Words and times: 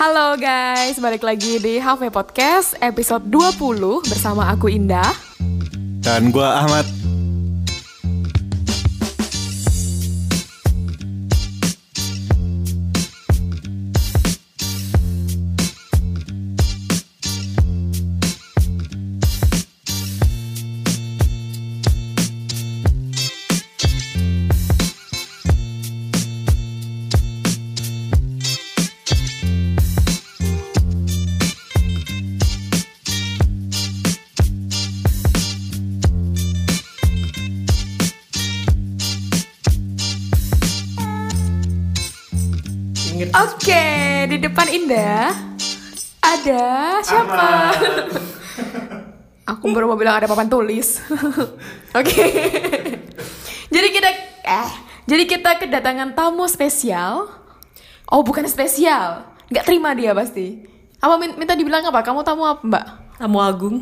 Halo 0.00 0.32
guys, 0.40 0.96
balik 0.96 1.20
lagi 1.20 1.60
di 1.60 1.76
Halfway 1.76 2.08
Podcast 2.08 2.72
episode 2.80 3.20
20 3.28 4.00
bersama 4.08 4.48
aku 4.48 4.72
Indah. 4.72 5.12
Dan 6.00 6.32
gua 6.32 6.64
Ahmad. 6.64 6.99
Indah 44.70 45.34
ada 46.20 46.64
siapa? 47.02 47.74
aku 49.50 49.64
baru 49.74 49.90
mau 49.90 49.98
bilang 49.98 50.20
ada 50.20 50.30
papan 50.30 50.46
tulis. 50.46 51.02
Oke. 51.98 52.24
jadi 53.66 53.88
kita 53.90 54.08
eh 54.46 54.70
jadi 55.10 55.22
kita 55.26 55.50
kedatangan 55.58 56.14
tamu 56.14 56.46
spesial. 56.46 57.26
Oh, 58.06 58.22
bukan 58.22 58.46
spesial. 58.46 59.26
Nggak 59.50 59.64
terima 59.66 59.90
dia 59.94 60.14
pasti. 60.14 60.66
Apa 61.02 61.18
min- 61.18 61.34
minta 61.34 61.58
dibilang 61.58 61.82
apa? 61.82 62.06
Kamu 62.06 62.22
tamu 62.22 62.46
apa, 62.46 62.62
Mbak? 62.62 62.86
Tamu 63.18 63.38
Agung. 63.42 63.76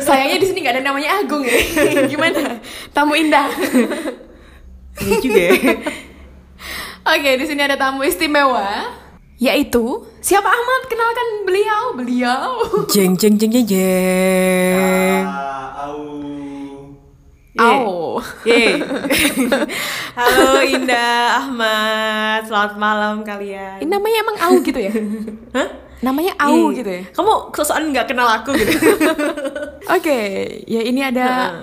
Sayangnya 0.00 0.38
di 0.38 0.46
sini 0.46 0.58
nggak 0.62 0.74
ada 0.78 0.84
namanya 0.84 1.22
Agung 1.22 1.46
ya. 1.46 1.58
Gimana? 2.10 2.58
Tamu 2.90 3.14
Indah. 3.14 3.48
Ini 5.00 5.14
juga 5.22 5.40
ya. 5.40 5.52
Oke, 7.10 7.42
di 7.42 7.42
sini 7.42 7.58
ada 7.66 7.74
tamu 7.74 8.06
istimewa, 8.06 8.86
yaitu 9.34 10.06
siapa 10.22 10.46
Ahmad? 10.46 10.86
Kenalkan 10.86 11.28
beliau, 11.42 11.82
beliau. 11.98 12.62
Jeng 12.94 13.18
jeng 13.18 13.34
jeng 13.34 13.50
jeng 13.50 13.66
jeng. 13.66 15.26
Au. 17.58 18.22
Yeay. 18.46 18.78
Halo 20.22 20.62
Indah, 20.62 21.42
Ahmad. 21.42 22.46
Selamat 22.46 22.78
malam 22.78 23.26
kalian. 23.26 23.82
Ini 23.82 23.90
namanya 23.90 24.16
emang 24.22 24.36
Au 24.46 24.54
gitu 24.62 24.78
ya? 24.78 24.94
Hah? 25.58 25.68
Namanya 26.06 26.38
Au 26.38 26.70
Ih, 26.70 26.78
gitu 26.78 26.90
ya? 26.94 27.02
Kamu 27.10 27.50
sosokan 27.50 27.90
nggak 27.90 28.06
kenal 28.06 28.30
aku 28.30 28.54
gitu. 28.54 28.70
Oke, 29.90 30.18
ya 30.62 30.80
ini 30.86 31.02
ada 31.02 31.58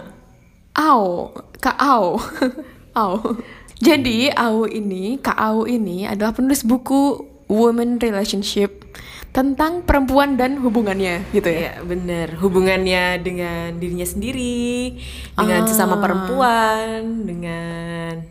Au, 0.75 1.31
Kak 1.63 1.79
Au. 1.79 2.19
Au. 2.99 3.15
Jadi 3.77 4.33
Au 4.33 4.65
ini, 4.65 5.21
Kak 5.21 5.37
Au 5.37 5.69
ini 5.69 6.09
adalah 6.09 6.33
penulis 6.33 6.65
buku 6.65 7.21
Women 7.47 8.01
Relationship 8.01 8.89
tentang 9.29 9.85
perempuan 9.85 10.33
dan 10.33 10.57
hubungannya 10.57 11.21
gitu 11.29 11.45
ya. 11.45 11.77
ya 11.77 11.85
bener. 11.85 12.41
Hubungannya 12.41 13.21
dengan 13.21 13.77
dirinya 13.77 14.03
sendiri, 14.03 14.97
dengan 15.37 15.61
Ah. 15.61 15.67
sesama 15.69 16.01
perempuan, 16.01 17.21
dengan 17.23 18.25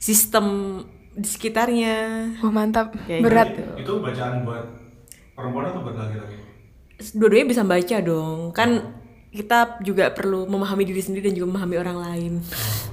sistem 0.00 0.80
di 1.12 1.28
sekitarnya. 1.28 1.96
Wah 2.40 2.52
mantap, 2.52 2.96
Ya, 3.04 3.20
berat. 3.20 3.52
gitu. 3.52 3.72
Itu 3.76 3.92
bacaan 4.00 4.48
buat 4.48 4.64
perempuan 5.36 5.64
atau 5.68 5.80
buat 5.84 5.96
laki-laki? 6.00 6.36
Dua-duanya 7.12 7.48
bisa 7.52 7.60
baca 7.60 7.96
dong. 8.00 8.56
Kan 8.56 8.95
kita 9.36 9.78
juga 9.84 10.08
perlu 10.08 10.48
memahami 10.48 10.88
diri 10.88 11.04
sendiri 11.04 11.28
dan 11.28 11.36
juga 11.36 11.52
memahami 11.52 11.76
orang 11.76 11.98
lain. 12.00 12.32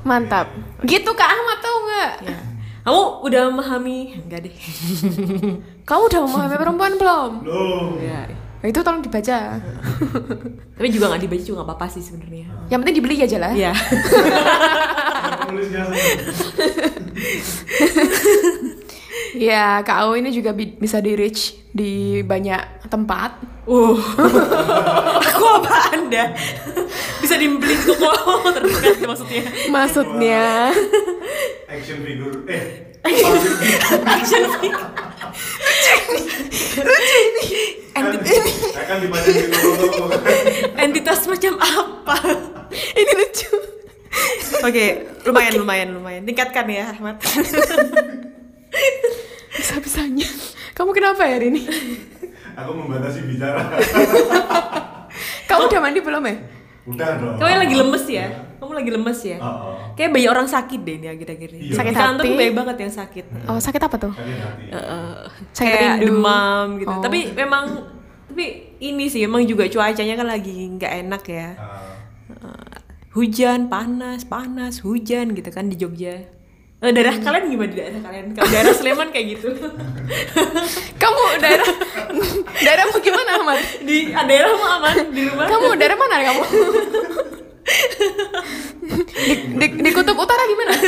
Mantap. 0.03 0.51
Gitu 0.83 1.07
Kak 1.15 1.29
Ahmad 1.31 1.57
tau 1.63 1.77
nggak? 1.87 2.11
Ya. 2.27 2.39
Kamu 2.83 3.23
udah 3.23 3.41
memahami? 3.47 4.19
Enggak 4.27 4.43
deh. 4.43 4.55
Kamu 5.87 6.01
udah 6.11 6.19
memahami 6.27 6.55
perempuan 6.59 6.93
belum? 6.99 7.31
Loh. 7.47 7.95
ya. 8.03 8.27
Nah, 8.63 8.67
itu 8.71 8.79
tolong 8.79 9.03
dibaca. 9.03 9.59
Tapi 10.75 10.87
juga 10.91 11.11
nggak 11.11 11.23
dibaca 11.23 11.43
juga 11.43 11.57
nggak 11.63 11.69
apa-apa 11.71 11.87
sih 11.91 12.03
sebenarnya. 12.03 12.47
Yang 12.71 12.79
penting 12.83 12.95
dibeli 12.99 13.15
aja 13.19 13.37
lah. 13.39 13.51
Iya. 13.51 13.71
Ya, 15.71 15.83
Kak 19.87 19.97
Au 20.05 20.13
ini 20.13 20.29
juga 20.29 20.53
bi- 20.53 20.77
bisa 20.77 21.01
di 21.01 21.17
reach 21.17 21.57
di 21.73 22.21
banyak 22.21 22.85
tempat. 22.87 23.41
Uh. 23.65 23.97
Aku 25.33 25.43
apa 25.59 25.95
Anda? 25.95 26.35
Bisa 27.23 27.39
dibeli 27.39 27.73
toko 27.87 28.51
terdekat 28.51 28.99
maksudnya. 29.07 29.43
Maksudnya, 29.71 30.43
action 31.71 32.03
figure 32.03 32.43
eh 32.51 32.63
Action 34.03 34.43
figure. 34.59 34.91
kan, 37.93 38.03
akan 38.83 38.97
dibaca 38.99 39.29
di 39.31 39.43
toko-toko 39.47 40.03
Entitas 40.75 41.23
macam 41.31 41.53
apa? 41.63 42.15
ini 42.73 43.11
lucu. 43.15 43.53
Oke, 44.63 44.85
lumayan 45.23 45.53
lumayan 45.57 45.89
lumayan. 45.95 46.21
Tingkatkan 46.27 46.65
ya, 46.67 46.91
Ahmad. 46.91 47.17
Bisa-bisanya. 49.55 50.27
Kamu 50.73 50.89
kenapa 50.91 51.23
ya 51.23 51.37
hari 51.37 51.47
ini? 51.49 51.61
aku 52.53 52.69
membatasi 52.71 53.25
bicara 53.25 53.65
Kamu 55.49 55.61
udah 55.65 55.81
mandi 55.81 55.99
belum 55.99 56.21
ya? 56.23 56.35
udah 56.83 57.09
dong 57.15 57.35
Kamu 57.39 57.49
lagi 57.57 57.75
lemes 57.75 58.05
ya? 58.05 58.25
Kamu 58.59 58.71
lagi 58.73 58.89
lemes 58.91 59.19
ya? 59.23 59.37
Oh, 59.37 59.47
oh. 59.47 59.75
Kayak 59.93 60.09
banyak 60.11 60.29
orang 60.29 60.47
sakit 60.47 60.79
deh 60.79 60.95
ini 60.97 61.07
akhir-akhir 61.07 61.49
ini. 61.49 61.63
Iya. 61.65 61.75
Sakit 61.75 61.93
hati? 61.93 62.17
tuh 62.19 62.33
banyak 62.33 62.55
banget 62.55 62.77
yang 62.79 62.93
sakit. 62.93 63.25
Oh, 63.45 63.57
sakit 63.57 63.81
apa 63.81 63.95
tuh? 63.97 64.13
Sakit 64.13 64.37
hati 64.37 64.63
Eh, 64.67 65.21
Sakit 65.51 65.73
kayak 65.73 65.93
rindu. 65.95 66.05
demam 66.09 66.65
gitu. 66.77 66.91
Oh. 66.91 67.01
Tapi 67.01 67.19
memang 67.31 67.63
tapi 68.27 68.45
ini 68.79 69.05
sih 69.05 69.21
emang 69.21 69.45
juga 69.45 69.65
cuacanya 69.65 70.15
kan 70.15 70.27
lagi 70.27 70.53
nggak 70.71 70.93
enak 71.03 71.23
ya. 71.25 71.49
Ah, 71.53 71.91
Eh, 72.23 72.77
hujan, 73.13 73.67
panas, 73.67 74.23
panas, 74.23 74.81
hujan 74.81 75.31
gitu 75.31 75.49
kan 75.49 75.67
di 75.67 75.75
Jogja. 75.75 76.23
Eh, 76.83 76.91
daerah 76.91 77.15
kalian 77.15 77.47
gimana 77.47 77.65
di 77.65 77.75
daerah 77.79 78.01
kalian? 78.01 78.25
Kalau 78.33 78.49
daerah 78.49 78.73
Sleman 78.75 79.09
kayak 79.09 79.25
gitu. 79.33 79.49
Kamu 80.97 81.21
daerah 81.39 81.69
daerahmu 82.57 82.97
gimana, 82.99 83.29
Ahmad? 83.37 83.57
di 83.81 84.11
ah, 84.11 84.21
daerahmu 84.21 84.65
aman 84.69 84.95
di 85.09 85.21
rumah? 85.23 85.45
Kamu 85.47 85.67
daerah 85.73 85.95
mana 85.95 86.15
kamu? 86.21 86.43
di, 89.23 89.33
di, 89.55 89.65
di 89.79 89.89
kutub 89.89 90.17
utara 90.17 90.43
gimana? 90.43 90.71
Eh, 90.75 90.87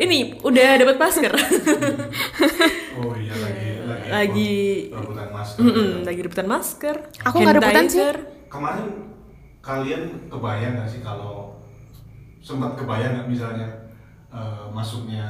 ini 0.00 0.38
udah 0.40 0.68
dapat 0.76 0.96
masker. 0.96 1.32
oh 2.96 3.12
iya 3.14 3.34
lagi 3.36 3.66
lagi 3.84 4.08
Lagi- 4.08 4.88
rebutan 4.90 5.28
masker 5.30 5.60
Mm-mm, 5.60 5.90
lagi 6.02 6.20
rebutan 6.22 6.46
masker. 6.46 6.94
Aku 7.22 7.36
nggak 7.38 7.54
rebutan 7.58 7.84
sih. 7.86 8.00
kemarin 8.48 8.86
kalian 9.60 10.02
kebayang 10.28 10.72
nggak 10.76 10.88
sih 10.88 11.00
kalau 11.00 11.53
sempat 12.44 12.76
kebayang 12.76 13.16
nggak 13.16 13.28
misalnya 13.32 13.68
eh, 14.28 14.64
masuknya 14.68 15.24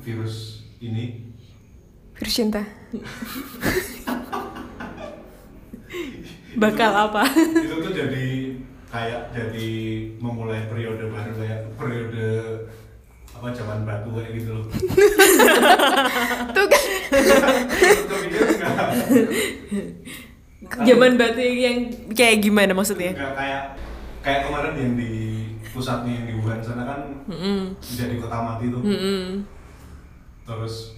virus 0.00 0.64
ini 0.80 1.26
Virus 2.16 2.32
cinta. 2.32 2.64
Bakal 6.56 6.92
apa? 6.96 7.28
itu 7.28 7.76
tuh 7.84 7.92
jadi 7.92 8.56
kayak 8.88 9.36
jadi 9.36 9.68
memulai 10.16 10.64
periode 10.64 11.12
baru 11.12 11.36
kayak 11.36 11.76
periode 11.76 12.28
apa 13.36 13.52
zaman 13.52 13.84
batu 13.84 14.08
kayak 14.16 14.32
gitu 14.32 14.56
loh 14.56 14.64
Tuh 16.56 16.64
kan. 16.72 16.84
Zaman 20.88 21.20
batu 21.20 21.44
yang 21.44 21.92
kayak 22.16 22.40
gimana 22.40 22.72
maksudnya? 22.72 23.12
Nggak 23.12 23.34
kayak 23.36 23.62
kayak 24.24 24.40
kemarin 24.48 24.72
yang 24.80 24.92
di 24.96 25.12
pusatnya 25.76 26.12
yang 26.16 26.26
di 26.26 26.34
Wuhan 26.40 26.58
sana 26.58 26.82
kan 26.82 27.00
Mm-mm. 27.28 27.76
jadi 27.76 28.16
kota 28.16 28.36
mati 28.40 28.72
tuh 28.72 28.80
Mm-mm. 28.80 29.44
terus 30.48 30.96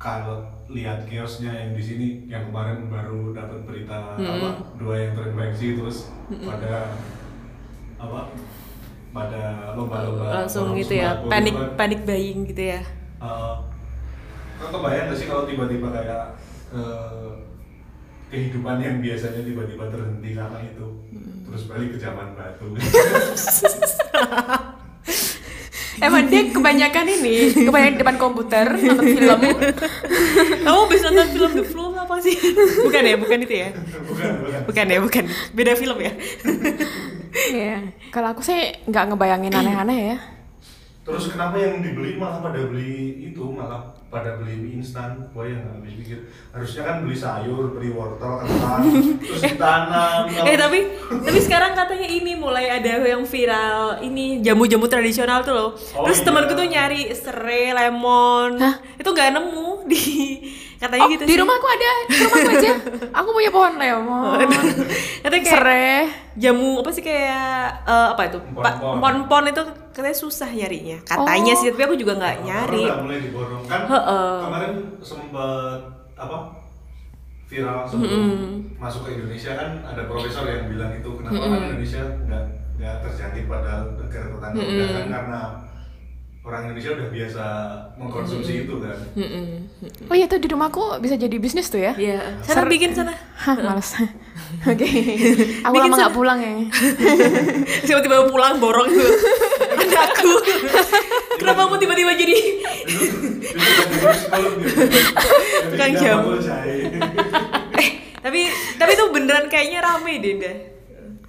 kalau 0.00 0.40
lihat 0.70 1.04
kiosnya 1.04 1.50
yang 1.50 1.70
di 1.74 1.82
sini 1.82 2.06
yang 2.24 2.48
kemarin 2.48 2.88
baru 2.88 3.36
dapat 3.36 3.68
berita 3.68 4.16
apa 4.16 4.48
dua 4.78 4.94
yang 4.96 5.12
terinfeksi 5.12 5.76
terus 5.76 6.08
pada 6.40 6.96
apa 7.98 8.20
pada 9.10 9.74
lomba-lomba 9.74 10.44
Langsung 10.44 10.72
gitu 10.72 10.94
ya, 10.94 11.24
panik 11.26 11.56
kan. 11.56 11.74
panik 11.74 12.00
buying 12.04 12.46
gitu 12.46 12.76
ya. 12.76 12.80
Eh, 13.18 13.54
kan 14.60 14.68
kebayang 14.70 15.10
gak 15.10 15.18
sih 15.18 15.26
kalau 15.26 15.48
tiba-tiba 15.48 15.88
kayak 15.90 16.38
eh, 16.70 17.32
kehidupan 18.28 18.78
yang 18.78 19.00
biasanya 19.00 19.42
tiba-tiba 19.42 19.88
terhenti 19.90 20.30
karena 20.36 20.58
itu 20.62 20.86
terus 21.48 21.64
balik 21.66 21.88
ke 21.96 21.98
zaman 21.98 22.36
batu 22.36 22.66
Emang 25.98 26.30
dia 26.30 26.46
kebanyakan 26.46 27.10
ini, 27.10 27.50
kebanyakan 27.66 27.94
di 27.98 28.00
depan 28.06 28.16
komputer 28.22 28.70
nonton 28.70 29.18
film. 29.18 29.40
Kamu 30.62 30.78
habis 30.86 31.02
nonton 31.02 31.26
film 31.34 31.50
The 31.58 31.64
Flow 31.66 31.90
apa 31.90 32.22
sih? 32.22 32.38
Bukan 32.86 33.02
ya, 33.02 33.18
bukan 33.18 33.38
itu 33.42 33.54
ya? 33.66 33.74
bukan 34.06 34.30
bukan 34.46 34.62
Bukan 34.70 34.84
ya, 34.86 34.98
bukan. 35.02 35.24
Beda 35.58 35.74
film 35.74 35.98
ya? 35.98 36.12
Iya. 37.50 37.76
Kalau 38.14 38.30
aku 38.30 38.46
sih 38.46 38.78
nggak 38.86 39.10
ngebayangin 39.10 39.50
aneh-aneh 39.50 40.14
ya. 40.14 40.18
terus 41.02 41.32
kenapa 41.32 41.56
yang 41.56 41.80
dibeli 41.80 42.20
malah 42.20 42.44
pada 42.44 42.68
beli 42.68 43.32
itu 43.32 43.40
malah 43.48 43.96
pada 44.08 44.40
beli 44.40 44.56
mie 44.56 44.80
instan 44.80 45.28
gue 45.28 45.44
yang 45.52 45.60
nggak 45.68 45.74
habis 45.84 45.94
pikir 46.00 46.18
harusnya 46.48 46.82
kan 46.88 46.96
beli 47.04 47.16
sayur 47.16 47.76
beli 47.76 47.92
wortel 47.92 48.40
kentang 48.40 48.80
terus 49.28 49.42
ditanam 49.44 50.22
Eh 50.48 50.56
tapi 50.56 50.78
tapi 51.26 51.38
sekarang 51.44 51.76
katanya 51.76 52.08
ini 52.08 52.32
mulai 52.32 52.72
ada 52.72 53.04
yang 53.04 53.24
viral 53.28 54.00
ini 54.00 54.40
jamu-jamu 54.40 54.88
tradisional 54.88 55.44
tuh 55.44 55.54
loh. 55.54 55.70
Oh, 55.96 56.08
Terus 56.08 56.20
iya. 56.22 56.26
temanku 56.26 56.52
tuh 56.56 56.66
nyari 56.68 57.02
serai, 57.12 57.76
lemon. 57.76 58.56
Hah? 58.56 58.80
Itu 58.96 59.12
nggak 59.12 59.34
nemu 59.36 59.68
di 59.88 60.04
katanya 60.78 61.04
Oh, 61.04 61.10
gitu 61.10 61.22
di 61.22 61.30
sih. 61.30 61.38
rumahku 61.38 61.66
ada, 61.66 61.90
di 62.06 62.16
rumahku 62.20 62.50
aja. 62.52 62.70
Aku 63.18 63.28
punya 63.30 63.50
pohon 63.50 63.74
lemon. 63.74 64.38
Katanya 65.18 65.42
kayak 65.42 65.52
Serai. 65.52 66.06
jamu 66.34 66.78
apa 66.78 66.90
sih 66.90 67.02
kayak 67.02 67.50
eh, 67.82 68.08
apa 68.12 68.22
itu? 68.24 68.38
Pon-pon 68.94 69.44
itu 69.46 69.62
katanya 69.90 70.14
susah 70.16 70.48
nyarinya. 70.48 70.98
Katanya 71.02 71.52
Oh. 71.52 71.58
sih, 71.58 71.68
tapi 71.68 71.82
aku 71.84 71.96
juga 71.96 72.14
nggak 72.14 72.36
nyari. 72.40 72.84
Baru 72.84 72.88
udah 72.88 73.02
mulai 73.02 73.18
diborong 73.20 73.62
kan 73.64 73.80
Heeh. 73.84 74.34
kemarin 74.40 74.72
sempet 75.00 75.80
apa 76.14 76.36
viral 77.44 77.80
sebelum 77.82 78.22
masuk 78.76 79.02
ke 79.02 79.10
Indonesia 79.14 79.52
kan 79.54 79.70
ada 79.82 80.02
profesor 80.04 80.44
yang 80.44 80.68
bilang 80.68 80.92
itu 80.92 81.08
kenapa 81.12 81.40
kan 81.40 81.60
Indonesia 81.66 82.02
nggak 82.22 82.42
nggak 82.76 82.94
terjangkit 83.02 83.44
padahal 83.46 83.82
negara 83.96 84.26
tetangga 84.28 84.60
udah 84.60 84.86
kan 84.86 85.06
karena 85.08 85.40
orang 86.48 86.60
Indonesia 86.64 86.96
udah 86.96 87.08
biasa 87.08 87.44
mengkonsumsi 87.94 88.52
itu 88.64 88.74
kan 88.80 88.96
Oh 90.08 90.16
iya 90.16 90.24
tuh 90.24 90.40
di 90.40 90.48
rumahku 90.48 90.96
bisa 90.98 91.14
jadi 91.14 91.36
bisnis 91.36 91.68
tuh 91.68 91.76
ya. 91.78 91.92
Iya. 91.92 92.40
Sana 92.40 92.64
Ser- 92.64 92.72
bikin 92.72 92.90
sana. 92.90 93.12
Hah, 93.36 93.52
males. 93.54 93.92
Oke. 94.64 94.88
Aku 95.60 95.70
Bikin 95.70 95.84
lama 95.84 95.96
nggak 95.98 96.08
sana. 96.08 96.16
pulang 96.16 96.38
ya. 96.40 96.52
Tiba-tiba 97.84 98.24
pulang 98.26 98.56
borong 98.56 98.88
tuh 98.88 99.10
anakku. 99.78 100.32
Kenapa 101.36 101.60
kamu 101.62 101.76
tiba-tiba 101.78 102.12
jadi 102.14 102.36
kan 105.76 105.88
gitu 105.90 106.00
jamu. 106.00 106.30
eh 107.76 107.90
tapi 108.18 108.40
tapi 108.74 108.90
itu 108.90 109.04
beneran 109.12 109.46
kayaknya 109.46 109.78
rame 109.80 110.12
deh. 110.18 110.34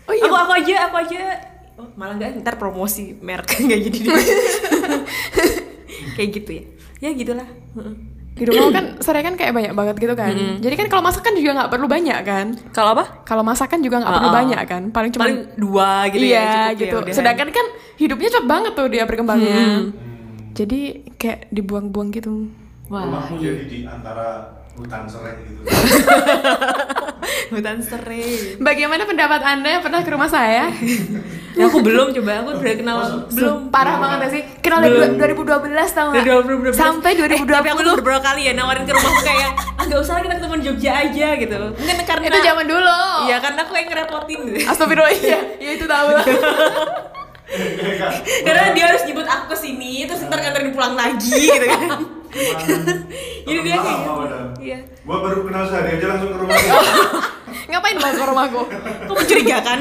Oh 0.07 0.13
iya. 0.13 0.25
Aku 0.25 0.35
aku 0.35 0.53
aja 0.55 0.75
aku 0.89 0.95
aja 0.99 1.21
oh, 1.79 1.87
malah 1.95 2.15
nggak 2.15 2.43
ntar 2.43 2.55
promosi 2.59 3.15
merek 3.17 3.59
nggak 3.65 3.79
jadi 3.87 3.97
kayak 6.15 6.29
gitu 6.35 6.51
ya. 6.51 6.63
Ya 6.99 7.09
gitulah. 7.15 7.47
Heeh. 7.75 7.95
Di 8.39 8.47
rumah 8.47 8.71
kan 8.71 8.85
serai 9.03 9.19
kan 9.19 9.35
kayak 9.35 9.51
banyak 9.51 9.73
banget 9.75 9.95
gitu 9.99 10.15
kan. 10.15 10.31
Jadi 10.63 10.75
kan 10.79 10.87
kalau 10.87 11.03
masakan 11.03 11.31
juga 11.35 11.51
nggak 11.59 11.71
perlu 11.71 11.87
banyak 11.91 12.19
kan. 12.23 12.45
Kalau 12.71 12.95
apa? 12.95 13.23
Kalau 13.27 13.43
masakan 13.43 13.79
juga 13.83 13.99
nggak 13.99 14.11
perlu 14.15 14.27
Ah, 14.27 14.31
ah. 14.31 14.37
banyak 14.43 14.61
kan. 14.63 14.83
Paling 14.91 15.11
cuma 15.11 15.23
Paling 15.27 15.39
dua 15.59 15.91
gitu 16.07 16.23
ya. 16.23 16.27
iya 16.27 16.43
cukup 16.47 16.55
ya, 16.55 16.79
gitu. 16.79 16.97
udahan. 17.03 17.15
Sedangkan 17.19 17.49
kan 17.51 17.65
hidupnya 17.99 18.29
cepet 18.31 18.47
banget 18.47 18.71
tuh 18.79 18.87
dia 18.87 19.03
berkembangnya. 19.03 19.59
Hmm. 19.59 19.83
Jadi 20.55 20.79
kayak 21.19 21.51
dibuang-buang 21.51 22.09
gitu. 22.15 22.47
Wah, 22.87 23.27
jadi 23.37 23.63
di 23.67 23.79
antara 23.85 24.58
hutan 24.79 25.03
serai 25.05 25.35
gitu 25.43 25.61
hutan 27.49 27.77
serai. 27.81 28.55
Bagaimana 28.61 29.03
pendapat 29.09 29.41
anda 29.41 29.67
yang 29.67 29.83
pernah 29.83 30.05
ke 30.05 30.09
rumah 30.13 30.29
saya? 30.29 30.69
Ya, 31.57 31.65
aku 31.65 31.81
belum 31.81 32.13
coba, 32.13 32.45
aku 32.45 32.61
udah 32.61 32.75
kenal 32.77 32.97
belum. 33.33 33.73
Parah 33.73 33.97
banget 33.97 34.29
sih? 34.31 34.43
Kenal 34.61 34.85
dari 34.85 35.17
Belum. 35.17 35.17
2012 35.17 35.97
tau 35.97 36.07
gak? 36.13 36.23
Dari 36.23 36.29
2012. 36.45 36.77
Sampai 36.77 37.11
Eh, 37.17 37.41
tapi 37.41 37.67
aku 37.73 37.81
tuh 37.81 37.97
2020 37.97 38.01
beberapa 38.05 38.21
kali 38.21 38.41
ya 38.47 38.53
nawarin 38.53 38.85
ke 38.85 38.93
rumahku 38.93 39.21
kayak 39.25 39.51
ah 39.75 39.83
nggak 39.83 39.99
usah 39.99 40.13
lah, 40.15 40.21
kita 40.23 40.35
ketemu 40.37 40.55
di 40.55 40.63
Jogja 40.69 40.91
aja 40.93 41.27
gitu. 41.35 41.55
Mungkin 41.73 41.97
karena 42.05 42.25
Itu 42.29 42.39
zaman 42.45 42.65
dulu. 42.69 42.99
Iya 43.27 43.37
karena 43.41 43.59
aku 43.65 43.73
yang 43.75 43.87
ngerepotin 43.89 44.39
gitu. 44.45 44.57
Astagfirullah 44.69 45.13
iya, 45.17 45.39
ya 45.57 45.69
itu 45.73 45.85
tahu 45.89 46.07
lah. 46.15 46.25
Karena 48.45 48.77
dia 48.77 48.93
harus 48.93 49.01
jemput 49.09 49.25
aku 49.25 49.49
ke 49.49 49.57
sini, 49.57 50.05
terus 50.05 50.21
ntar 50.21 50.37
nganterin 50.37 50.69
pulang 50.69 50.93
lagi 50.93 51.33
gitu 51.33 51.65
kan. 51.65 52.18
Jadi 52.29 53.59
dia 53.61 53.75
kayak 53.75 53.97
gitu. 53.99 54.39
Iya. 54.59 54.79
Gua 55.01 55.17
baru 55.19 55.41
kenal 55.43 55.63
sehari 55.65 55.89
aja 55.95 56.05
langsung 56.07 56.29
ke 56.29 56.37
rumah 56.37 56.55
Ngapain 57.69 57.95
mau 57.95 58.11
ke 58.11 58.25
rumahku? 58.25 58.61
Kok 59.05 59.15
mencurigakan? 59.15 59.77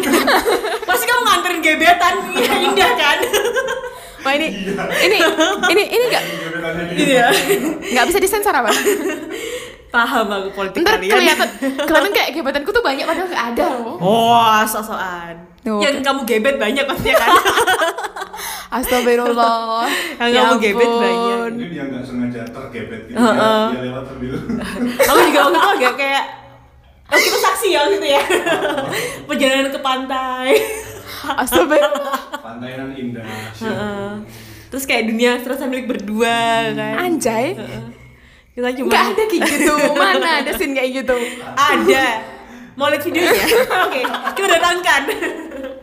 Pasti 0.82 1.04
kamu 1.04 1.22
nganterin 1.22 1.58
gebetan, 1.58 2.14
iya 2.34 2.52
indah 2.62 2.90
kan? 2.94 3.18
Wah 4.18 4.32
ini, 4.34 4.46
ini, 4.98 5.18
ini, 5.68 5.82
ini 5.86 6.04
nggak 6.06 6.24
Iya. 6.94 7.26
nggak 7.88 8.04
bisa 8.06 8.18
disensor 8.18 8.52
apa? 8.52 8.68
Paham 9.88 10.26
aku 10.28 10.48
politik 10.52 10.84
Ntar 10.84 11.00
kalian. 11.00 11.08
kelihatan, 11.10 11.48
kelihatan 11.80 12.12
kayak 12.12 12.30
gebetanku 12.30 12.68
tuh 12.68 12.84
banyak 12.84 13.04
padahal 13.04 13.24
nggak 13.26 13.44
ada 13.50 13.64
loh. 13.74 13.96
Oh, 13.96 14.36
sosokan. 14.62 15.48
Tuh, 15.58 15.80
Yang 15.80 16.04
kamu 16.04 16.20
gebet 16.24 16.56
banyak 16.56 16.84
pastinya 16.84 17.16
kan? 17.18 17.30
Astagfirullah. 18.68 19.88
Yang 20.18 20.30
Ya 20.34 20.40
kamu 20.42 20.54
gebet 20.58 20.90
banyak. 20.90 21.48
ini 21.50 21.66
dia 21.68 21.84
nggak 21.84 22.02
sengaja 22.02 22.40
tergebet 22.44 23.02
gitu 23.06 23.16
Heeh. 23.16 23.64
dia, 23.64 23.72
dia 23.72 23.82
lewat 23.88 24.04
sambil 24.04 24.30
aku 25.08 25.18
juga 25.24 25.38
waktu 25.40 25.56
itu 25.56 25.70
agak 25.74 25.94
kayak 25.96 26.24
Oh 27.08 27.16
kita 27.16 27.38
saksi 27.40 27.68
ya 27.70 27.82
gitu 27.88 28.04
ya 28.06 28.20
Perjalanan 29.28 29.68
ke 29.68 29.80
pantai 29.80 30.48
Astagfirullah. 31.24 32.20
pantainan 32.38 32.92
indah 32.92 33.24
Heeh. 33.54 34.08
Terus 34.68 34.84
kayak 34.84 35.08
dunia 35.08 35.40
serasa 35.40 35.64
milik 35.64 35.88
berdua 35.88 36.36
kan 36.70 36.94
Anjay. 37.00 37.56
Heeh. 37.56 37.82
Kita 38.52 38.68
cuma 38.74 38.90
Nggak 38.90 39.04
ada 39.08 39.22
kayak 39.24 39.42
gitu. 39.46 39.74
Mana 39.94 40.28
ada 40.42 40.50
scene 40.52 40.74
kayak 40.74 40.90
gitu? 40.94 41.16
Ada 41.54 42.04
Mau 42.74 42.86
lihat 42.86 43.02
videonya? 43.02 43.46
Oke, 43.88 44.02
kita 44.36 44.46
datangkan 44.52 45.02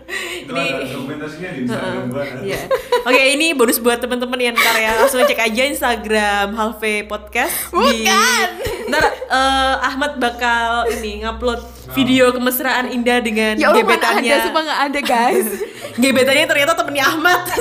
Ini 0.06 0.64
dokumentasinya 0.88 1.50
di 1.50 1.60
Instagram 1.64 2.06
Iya. 2.42 2.62
Oke, 3.02 3.24
ini 3.32 3.52
bonus 3.52 3.78
buat 3.78 3.98
teman-teman 3.98 4.38
yang 4.40 4.54
ntar 4.54 4.76
ya 4.76 4.94
langsung 4.96 5.20
cek 5.20 5.40
aja 5.40 5.64
Instagram 5.66 6.54
Halve 6.54 7.06
Podcast. 7.06 7.70
Di, 7.70 8.06
Bukan. 8.06 8.48
ntar 8.86 9.02
eh, 9.10 9.76
Ahmad 9.82 10.18
bakal 10.18 10.86
ini 10.92 11.22
ngupload 11.22 11.62
video 11.92 12.30
kemesraan 12.30 12.88
Indah 12.88 13.18
dengan 13.20 13.56
Ya 13.56 13.70
gebetannya. 13.72 14.30
ada, 14.30 14.44
sumpah 14.44 14.62
nggak 14.64 14.82
ada 14.84 15.00
guys. 15.02 15.48
gebetannya 15.98 16.46
ternyata 16.46 16.74
temennya 16.76 17.06
Ahmad. 17.08 17.42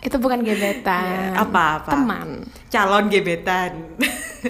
Itu 0.00 0.16
bukan 0.16 0.40
gebetan. 0.40 1.36
Apa-apa. 1.36 1.92
Teman. 1.92 2.28
Calon 2.68 3.08
gebetan. 3.08 3.72
Eh, 3.92 4.48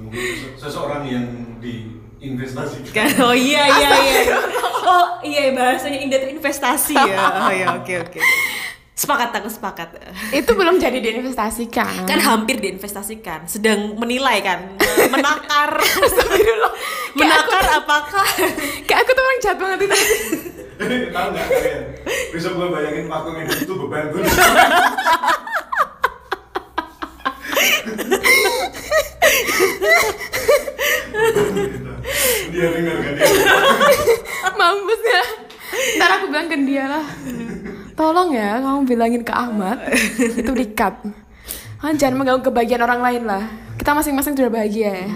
mungkin 0.00 0.20
sese- 0.34 0.56
seseorang 0.58 1.04
yang 1.04 1.26
diinvestasikan 1.60 1.99
Kan, 2.92 3.08
oh 3.24 3.32
iya 3.32 3.64
iya 3.64 3.90
iya. 3.96 4.20
Oh 4.84 5.06
iya 5.24 5.56
bahasanya 5.56 6.04
Indah 6.04 6.20
itu 6.20 6.36
investasi 6.36 6.92
ya. 6.92 7.16
Oh 7.48 7.52
iya 7.52 7.66
oke 7.72 7.94
oke. 8.04 8.20
Sepakat 8.92 9.32
aku 9.32 9.48
sepakat. 9.48 9.96
Itu 10.28 10.52
belum 10.52 10.76
jadi 10.76 11.00
diinvestasikan. 11.00 12.04
kan 12.04 12.20
hampir 12.20 12.60
diinvestasikan 12.60 13.48
sedang 13.48 13.96
menilai 13.96 14.44
kan 14.44 14.76
menakar 15.08 15.80
menakar 17.18 17.64
apakah 17.80 18.26
Kayak 18.84 19.00
aku 19.00 19.10
tuh 19.16 19.24
orang 19.24 19.40
jahat 19.40 19.58
banget 19.58 19.78
itu. 19.88 19.98
tahu 21.12 21.28
nggak 21.36 21.46
kalian 21.48 21.80
besok 22.32 22.52
gua 22.56 22.68
bayangin 22.72 23.04
patung 23.04 23.36
hidup 23.36 23.52
itu 23.52 23.74
beban 23.76 24.04
tuh 24.12 24.24
dia 32.50 32.66
dengar 32.68 32.96
kan 32.98 33.12
dia 33.14 33.26
Mampus 34.52 35.00
ya. 35.02 35.22
Ntar 35.96 36.10
aku 36.18 36.24
bilang 36.28 36.48
ke 36.48 36.56
dia 36.60 36.84
lah. 36.84 37.04
Tolong 37.94 38.30
ya 38.30 38.60
kamu 38.60 38.80
bilangin 38.84 39.22
ke 39.22 39.32
Ahmad 39.32 39.78
itu 40.20 40.52
dikat. 40.52 41.00
Ah, 41.80 41.92
jangan 41.96 42.20
mengganggu 42.20 42.44
kebahagiaan 42.44 42.84
orang 42.84 43.00
lain 43.00 43.22
lah. 43.24 43.44
Kita 43.76 43.96
masing-masing 43.96 44.36
sudah 44.36 44.52
bahagia 44.52 44.90
ya. 45.06 45.10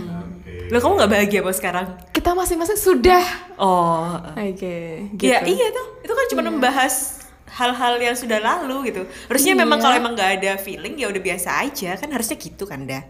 lo 0.64 0.80
kamu 0.80 0.96
nggak 0.96 1.12
bahagia 1.12 1.38
apa 1.44 1.52
sekarang 1.52 1.86
Kita 2.08 2.32
masing-masing 2.32 2.80
sudah. 2.80 3.20
oh 3.60 4.16
Oke, 4.32 5.12
gitu. 5.12 5.28
ya 5.28 5.44
iya 5.44 5.68
tuh 5.68 6.00
itu 6.00 6.08
kan 6.08 6.24
cuma 6.32 6.40
membahas 6.48 7.13
hal-hal 7.54 7.94
yang 7.96 8.12
sudah 8.12 8.38
lalu 8.38 8.90
gitu 8.90 9.02
harusnya 9.26 9.54
memang 9.54 9.78
Iya. 9.78 9.84
kalau 9.84 9.94
emang 9.96 10.12
nggak 10.12 10.30
ada 10.36 10.52
feeling 10.56 10.94
ya 10.94 11.06
udah 11.06 11.22
biasa 11.22 11.62
aja 11.62 11.94
kan 11.94 12.10
harusnya 12.10 12.36
gitu 12.36 12.64
kan 12.64 12.82
dah 12.84 13.04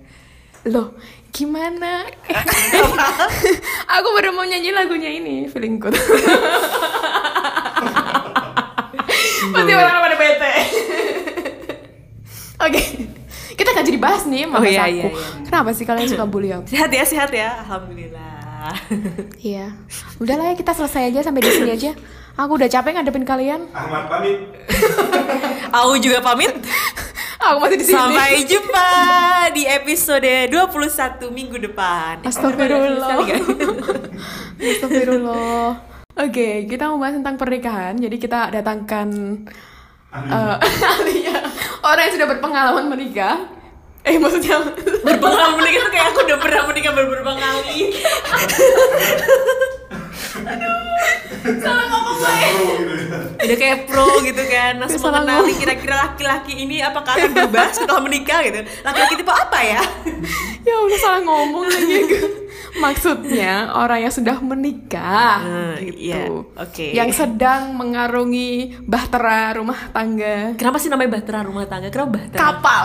Loh, 0.64 0.96
gimana? 1.28 2.08
aku 3.94 4.08
baru 4.16 4.32
mau 4.32 4.48
nyanyi 4.48 4.72
lagunya 4.72 5.12
ini, 5.12 5.44
feelingku. 5.44 5.92
Pasti 9.52 9.72
orang 9.72 10.00
pada 10.00 10.16
bete. 10.16 10.52
Oke, 12.56 12.80
kita 13.54 13.68
gak 13.70 13.84
jadi 13.84 13.98
bahas 14.00 14.24
nih 14.24 14.48
sama 14.48 14.56
Oh, 14.56 14.64
iya, 14.64 14.88
aku. 14.88 14.94
iya, 14.94 15.04
iya. 15.04 15.44
Kenapa 15.44 15.68
sih 15.72 15.84
kalian 15.84 16.08
suka 16.08 16.24
bully 16.24 16.48
aku? 16.48 16.64
sehat 16.66 16.88
ya 16.88 17.04
sehat 17.04 17.30
ya 17.30 17.60
alhamdulillah 17.60 18.72
Iya, 19.36 19.76
udahlah 20.16 20.48
ya 20.48 20.56
kita 20.56 20.72
selesai 20.72 21.12
aja 21.12 21.20
sampai 21.20 21.44
di 21.44 21.50
sini 21.52 21.70
aja. 21.70 21.92
Aku 22.34 22.58
udah 22.58 22.66
capek 22.66 22.98
ngadepin 22.98 23.22
kalian. 23.22 23.70
Ahmad 23.70 24.10
pamit. 24.10 24.42
Aku 25.78 25.94
juga 26.02 26.18
pamit. 26.18 26.50
Aku 27.46 27.62
masih 27.62 27.78
di 27.78 27.86
sini. 27.86 27.94
Sampai 27.94 28.42
jumpa 28.42 28.88
di 29.54 29.62
episode 29.70 30.50
21 30.50 31.30
minggu 31.30 31.62
depan. 31.62 32.26
Astagfirullah. 32.26 33.22
Astagfirullah. 34.74 35.68
Oke, 36.14 36.66
kita 36.66 36.90
mau 36.90 36.98
bahas 36.98 37.14
tentang 37.14 37.38
pernikahan. 37.38 37.94
Jadi 37.94 38.16
kita 38.18 38.50
datangkan 38.50 39.06
Ahli. 40.10 40.30
eh, 40.30 40.56
ahlinya 40.90 41.36
orang 41.86 42.02
yang 42.06 42.14
sudah 42.18 42.28
berpengalaman 42.34 42.84
menikah. 42.90 43.46
Eh 44.04 44.18
maksudnya 44.18 44.58
Berpengalaman 45.06 45.62
menikah 45.62 45.80
tuh 45.86 45.92
kayak 45.94 46.06
aku 46.10 46.18
udah 46.26 46.38
pernah 46.42 46.62
menikah 46.66 46.92
beberapa 46.98 47.32
kali. 47.38 47.78
Salah 51.60 51.86
ngomong 51.86 52.16
gue. 52.16 52.24
Pro 52.24 52.64
gitu 52.78 52.94
ya. 52.94 53.18
Udah 53.44 53.56
kayak 53.58 53.78
pro 53.86 54.06
gitu 54.22 54.42
kan. 54.46 54.72
Langsung 54.80 55.00
Salah 55.00 55.20
mengenali 55.20 55.52
kira-kira 55.54 55.94
laki-laki 56.00 56.52
ini 56.56 56.80
apakah 56.80 57.12
akan 57.14 57.30
berubah 57.32 57.66
setelah 57.70 58.00
menikah 58.00 58.40
gitu. 58.42 58.58
Laki-laki 58.82 59.14
tipe 59.16 59.32
apa 59.32 59.58
ya? 59.60 59.82
Ya 60.64 60.80
udah 60.80 60.96
salah 60.96 61.20
ngomong 61.20 61.68
lagi. 61.68 62.08
Maksudnya 62.80 63.68
orang 63.76 64.08
yang 64.08 64.14
sudah 64.16 64.40
menikah 64.40 65.44
Hmm, 65.44 65.76
gitu. 65.76 66.00
iya, 66.08 66.24
oke. 66.56 66.86
Yang 66.88 67.20
sedang 67.20 67.76
mengarungi 67.76 68.72
bahtera 68.80 69.52
rumah 69.52 69.92
tangga. 69.92 70.56
Kenapa 70.56 70.80
sih 70.80 70.88
namanya 70.88 71.20
bahtera 71.20 71.44
rumah 71.44 71.68
tangga? 71.68 71.92
Kenapa 71.92 72.16
bahtera? 72.16 72.40
Kapal. 72.40 72.84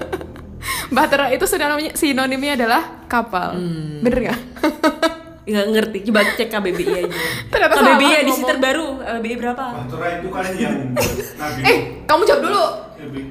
bahtera 0.96 1.24
itu 1.30 1.44
sinonimnya, 1.44 1.92
sinonimnya 1.92 2.52
adalah 2.56 2.82
kapal. 3.04 3.60
Hmm. 3.60 4.00
Bener 4.00 4.32
gak? 4.32 4.40
Nggak 5.40 5.66
ngerti, 5.68 5.98
coba 6.04 6.20
cek 6.30 6.48
KBBI 6.48 6.92
aja. 7.00 7.18
Ternyata 7.48 7.74
KBBI 7.74 8.04
salah 8.04 8.20
edisi 8.20 8.32
ngomong. 8.34 8.50
terbaru, 8.50 8.86
KBBI 8.98 9.36
berapa? 9.36 9.64
Bahtera 9.72 10.08
itu 10.14 10.28
kan 10.28 10.44
yang 10.54 10.76
Nabi. 11.40 11.60
Eh, 11.62 11.76
kamu 12.04 12.22
jawab 12.24 12.42
dulu. 12.44 12.64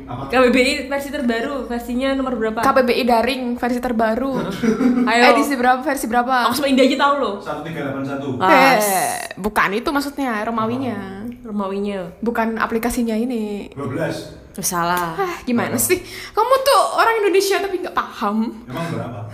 KBBI 0.10 0.90
versi 0.90 1.10
terbaru, 1.10 1.56
versinya 1.64 2.10
nomor 2.12 2.34
berapa? 2.34 2.60
KBBI 2.60 3.04
daring 3.06 3.42
versi 3.56 3.78
terbaru. 3.78 4.42
Ayo. 5.10 5.22
Edisi 5.32 5.54
berapa? 5.54 5.80
Versi 5.80 6.06
berapa? 6.06 6.50
Aku 6.50 6.58
sama 6.58 6.68
Indah 6.68 6.84
aja 6.84 6.98
tahu 6.98 7.14
loh. 7.22 7.34
1381. 7.38 8.42
Ah. 8.42 8.50
Eh, 8.50 9.14
bukan 9.38 9.70
itu 9.72 9.90
maksudnya 9.90 10.42
Romawinya. 10.42 11.22
Romawinya. 11.46 12.10
Bukan 12.20 12.58
aplikasinya 12.58 13.14
ini. 13.14 13.70
12. 13.78 14.50
Terus 14.50 14.66
salah. 14.68 15.14
Ah, 15.14 15.38
gimana 15.46 15.78
sih? 15.78 16.02
Kamu 16.34 16.54
tuh 16.60 16.82
orang 16.98 17.22
Indonesia 17.22 17.62
tapi 17.62 17.80
nggak 17.80 17.94
paham. 17.94 18.50
Emang 18.66 18.86
berapa? 18.90 19.30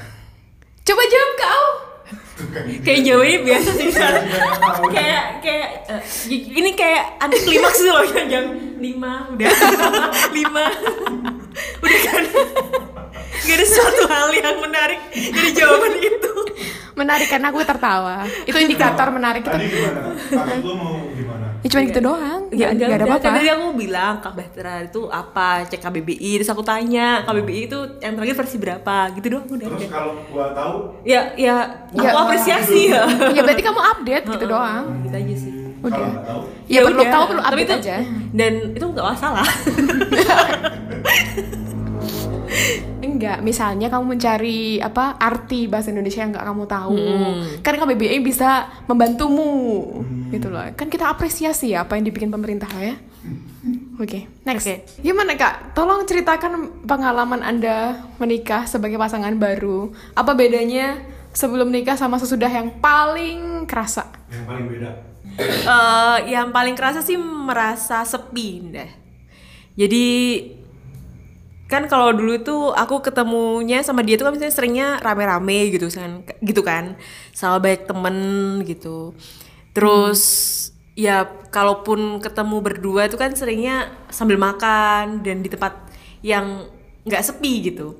Coba 0.84 1.01
jawab 1.01 1.32
kau. 1.39 1.63
Kayak 2.86 3.02
Jawa 3.02 3.24
ini 3.26 3.38
biasa 3.42 3.70
sih 3.74 3.88
kayak 4.96 5.24
kayak 5.42 5.70
eh, 5.90 6.02
ini 6.30 6.72
kayak 6.78 7.18
anti 7.18 7.38
klimaks 7.42 7.82
loh 7.82 8.06
yang 8.14 8.28
jam 8.30 8.46
lima 8.78 9.32
udah 9.34 9.50
lima 10.38 10.66
udah 11.82 12.00
kan 12.06 12.24
gak 13.46 13.56
ada 13.58 13.66
suatu 13.66 14.04
hal 14.10 14.30
yang 14.36 14.58
menarik 14.62 15.02
dari 15.14 15.50
jawaban 15.54 15.94
itu 15.98 16.34
Menarik 16.96 17.28
karena 17.28 17.52
aku 17.52 17.60
tertawa. 17.68 18.24
Itu 18.48 18.56
indikator 18.56 19.12
menarik. 19.12 19.44
Tadi 19.44 19.68
gimana? 19.68 20.16
Maksud 20.16 20.64
lu 20.64 20.74
mau 20.80 20.96
gimana? 21.12 21.55
Ya 21.66 21.68
cuma 21.68 21.82
gitu 21.84 22.00
doang. 22.00 22.42
Ya, 22.54 22.70
Nggak 22.70 22.72
nggak 22.78 22.94
ada 22.94 23.06
apa-apa. 23.10 23.26
Tadi 23.32 23.46
aku 23.50 23.66
bilang 23.74 24.14
Kak 24.22 24.32
Bahtera 24.32 24.74
itu 24.86 25.02
apa? 25.10 25.66
Cek 25.66 25.82
KBBI, 25.82 26.30
terus 26.38 26.48
aku 26.48 26.62
tanya 26.62 27.26
KBBI 27.26 27.60
itu 27.66 27.78
yang 28.00 28.14
terakhir 28.14 28.36
versi 28.38 28.56
berapa? 28.56 28.96
Gitu 29.12 29.26
doang 29.28 29.44
udah. 29.50 29.66
Terus 29.66 29.80
udah. 29.80 29.90
kalau 29.90 30.12
gua 30.30 30.46
tahu 30.54 30.74
Ya, 31.02 31.20
ya, 31.36 31.56
Ya. 31.92 32.06
aku 32.06 32.18
apresiasi 32.22 32.80
ya. 32.88 33.04
Ya 33.34 33.42
berarti 33.42 33.62
kamu 33.62 33.82
update 33.82 34.24
gitu 34.30 34.46
doang. 34.46 34.84
Gitu 35.02 35.16
aja 35.16 35.36
sih. 35.36 35.52
Udah. 35.82 36.08
tahu 36.24 36.40
Ya, 36.66 36.80
perlu 36.82 36.96
udah. 36.96 37.12
tahu 37.12 37.24
perlu 37.28 37.42
Tapi 37.42 37.54
update 37.56 37.68
itu- 37.68 37.80
aja. 37.82 37.96
Dan 38.32 38.52
itu 38.72 38.86
nggak 38.86 39.06
masalah. 39.08 39.48
Enggak, 43.02 43.40
misalnya 43.42 43.88
kamu 43.88 44.18
mencari 44.18 44.82
apa 44.82 45.16
arti 45.18 45.70
bahasa 45.70 45.94
Indonesia 45.94 46.22
yang 46.26 46.32
nggak 46.34 46.46
kamu 46.46 46.64
tahu, 46.68 46.98
Hmm. 46.98 47.42
kan 47.62 47.74
KBBI 47.76 48.20
bisa 48.20 48.66
membantumu, 48.86 50.02
gitu 50.30 50.50
loh. 50.50 50.66
Kan 50.74 50.90
kita 50.90 51.10
apresiasi 51.10 51.74
ya 51.74 51.86
apa 51.86 51.96
yang 51.96 52.06
dibikin 52.06 52.30
pemerintah 52.30 52.70
ya. 52.76 52.96
Oke, 53.98 54.28
next. 54.44 54.68
Oke. 54.68 54.76
Gimana 55.00 55.40
kak? 55.40 55.74
Tolong 55.74 56.04
ceritakan 56.04 56.84
pengalaman 56.84 57.40
anda 57.42 58.04
menikah 58.20 58.68
sebagai 58.68 59.00
pasangan 59.00 59.34
baru. 59.40 59.90
Apa 60.14 60.36
bedanya 60.36 61.00
sebelum 61.32 61.72
nikah 61.72 61.96
sama 61.96 62.20
sesudah 62.20 62.52
yang 62.52 62.78
paling 62.84 63.64
kerasa? 63.66 64.06
yang 64.28 64.46
paling 64.46 64.66
beda. 64.68 64.92
Eh, 65.40 66.18
yang 66.32 66.52
paling 66.52 66.76
kerasa 66.76 67.00
sih 67.00 67.16
merasa 67.18 68.04
sepi 68.04 68.50
deh. 68.70 68.92
Jadi 69.76 70.06
kan 71.66 71.90
kalau 71.90 72.14
dulu 72.14 72.38
tuh 72.46 72.62
aku 72.78 73.02
ketemunya 73.02 73.82
sama 73.82 74.06
dia 74.06 74.22
tuh 74.22 74.30
kan 74.30 74.34
misalnya 74.38 74.54
seringnya 74.54 74.88
rame-rame 75.02 75.74
gitu 75.74 75.90
kan 75.90 76.22
gitu 76.42 76.62
kan. 76.62 76.98
Sama 77.34 77.58
banyak 77.58 77.90
temen 77.90 78.18
gitu. 78.70 79.18
Terus 79.74 80.22
ya 80.96 81.28
kalaupun 81.52 82.24
ketemu 82.24 82.58
berdua 82.64 83.10
itu 83.10 83.18
kan 83.20 83.34
seringnya 83.36 83.92
sambil 84.08 84.40
makan 84.40 85.26
dan 85.26 85.44
di 85.44 85.50
tempat 85.52 85.74
yang 86.22 86.70
nggak 87.06 87.26
sepi 87.26 87.74
gitu. 87.74 87.98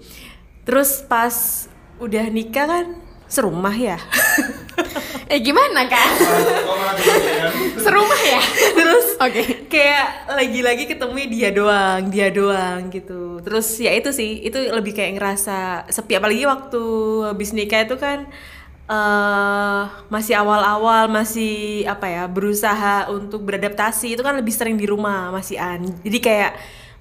Terus 0.66 1.02
pas 1.06 1.68
udah 2.02 2.28
nikah 2.30 2.68
kan 2.68 2.86
serumah 3.28 3.76
ya 3.76 3.98
Eh 5.26 5.42
gimana 5.42 5.90
kebagian? 5.90 6.10
Serumah 7.82 8.22
ya? 8.22 8.42
terus 8.78 9.06
Oke. 9.18 9.66
kayak 9.74 10.30
lagi-lagi 10.30 10.86
ketemunya 10.86 11.26
dia 11.26 11.50
doang 11.50 12.14
dia 12.14 12.30
doang 12.30 12.94
gitu 12.94 13.42
terus 13.42 13.66
ya 13.82 13.90
itu 13.98 14.14
sih 14.14 14.46
itu 14.46 14.70
lebih 14.70 14.94
kayak 14.94 15.18
ngerasa 15.18 15.90
sepi 15.90 16.22
apalagi 16.22 16.46
waktu 16.46 16.84
habis 17.26 17.58
nikah 17.58 17.90
itu 17.90 17.98
kan 17.98 18.30
eh 18.86 19.82
masih 20.14 20.38
awal-awal 20.38 21.10
masih 21.10 21.82
apa 21.90 22.06
ya 22.06 22.24
berusaha 22.30 23.10
untuk 23.10 23.42
beradaptasi 23.42 24.14
itu 24.14 24.22
kan 24.22 24.38
lebih 24.38 24.54
sering 24.54 24.78
di 24.78 24.86
rumah 24.86 25.34
masih 25.34 25.58
an 25.58 25.90
jadi 26.06 26.18
kayak 26.22 26.52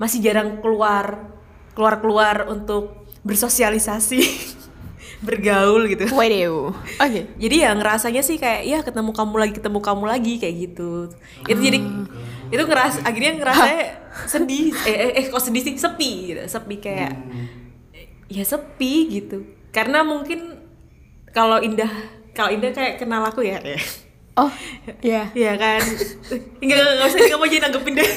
masih 0.00 0.24
jarang 0.24 0.64
keluar 0.64 1.28
keluar 1.76 2.00
keluar 2.00 2.36
untuk 2.48 3.04
bersosialisasi 3.20 4.20
bergaul 5.24 5.88
gitu. 5.88 6.04
Waduh. 6.12 6.76
Oke. 7.00 7.20
jadi 7.40 7.56
ya 7.66 7.70
ngerasanya 7.72 8.20
sih 8.20 8.36
kayak 8.36 8.62
ya 8.68 8.78
ketemu 8.84 9.10
kamu 9.16 9.34
lagi 9.40 9.52
ketemu 9.56 9.78
kamu 9.80 10.04
lagi 10.04 10.32
kayak 10.36 10.56
gitu. 10.70 11.08
Itu 11.48 11.60
jadi 11.60 11.78
itu 12.52 12.62
ngeras 12.62 13.00
akhirnya 13.02 13.32
ngerasanya 13.40 13.82
sedih. 14.28 14.70
Eh, 14.84 14.94
eh, 14.94 15.10
eh 15.18 15.24
kok 15.32 15.42
sedih 15.42 15.62
sih? 15.64 15.74
Sepi 15.80 16.10
gitu 16.30 16.42
sepi 16.44 16.76
kayak 16.78 17.12
ya 18.28 18.44
sepi 18.44 19.08
gitu. 19.08 19.42
Karena 19.72 20.04
mungkin 20.04 20.60
kalau 21.32 21.58
indah 21.58 21.90
kalau 22.36 22.52
indah 22.52 22.70
kayak 22.70 23.00
kenal 23.00 23.24
aku 23.24 23.42
ya 23.42 23.58
Oh, 24.34 24.50
ya. 24.98 25.30
Iya 25.30 25.54
kan? 25.54 25.78
Nggak 26.58 26.74
nggak 26.74 26.94
nggak 26.98 27.06
usah 27.06 27.18
kamu 27.30 27.44
aja 27.46 27.58
nanggepin 27.70 27.94
deh 27.94 28.10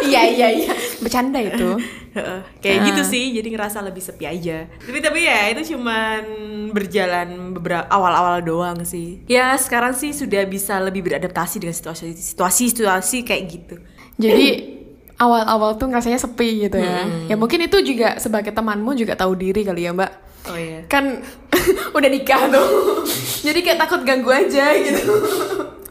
Iya 0.00 0.22
iya 0.26 0.48
iya. 0.54 0.72
Bercanda 0.98 1.38
itu. 1.38 1.76
Heeh, 2.08 2.40
kayak 2.58 2.78
Ah. 2.78 2.84
gitu 2.88 3.02
sih 3.04 3.30
jadi 3.30 3.46
ngerasa 3.48 3.78
lebih 3.78 4.00
sepi 4.00 4.24
aja 4.24 4.64
tapi 4.80 4.98
tapi 4.98 5.22
ya 5.22 5.52
itu 5.52 5.70
cuman 5.70 6.24
berjalan 6.72 7.28
beberapa 7.52 7.84
awal-awal 7.86 8.40
doang 8.40 8.80
sih 8.80 9.22
ya 9.24 9.54
sekarang 9.54 9.92
sih 9.92 10.10
sudah 10.10 10.42
bisa 10.42 10.80
lebih 10.80 11.04
beradaptasi 11.04 11.60
dengan 11.60 11.76
situasi 11.76 12.16
situasi 12.16 12.72
situasi 12.72 13.22
kayak 13.22 13.42
gitu 13.46 13.76
Jadi 14.16 14.46
awal-awal 15.14 15.76
tuh 15.76 15.86
ngerasanya 15.86 16.18
sepi 16.18 16.64
gitu 16.64 16.74
ya. 16.76 17.06
Ya 17.28 17.34
mungkin 17.34 17.60
itu 17.60 17.78
juga 17.84 18.16
sebagai 18.16 18.50
temanmu 18.50 18.94
juga 18.94 19.14
tahu 19.14 19.34
diri 19.34 19.62
kali 19.62 19.84
ya 19.84 19.92
mbak. 19.92 20.10
oh 20.46 20.56
iya 20.56 20.80
Kan 20.86 21.22
udah 21.96 22.08
nikah 22.08 22.48
tuh. 22.48 22.66
Jadi 23.46 23.58
kayak 23.60 23.78
takut 23.78 24.02
ganggu 24.02 24.32
aja 24.32 24.74
gitu. 24.74 25.12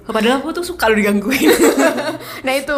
Padahal 0.07 0.39
aku 0.39 0.49
tuh 0.51 0.63
suka 0.63 0.87
lo 0.87 0.95
digangguin 0.95 1.51
Nah 2.45 2.53
itu 2.53 2.77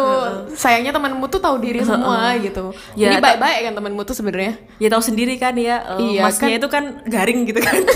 sayangnya 0.52 0.90
temanmu 0.90 1.26
tuh 1.26 1.38
tahu 1.38 1.56
diri 1.58 1.78
semua 1.80 2.34
gitu. 2.36 2.74
Ya, 2.92 3.08
Jadi 3.08 3.14
ta- 3.16 3.24
baik-baik 3.30 3.58
kan 3.62 3.74
temanmu 3.74 4.02
tuh 4.02 4.12
sebenarnya. 4.12 4.58
ya 4.76 4.88
tahu 4.88 5.00
sendiri 5.00 5.34
kan 5.36 5.54
ya 5.54 5.78
eh, 5.94 6.18
Iya, 6.18 6.22
masnya 6.24 6.48
kan. 6.48 6.58
itu 6.58 6.68
kan 6.68 6.84
garing 7.06 7.40
gitu 7.44 7.58
kan 7.58 7.76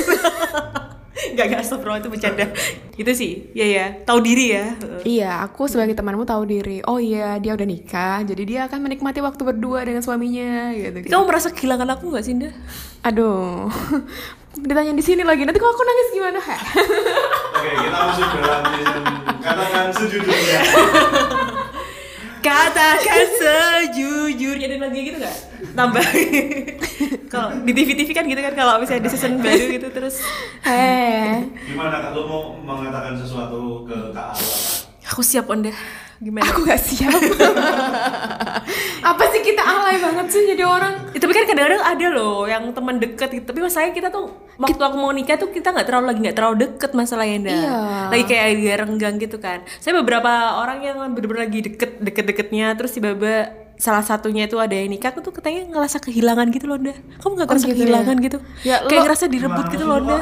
Gak 1.35 1.47
gak 1.47 1.61
astagfirullah 1.61 1.99
itu 1.99 2.07
bercanda 2.09 2.47
itu 2.95 3.11
sih 3.11 3.33
ya 3.51 3.67
ya 3.67 3.87
tahu 4.03 4.19
diri 4.21 4.51
ya. 4.51 4.77
Iya, 5.03 5.43
aku 5.43 5.67
sebagai 5.67 5.93
temanmu 5.93 6.23
tahu 6.23 6.43
diri. 6.45 6.79
Oh 6.85 6.99
iya, 6.99 7.39
dia 7.39 7.55
udah 7.55 7.65
nikah, 7.65 8.23
jadi 8.23 8.43
dia 8.45 8.61
akan 8.65 8.79
menikmati 8.81 9.19
waktu 9.19 9.43
berdua 9.43 9.83
dengan 9.83 9.99
suaminya 9.99 10.71
gitu. 10.71 10.95
gitu. 11.01 11.11
kamu 11.11 11.25
merasa 11.25 11.51
kehilangan 11.51 11.91
aku 11.93 12.05
nggak 12.09 12.23
sih 12.23 12.35
Indah? 12.35 12.55
Aduh, 13.03 13.67
ditanya 14.57 14.93
di 14.93 15.03
sini 15.03 15.23
lagi. 15.23 15.43
Nanti 15.43 15.59
kalau 15.59 15.73
aku 15.73 15.83
nangis 15.83 16.09
gimana? 16.11 16.39
Heh. 16.39 16.61
Oke, 17.57 17.71
kita 17.75 17.99
masuk 18.01 18.29
dalam 18.39 18.63
katakan 19.41 19.87
sejujurnya. 19.91 20.61
Katakan 22.39 23.25
sejujurnya 23.35 24.67
dan 24.69 24.81
lagi 24.85 25.01
gitu 25.01 25.17
gak? 25.17 25.37
Tambah 25.73 26.05
Kalau 27.33 27.49
di 27.65 27.73
TV-TV 27.73 28.13
kan 28.13 28.29
gitu 28.29 28.37
kan 28.39 28.53
kalau 28.53 28.77
misalnya 28.77 29.09
di 29.09 29.11
season 29.11 29.41
baru 29.41 29.65
gitu 29.73 29.89
terus 29.91 30.21
Eh, 30.63 31.41
Gimana 31.67 32.05
kak, 32.05 32.13
lu 32.13 32.29
mau 32.29 32.53
mengatakan 32.61 33.17
sesuatu 33.17 33.89
ke 33.89 34.13
Kak 34.13 34.37
Alwa? 34.37 34.57
Aku 35.15 35.23
siap 35.23 35.47
Onda. 35.47 35.71
Gimana? 36.19 36.43
aku 36.43 36.67
gak 36.67 36.83
siap. 36.83 37.15
Apa 39.11 39.25
sih 39.31 39.45
kita 39.45 39.63
alay 39.63 40.03
banget 40.03 40.27
sih 40.27 40.43
jadi 40.43 40.67
orang? 40.67 41.15
Ya, 41.15 41.19
tapi 41.21 41.31
kan 41.31 41.45
kadang-kadang 41.45 41.83
ada 41.85 42.07
loh 42.11 42.51
yang 42.51 42.75
teman 42.75 42.99
deket 42.99 43.31
gitu. 43.31 43.47
Tapi 43.47 43.63
masalahnya 43.63 43.93
kita 43.93 44.09
tuh 44.11 44.33
waktu 44.57 44.81
aku 44.81 44.97
mau 44.97 45.15
nikah 45.15 45.39
tuh 45.39 45.55
kita 45.55 45.71
nggak 45.71 45.87
terlalu 45.87 46.07
lagi 46.11 46.21
nggak 46.25 46.37
terlalu 46.37 46.57
deket 46.67 46.91
masalahnya 46.95 47.37
Nda. 47.39 47.53
Iya. 47.53 47.75
Lagi 48.11 48.25
kayak 48.27 48.45
agak 48.49 48.77
renggang 48.83 49.15
gitu 49.21 49.37
kan. 49.39 49.59
Saya 49.79 49.95
beberapa 49.95 50.31
orang 50.59 50.83
yang 50.83 50.97
bener-bener 51.13 51.47
lagi 51.47 51.59
deket 51.63 52.01
deket-deketnya 52.01 52.75
terus 52.75 52.91
tiba-tiba 52.91 53.53
salah 53.75 54.07
satunya 54.07 54.47
itu 54.47 54.57
ada 54.57 54.71
yang 54.71 54.87
nikah 54.87 55.11
aku 55.11 55.19
tuh 55.21 55.35
katanya 55.35 55.67
ngerasa 55.67 55.99
kehilangan 56.01 56.47
gitu 56.51 56.67
loh 56.67 56.79
Nda. 56.81 56.95
Kamu 57.21 57.33
nggak 57.37 57.47
ngerasa 57.53 57.67
gitu 57.67 57.71
ya? 57.71 57.77
kehilangan 57.77 58.17
gitu? 58.19 58.39
Ya, 58.65 58.77
kayak 58.83 58.91
lo- 58.97 59.05
ngerasa 59.05 59.25
direbut 59.29 59.67
gitu 59.71 59.85
loh 59.85 59.99
Nda. 60.01 60.19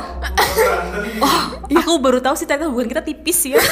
Oh, 1.22 1.40
aku 1.70 1.92
baru 1.96 2.18
tahu 2.18 2.34
sih 2.34 2.44
ternyata 2.44 2.68
hubungan 2.68 2.90
kita 2.90 3.02
tipis 3.04 3.38
ya. 3.46 3.60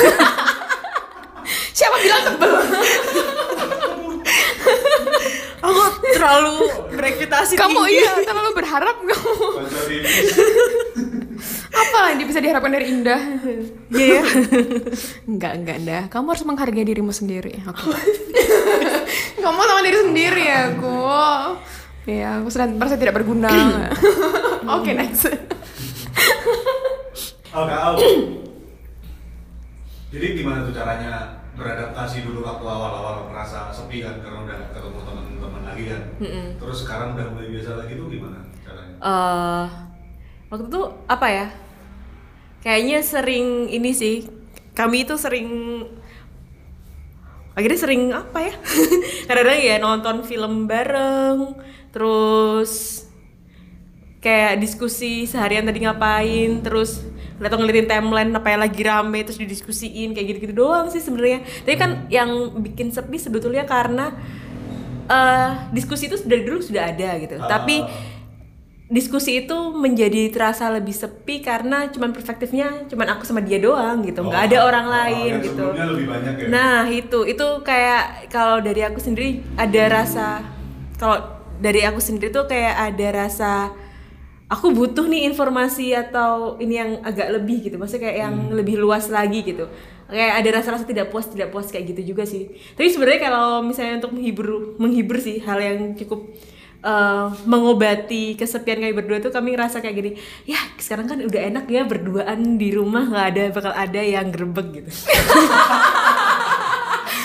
Siapa 1.74 1.96
bilang 2.02 2.22
tebel? 2.26 2.52
aku 5.60 5.80
terlalu 6.16 6.56
berekspektasi 6.96 7.52
kamu 7.56 7.80
tinggi. 7.84 8.00
iya 8.00 8.12
terlalu 8.24 8.50
berharap 8.56 8.96
kamu. 9.00 9.34
Apa 11.70 12.12
yang 12.12 12.26
bisa 12.28 12.40
diharapkan 12.42 12.72
dari 12.74 12.86
Indah? 12.92 13.20
Iya 13.94 14.06
ya. 14.20 14.24
Enggak, 15.30 15.52
enggak, 15.56 15.76
Indah. 15.80 16.02
Kamu 16.10 16.26
harus 16.34 16.44
menghargai 16.44 16.84
dirimu 16.84 17.14
sendiri. 17.14 17.62
Oke. 17.64 17.94
kamu 19.40 19.60
sama 19.64 19.80
diri 19.86 19.98
sendiri 20.04 20.42
ya, 20.44 20.60
aku. 20.74 20.96
Iya, 22.10 22.28
aku 22.42 22.48
sudah 22.50 22.66
merasa 22.68 22.96
tidak 22.98 23.16
berguna. 23.16 23.48
Oke, 24.76 24.90
next. 24.92 25.30
Oh 27.50 27.66
Kak 27.66 27.80
Al. 27.82 27.94
Jadi 30.10 30.26
gimana 30.38 30.66
tuh 30.66 30.74
caranya 30.74 31.39
beradaptasi 31.60 32.24
dulu 32.24 32.40
waktu 32.40 32.64
awal-awal 32.64 33.28
merasa 33.28 33.68
sepi 33.68 34.00
kan 34.00 34.16
karena 34.24 34.48
udah 34.48 34.58
ketemu 34.72 34.98
teman-teman 35.04 35.62
lagi 35.68 35.84
kan. 35.92 36.02
Terus 36.56 36.78
sekarang 36.88 37.08
udah 37.20 37.26
mulai 37.36 37.48
biasa 37.52 37.70
lagi 37.76 37.92
tuh 38.00 38.08
gimana 38.08 38.40
caranya? 38.64 38.94
eh 38.96 39.66
waktu 40.48 40.64
itu 40.72 40.82
apa 41.04 41.26
ya? 41.28 41.46
Kayaknya 42.64 42.98
sering 43.04 43.46
ini 43.68 43.92
sih. 43.92 44.24
Kami 44.72 45.04
itu 45.04 45.20
sering 45.20 45.48
akhirnya 47.52 47.76
sering 47.76 48.02
apa 48.16 48.38
ya? 48.40 48.54
Kadang-kadang 49.28 49.60
ya 49.60 49.76
nonton 49.76 50.16
film 50.24 50.64
bareng, 50.64 51.60
terus 51.92 53.04
kayak 54.24 54.64
diskusi 54.64 55.28
seharian 55.28 55.68
tadi 55.68 55.84
ngapain, 55.84 56.64
terus 56.64 57.04
atau 57.40 57.56
ngeliatin 57.56 57.88
timeline 57.88 58.30
apa 58.36 58.48
yang 58.52 58.60
lagi 58.60 58.82
rame 58.84 59.24
terus 59.24 59.40
didiskusiin 59.40 60.12
kayak 60.12 60.26
gitu-gitu 60.36 60.54
doang 60.54 60.92
sih 60.92 61.00
sebenarnya. 61.00 61.42
Tapi 61.64 61.76
kan 61.80 61.90
yang 62.12 62.60
bikin 62.60 62.92
sepi 62.92 63.16
sebetulnya 63.16 63.64
karena 63.64 64.12
eh 65.10 65.50
diskusi 65.74 66.06
itu 66.06 66.20
dari 66.22 66.44
dulu 66.44 66.60
sudah 66.60 66.92
ada 66.92 67.16
gitu. 67.18 67.40
Ah. 67.40 67.48
Tapi 67.58 67.82
diskusi 68.90 69.46
itu 69.46 69.54
menjadi 69.70 70.34
terasa 70.34 70.66
lebih 70.66 70.90
sepi 70.90 71.38
karena 71.46 71.86
cuman 71.94 72.10
perspektifnya 72.10 72.90
cuman 72.90 73.14
aku 73.14 73.22
sama 73.22 73.38
dia 73.38 73.62
doang 73.62 74.02
gitu 74.02 74.26
nggak 74.26 74.34
Oh, 74.42 74.46
ada 74.50 74.58
orang 74.66 74.86
oh, 74.90 74.90
lain 74.90 75.32
yang 75.38 75.46
gitu 75.46 75.66
lebih 75.70 76.06
banyak 76.10 76.34
ya? 76.42 76.46
nah 76.50 76.82
itu 76.90 77.22
itu 77.22 77.46
kayak 77.62 78.26
kalau 78.34 78.58
dari 78.58 78.82
aku 78.82 78.98
sendiri 78.98 79.46
ada 79.54 79.82
rasa 79.86 80.42
kalau 80.98 81.22
dari 81.62 81.86
aku 81.86 82.02
sendiri 82.02 82.34
tuh 82.34 82.50
kayak 82.50 82.90
ada 82.90 83.06
rasa 83.14 83.70
aku 84.50 84.74
butuh 84.74 85.06
nih 85.06 85.30
informasi 85.30 85.94
atau 85.94 86.58
ini 86.58 86.74
yang 86.74 86.90
agak 87.00 87.30
lebih 87.30 87.62
gitu. 87.62 87.78
Maksudnya 87.78 88.10
kayak 88.10 88.18
yang 88.18 88.34
Hmm. 88.34 88.52
lebih 88.52 88.76
luas 88.76 89.06
lagi 89.06 89.40
gitu. 89.40 89.70
Kayak 90.10 90.42
ada 90.42 90.48
rasa-rasa 90.58 90.82
tidak 90.82 91.06
puas 91.08 91.30
tidak 91.30 91.48
puas 91.48 91.70
kayak 91.70 91.94
gitu 91.94 92.12
juga 92.12 92.26
sih. 92.26 92.50
Tapi 92.74 92.90
sebenarnya 92.90 93.30
kalau 93.30 93.62
misalnya 93.62 94.02
untuk 94.02 94.10
menghibur 94.10 94.74
menghibur 94.76 95.22
sih 95.22 95.38
hal 95.38 95.56
yang 95.56 95.94
cukup 95.94 96.34
eh, 96.80 97.26
mengobati 97.44 98.34
kesepian 98.34 98.80
kami 98.80 98.90
berdua 98.90 99.20
tuh 99.20 99.28
kami 99.28 99.52
ngerasa 99.52 99.78
kayak 99.78 99.94
gini 99.94 100.10
ya 100.48 100.56
sekarang 100.80 101.06
kan 101.06 101.20
udah 101.20 101.40
enak 101.46 101.68
ya 101.68 101.84
berduaan 101.84 102.56
di 102.56 102.72
rumah 102.72 103.04
nggak 103.04 103.26
ada 103.30 103.42
bakal 103.52 103.72
ada 103.76 104.00
yang 104.00 104.32
gerbek 104.32 104.68
gitu. 104.74 104.90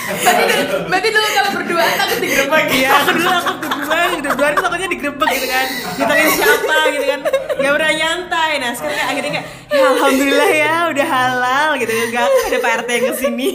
Berarti, 0.06 0.44
berarti 0.86 1.08
dulu 1.10 1.26
kalau 1.34 1.50
berdua 1.50 1.82
takut 1.98 2.18
digerebek. 2.22 2.64
Iya, 2.70 2.88
aku 2.94 3.10
dulu 3.12 3.28
aku 3.32 3.52
gitu, 3.88 4.28
dua 4.34 4.46
hari 4.50 4.56
takutnya 4.58 4.88
digerebek 4.90 5.28
gitu 5.32 5.48
kan 5.48 5.66
Ditanya 5.96 6.26
siapa 6.34 6.76
gitu 6.92 7.04
kan, 7.06 7.20
gak 7.56 7.72
pernah 7.78 7.92
nyantai 7.94 8.50
Nah 8.58 8.70
sekarang 8.74 8.96
kayak 8.96 9.08
akhirnya 9.10 9.30
kayak, 9.38 9.46
ya 9.70 9.84
Alhamdulillah 9.96 10.50
ya 10.50 10.74
udah 10.90 11.06
halal 11.06 11.68
gitu 11.78 11.92
Gak 12.10 12.24
ada 12.26 12.58
Pak 12.58 12.72
RT 12.82 12.88
yang 12.90 13.04
ke 13.06 13.14
sini 13.16 13.48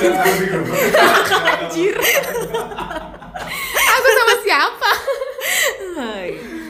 udah. 0.00 0.12
Anjir. 1.60 1.94
aku 3.70 4.08
sama 4.10 4.34
siapa. 4.42 4.90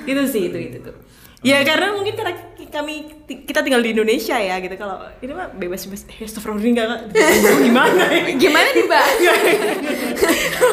Itu 0.05 0.23
sih, 0.29 0.43
itu, 0.53 0.59
itu 0.59 0.79
tuh 0.85 0.97
Ya 1.41 1.65
karena 1.65 1.97
mungkin 1.97 2.13
karena 2.13 2.37
kami 2.71 3.11
kita 3.27 3.61
tinggal 3.67 3.83
di 3.83 3.91
Indonesia 3.93 4.39
ya 4.39 4.57
gitu. 4.63 4.75
Kalau 4.79 5.03
ini 5.21 5.33
mah 5.35 5.51
bebas 5.51 5.85
bebas 5.85 6.07
enggak 6.73 6.87
enggak 6.87 7.57
gimana? 7.67 8.05
Ya 8.11 8.35
gimana 8.39 8.69
nih 8.71 8.85
mbak? 8.87 9.07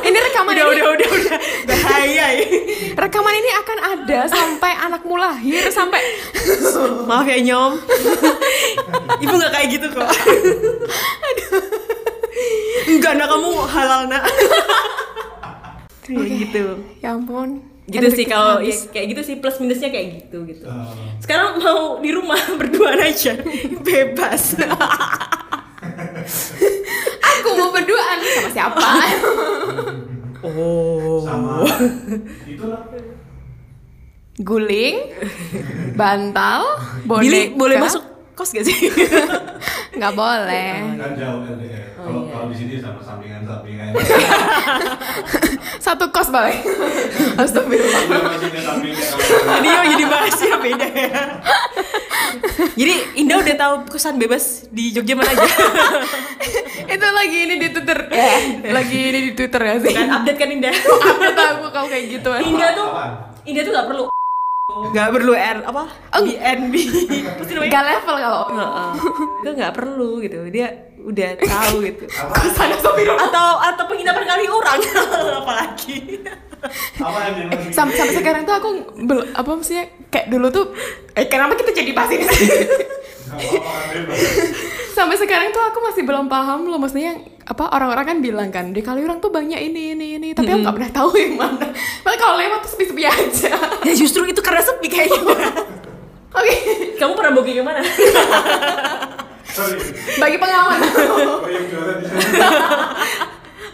Ini 0.05 0.17
rekaman 0.29 0.53
udah 0.53 0.65
ini. 0.65 0.73
udah 0.77 0.85
udah 0.93 1.09
udah. 1.09 1.37
Bahaya 1.65 2.25
ya 2.37 2.45
rekaman 2.97 3.33
ini 3.37 3.49
akan 3.61 3.77
ada 3.81 4.19
sampai 4.29 4.71
anakmu 4.77 5.15
lahir 5.17 5.63
sampai 5.73 6.01
maaf 7.09 7.25
ya 7.25 7.37
nyom. 7.41 7.81
Ibu 9.21 9.33
nggak 9.33 9.51
kayak 9.53 9.67
gitu 9.73 9.87
kok. 9.91 10.09
Enggak 12.87 13.13
nak 13.17 13.27
kamu 13.33 13.49
halal 13.65 14.01
nak. 14.05 14.23
Kayak 16.05 16.27
gitu. 16.45 16.65
Ya 17.01 17.17
ampun 17.17 17.76
gitu 17.87 18.07
sih 18.11 18.27
kalau 18.27 18.59
ya, 18.59 18.75
kayak 18.91 19.15
gitu 19.15 19.21
sih 19.23 19.35
plus 19.39 19.63
minusnya 19.63 19.87
kayak 19.87 20.27
gitu 20.27 20.43
gitu. 20.43 20.67
Ah. 20.67 20.91
sekarang 21.23 21.55
mau 21.63 22.03
di 22.03 22.11
rumah 22.11 22.39
berdua 22.59 22.99
aja. 22.99 23.39
Bebas. 23.87 24.55
Aku 27.37 27.49
mau 27.55 27.71
berduaan 27.71 28.17
sama 28.19 28.49
siapa? 28.51 28.83
Oh. 30.43 31.23
Sama 31.23 31.63
itulah. 32.43 32.83
guling 34.37 35.17
bantal 35.97 36.61
boneka. 37.09 37.23
Billy 37.25 37.41
boleh 37.57 37.81
masuk 37.81 38.06
kos 38.37 38.53
gak 38.53 38.65
sih? 38.69 38.77
Nggak 39.97 40.13
boleh. 40.13 40.93
Kan 40.93 41.11
jauh 41.17 41.41
LDR. 41.41 41.97
Oh, 41.97 42.05
Kalau 42.05 42.21
iya. 42.21 42.33
kalau 42.37 42.45
di 42.53 42.55
sini 42.61 42.73
sama 42.77 43.01
sampingan-sampingan. 43.01 43.97
satu 45.85 46.05
kos 46.13 46.29
balik 46.29 46.61
astagfirullah. 47.41 48.03
Sampingnya 48.61 49.01
kalau 49.01 49.57
jadi 49.57 49.69
oh 49.73 49.85
jadi 49.89 50.05
bahas 50.05 50.37
ya 50.37 50.55
beda 50.61 50.87
ya. 50.93 51.21
Jadi 52.77 52.93
Indah 53.17 53.41
udah 53.41 53.55
tahu 53.57 53.73
kosan 53.89 54.21
bebas 54.21 54.69
di 54.69 54.93
Jogja 54.93 55.17
mana 55.17 55.33
aja? 55.33 55.49
Itu 56.85 57.07
lagi 57.09 57.37
ini 57.49 57.55
di 57.57 57.67
twitter. 57.73 57.99
Eh, 58.13 58.69
lagi 58.69 58.97
ini 59.09 59.19
di 59.25 59.31
twitter 59.33 59.61
ya 59.65 59.75
sih. 59.81 59.93
Kan 59.97 60.13
update 60.13 60.37
kan 60.37 60.49
Indah? 60.53 60.75
Aku 60.77 61.31
tahu 61.33 61.55
kau 61.73 61.85
kayak 61.89 62.05
gitu. 62.05 62.29
Indah 62.29 62.69
tuh? 62.77 62.87
Indah 63.49 63.61
tuh 63.65 63.73
gak 63.73 63.87
perlu 63.89 64.05
nggak 64.93 65.09
perlu 65.13 65.33
R 65.33 65.57
apa? 65.65 65.83
BNB 66.17 66.73
terus 67.37 67.47
namanya 67.53 67.71
gak 67.73 67.85
level 67.85 68.15
kalau 68.17 68.43
Heeh. 68.51 68.91
itu 69.41 69.49
nggak 69.57 69.73
perlu 69.73 70.09
gitu. 70.23 70.37
Dia 70.49 70.67
udah 71.07 71.29
tahu 71.39 71.75
gitu. 71.87 72.03
Apa? 72.09 72.33
atau 73.29 73.49
atau 73.63 73.83
penginapan 73.87 74.23
kali 74.27 74.45
orang. 74.49 74.79
Apalagi. 75.43 75.97
Apa 76.97 77.17
yang 77.29 77.47
masih? 77.53 77.71
sampai, 77.71 77.95
sampai 77.95 78.15
sekarang 78.17 78.41
tuh 78.43 78.55
aku 78.57 78.69
bel, 79.05 79.19
apa 79.31 79.49
maksudnya 79.53 79.93
kayak 80.09 80.27
dulu 80.33 80.49
tuh 80.49 80.65
eh 81.13 81.29
kenapa 81.29 81.53
kita 81.53 81.71
jadi 81.71 81.91
bahas 81.93 82.11
ini? 82.11 82.25
Gak 82.25 82.33
sampai 84.97 85.15
sekarang 85.19 85.53
tuh 85.53 85.61
aku 85.61 85.79
masih 85.85 86.01
belum 86.01 86.25
paham 86.25 86.65
loh 86.65 86.81
maksudnya 86.81 87.21
apa 87.47 87.63
orang-orang 87.71 88.05
kan 88.05 88.17
bilang 88.19 88.49
kan 88.51 88.75
di 88.75 88.83
Kaliurang 88.83 89.23
tuh 89.23 89.31
banyak 89.31 89.55
ini 89.55 89.95
ini 89.95 90.19
ini 90.19 90.27
tapi 90.35 90.51
aku 90.51 90.67
nggak 90.67 90.75
pernah 90.75 90.91
tahu 90.91 91.09
yang 91.15 91.35
mana. 91.39 91.71
Padahal 92.03 92.19
kalau 92.19 92.35
lewat 92.35 92.59
tuh 92.67 92.71
sepi-sepi 92.75 93.03
aja. 93.07 93.55
Ya 93.87 93.93
justru 93.95 94.27
itu 94.27 94.43
karena 94.43 94.59
sepi 94.59 94.87
kayaknya. 94.91 95.23
Oke. 96.35 96.53
Kamu 96.99 97.15
pernah 97.15 97.31
booking 97.31 97.57
ke 97.59 97.63
mana 97.63 97.81
bagi 100.21 100.37
pengalaman. 100.37 100.79
Oh 100.85 101.49
yang 101.49 101.65
jualan 101.71 101.95
di 101.97 102.05
sana. 102.05 102.49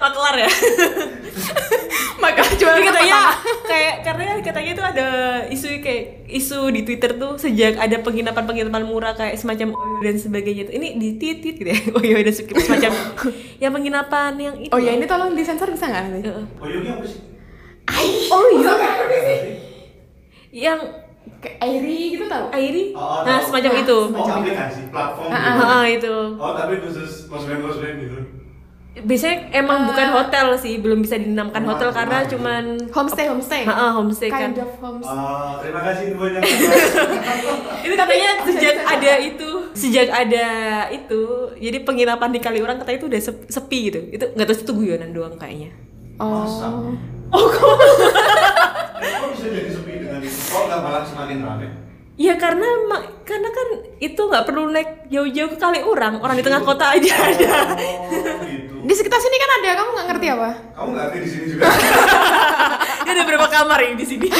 maklar 0.03 0.35
ya 0.35 0.49
maka 2.23 2.41
jual 2.53 2.71
tapi 2.71 2.87
katanya 2.87 3.17
pertama. 3.19 3.33
kayak 3.71 3.95
karena 4.01 4.23
katanya 4.39 4.71
itu 4.71 4.83
ada 4.85 5.07
isu 5.45 5.67
kayak 5.77 6.03
isu 6.25 6.59
di 6.71 6.81
Twitter 6.81 7.11
tuh 7.13 7.35
sejak 7.35 7.75
ada 7.75 7.99
penginapan 7.99 8.43
penginapan 8.43 8.83
murah 8.83 9.11
kayak 9.11 9.35
semacam 9.35 9.75
Oyo 9.75 9.99
dan 10.01 10.15
sebagainya 10.15 10.63
tuh 10.65 10.73
ini 10.73 10.95
di 10.95 11.09
titit 11.15 11.59
gitu 11.59 11.67
ya 11.67 11.77
Oyo 11.99 12.15
dan 12.17 12.31
se- 12.31 12.47
semacam 12.47 12.91
ya 13.61 13.67
penginapan 13.67 14.31
yang 14.37 14.55
itu 14.57 14.71
oh 14.71 14.79
ya 14.79 14.91
ini 14.91 15.03
tolong 15.03 15.35
disensor 15.35 15.67
bisa 15.67 15.85
nggak 15.85 16.03
nanti 16.09 16.25
Heeh. 16.25 16.45
Oh 16.57 16.67
Yogi 16.67 16.89
apa 16.89 17.05
sih? 17.05 17.19
oh 18.29 18.45
iya 18.49 18.73
yang 20.53 20.79
Kayak 21.39 21.59
Airi 21.59 22.15
gitu 22.15 22.25
tau? 22.27 22.47
Airi 22.51 22.95
Oh, 22.95 23.23
nah 23.23 23.39
tahu. 23.39 23.47
semacam 23.47 23.71
itu 23.77 23.97
Oh, 24.11 24.23
aplikasi, 24.23 24.81
platform 24.87 25.27
Ah, 25.27 25.39
gitu. 25.39 25.63
Ah, 25.65 25.85
itu 25.87 26.15
Oh, 26.35 26.51
tapi 26.53 26.73
khusus 26.79 27.27
band 27.27 27.97
gitu. 27.99 28.19
Biasanya 28.95 29.49
emang 29.51 29.89
bukan 29.89 30.07
hotel 30.11 30.53
sih 30.53 30.77
belum 30.77 31.01
bisa 31.01 31.17
dinamakan 31.17 31.59
Rumah, 31.59 31.71
hotel 31.73 31.89
karena 31.91 32.17
rumah. 32.19 32.29
cuman 32.29 32.63
Homestay, 32.87 33.25
homestay. 33.25 33.61
Ha, 33.63 33.73
homestay 33.91 34.29
kan 34.29 34.39
Kind 34.47 34.61
of 34.61 34.69
homestay. 34.77 35.17
Ah, 35.17 35.57
terima 35.57 35.81
kasih 35.81 36.03
infonya. 36.07 36.39
itu 37.85 37.93
katanya 37.95 38.29
sejak 38.43 38.75
ada 38.79 39.13
itu 39.19 39.49
sejak 39.73 40.07
ada 40.07 40.47
itu 40.87 41.21
jadi 41.57 41.77
penginapan 41.81 42.29
di 42.29 42.39
Kaliurang 42.39 42.77
katanya 42.77 42.97
itu 42.99 43.07
udah 43.07 43.21
sep- 43.23 43.47
sepi 43.47 43.89
gitu 43.89 43.99
itu 44.11 44.25
nggak 44.29 44.45
tahu 44.45 44.57
itu 44.59 44.73
guyonan 44.75 45.09
doang 45.09 45.33
kayaknya 45.35 45.73
Masa? 46.15 46.69
Oh. 47.27 47.49
Kok 47.49 47.75
bisa 49.33 49.47
jadi 49.49 49.69
sepi 49.69 49.93
dengan 49.97 50.21
itu? 50.21 50.37
Kok 50.47 50.63
nggak 50.63 50.79
malah 50.79 51.01
semakin 51.03 51.39
rame? 51.41 51.67
ya 52.13 52.37
karena 52.37 52.69
karena 53.23 53.49
kan 53.49 53.67
itu 53.97 54.21
nggak 54.21 54.45
perlu 54.45 54.69
naik 54.69 55.09
jauh-jauh 55.09 55.49
ke 55.49 55.57
Kaliurang 55.57 56.21
orang 56.21 56.37
di 56.37 56.45
tengah 56.45 56.61
kota 56.61 56.93
aja 56.93 57.09
ada 57.25 57.73
Oh, 57.73 57.73
gitu. 57.73 58.62
Di 58.83 58.91
sekitar 58.91 59.15
sini 59.15 59.39
kan 59.39 59.49
ada, 59.63 59.79
kamu 59.79 59.89
nggak 59.95 60.07
ngerti 60.11 60.27
apa? 60.27 60.49
Kamu 60.75 60.91
nggak 60.91 61.05
ngerti 61.07 61.19
di 61.23 61.29
sini 61.31 61.45
juga? 61.55 61.71
Ini 63.03 63.11
ada 63.15 63.23
berapa 63.27 63.47
kamar 63.51 63.83
ini 63.83 63.99
di 63.99 64.07
sini 64.07 64.31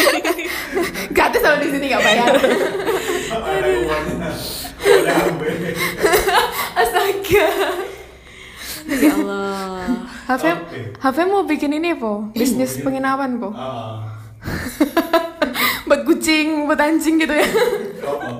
Gratis 1.15 1.43
sama 1.43 1.59
di 1.59 1.67
sini 1.67 1.91
nggak 1.91 1.99
bayar. 1.99 2.31
Astaga. 6.79 7.47
ya 8.87 9.11
Allah 9.15 10.03
Oke. 10.31 10.51
HV 10.95 11.17
mau 11.27 11.43
bikin 11.43 11.75
ini 11.75 11.91
po, 11.95 12.31
bisnis 12.31 12.79
penginapan 12.79 13.35
po. 13.35 13.51
Ah, 13.51 14.15
buat 15.87 16.07
kucing, 16.07 16.67
buat 16.67 16.79
anjing 16.79 17.19
gitu 17.19 17.35
ya. 17.35 17.47
oh, 18.07 18.07
oh. 18.07 18.35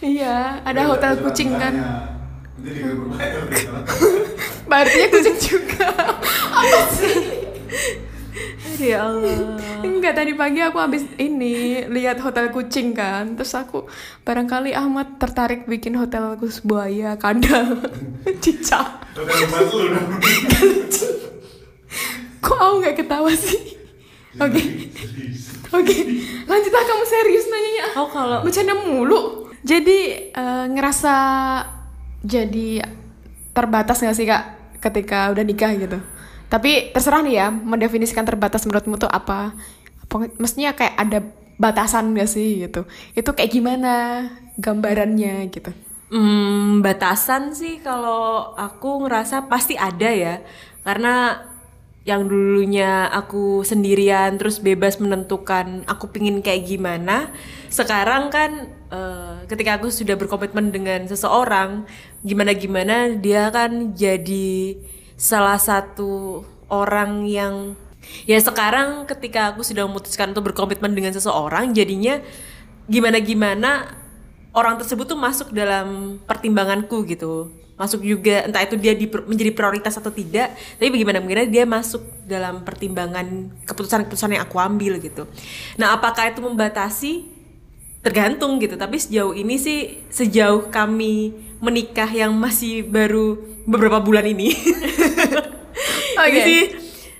iya, 0.00 0.64
ada 0.64 0.88
hotel 0.88 1.20
kucing 1.20 1.52
kan. 1.60 1.74
Berarti 4.64 4.98
kucing 5.12 5.36
juga. 5.38 5.88
apa 6.54 6.80
sih? 6.96 7.16
Aduh, 8.74 8.82
ya 8.82 9.06
Allah 9.06 9.54
Enggak, 9.84 10.18
tadi 10.18 10.32
pagi 10.34 10.58
aku 10.58 10.80
habis 10.82 11.04
ini 11.20 11.84
lihat 11.86 12.18
hotel 12.18 12.50
kucing 12.50 12.96
kan. 12.96 13.36
Terus 13.36 13.52
aku 13.54 13.86
barangkali 14.24 14.72
Ahmad 14.72 15.20
tertarik 15.20 15.68
bikin 15.68 15.94
hotel 15.94 16.34
kus 16.40 16.64
buaya, 16.64 17.14
kandang, 17.20 17.84
cicak. 18.42 19.04
Hotel. 19.14 19.94
Kok 22.40 22.58
aku 22.58 22.74
nggak 22.82 22.96
ketawa 22.98 23.32
sih? 23.32 23.76
Oke, 24.34 24.58
Serius. 24.98 25.54
oke. 25.70 25.96
Lanjutlah 26.44 26.82
kamu 26.82 27.04
serius 27.06 27.46
nanyanya. 27.46 27.84
oh 27.94 28.08
kalau 28.10 28.42
Bercanda 28.42 28.74
mulu. 28.74 29.46
Jadi 29.62 29.98
eh, 30.28 30.66
ngerasa 30.68 31.14
jadi 32.24 32.88
terbatas 33.52 34.00
nggak 34.00 34.16
sih 34.16 34.26
kak 34.26 34.44
ketika 34.80 35.30
udah 35.30 35.44
nikah 35.44 35.72
gitu? 35.76 36.00
Tapi 36.48 36.90
terserah 36.96 37.20
nih 37.24 37.34
ya, 37.40 37.48
mendefinisikan 37.52 38.24
terbatas 38.24 38.64
menurutmu 38.64 38.96
tuh 38.96 39.10
apa? 39.10 39.52
apa 40.04 40.14
mestinya 40.36 40.76
kayak 40.76 40.94
ada 41.00 41.18
batasan 41.56 42.14
gak 42.14 42.30
sih 42.30 42.66
gitu? 42.66 42.84
Itu 43.16 43.32
kayak 43.32 43.50
gimana 43.50 43.92
gambarannya 44.60 45.48
gitu? 45.50 45.70
Hmm, 46.14 46.84
batasan 46.84 47.56
sih 47.56 47.82
kalau 47.82 48.54
aku 48.54 49.02
ngerasa 49.02 49.50
pasti 49.50 49.74
ada 49.74 50.10
ya. 50.12 50.44
Karena 50.84 51.42
yang 52.04 52.28
dulunya 52.28 53.08
aku 53.08 53.64
sendirian 53.64 54.36
terus 54.36 54.60
bebas 54.60 55.00
menentukan 55.00 55.88
aku 55.88 56.12
pingin 56.12 56.44
kayak 56.44 56.68
gimana. 56.68 57.32
Sekarang 57.72 58.28
kan 58.28 58.68
eh, 58.92 59.36
ketika 59.48 59.80
aku 59.80 59.88
sudah 59.88 60.14
berkomitmen 60.14 60.70
dengan 60.70 61.08
seseorang, 61.08 61.88
gimana-gimana 62.24 63.20
dia 63.20 63.52
kan 63.52 63.92
jadi 63.92 64.80
salah 65.14 65.60
satu 65.60 66.42
orang 66.72 67.28
yang 67.28 67.76
ya 68.24 68.40
sekarang 68.40 69.04
ketika 69.04 69.52
aku 69.52 69.60
sudah 69.60 69.84
memutuskan 69.84 70.32
untuk 70.32 70.52
berkomitmen 70.52 70.96
dengan 70.96 71.12
seseorang 71.12 71.76
jadinya 71.76 72.18
gimana-gimana 72.88 73.92
orang 74.56 74.80
tersebut 74.80 75.04
tuh 75.04 75.18
masuk 75.18 75.50
dalam 75.52 76.18
pertimbanganku 76.24 77.04
gitu. 77.04 77.52
Masuk 77.74 78.06
juga 78.06 78.46
entah 78.46 78.62
itu 78.62 78.78
dia 78.78 78.94
di- 78.94 79.10
menjadi 79.10 79.50
prioritas 79.50 79.98
atau 79.98 80.14
tidak 80.14 80.54
tapi 80.78 80.94
bagaimana 80.94 81.18
bagaimana 81.18 81.50
dia 81.50 81.66
masuk 81.66 82.06
dalam 82.22 82.62
pertimbangan 82.62 83.50
keputusan-keputusan 83.66 84.38
yang 84.38 84.46
aku 84.46 84.62
ambil 84.62 85.02
gitu. 85.02 85.26
Nah 85.74 85.98
apakah 85.98 86.30
itu 86.30 86.38
membatasi 86.38 87.33
tergantung 88.04 88.60
gitu. 88.60 88.76
Tapi 88.76 89.00
sejauh 89.00 89.32
ini 89.32 89.56
sih 89.56 90.04
sejauh 90.12 90.68
kami 90.68 91.32
menikah 91.64 92.06
yang 92.12 92.36
masih 92.36 92.84
baru 92.84 93.40
beberapa 93.64 93.98
bulan 94.04 94.28
ini. 94.28 94.52
Oke. 96.20 96.28
ini 96.30 96.40
sih 96.44 96.62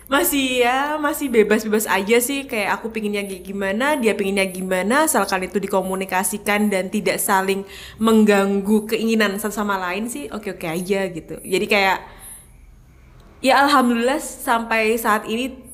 masih 0.05 0.61
ya 0.61 1.01
masih 1.01 1.33
bebas-bebas 1.33 1.89
aja 1.89 2.21
sih. 2.21 2.45
Kayak 2.45 2.79
aku 2.79 2.93
pinginnya 2.93 3.25
gimana 3.25 3.97
dia 3.97 4.13
pinginnya 4.13 4.45
gimana. 4.45 5.09
Asalkan 5.09 5.49
itu 5.49 5.57
dikomunikasikan 5.57 6.69
dan 6.69 6.93
tidak 6.93 7.17
saling 7.17 7.65
mengganggu 7.97 8.85
keinginan 8.85 9.41
satu 9.41 9.65
sama 9.65 9.81
lain 9.81 10.13
sih 10.13 10.29
oke 10.29 10.61
oke 10.61 10.69
aja 10.69 11.09
gitu. 11.09 11.41
Jadi 11.41 11.67
kayak 11.67 11.99
ya 13.41 13.65
alhamdulillah 13.65 14.21
sampai 14.21 15.01
saat 15.01 15.25
ini 15.25 15.65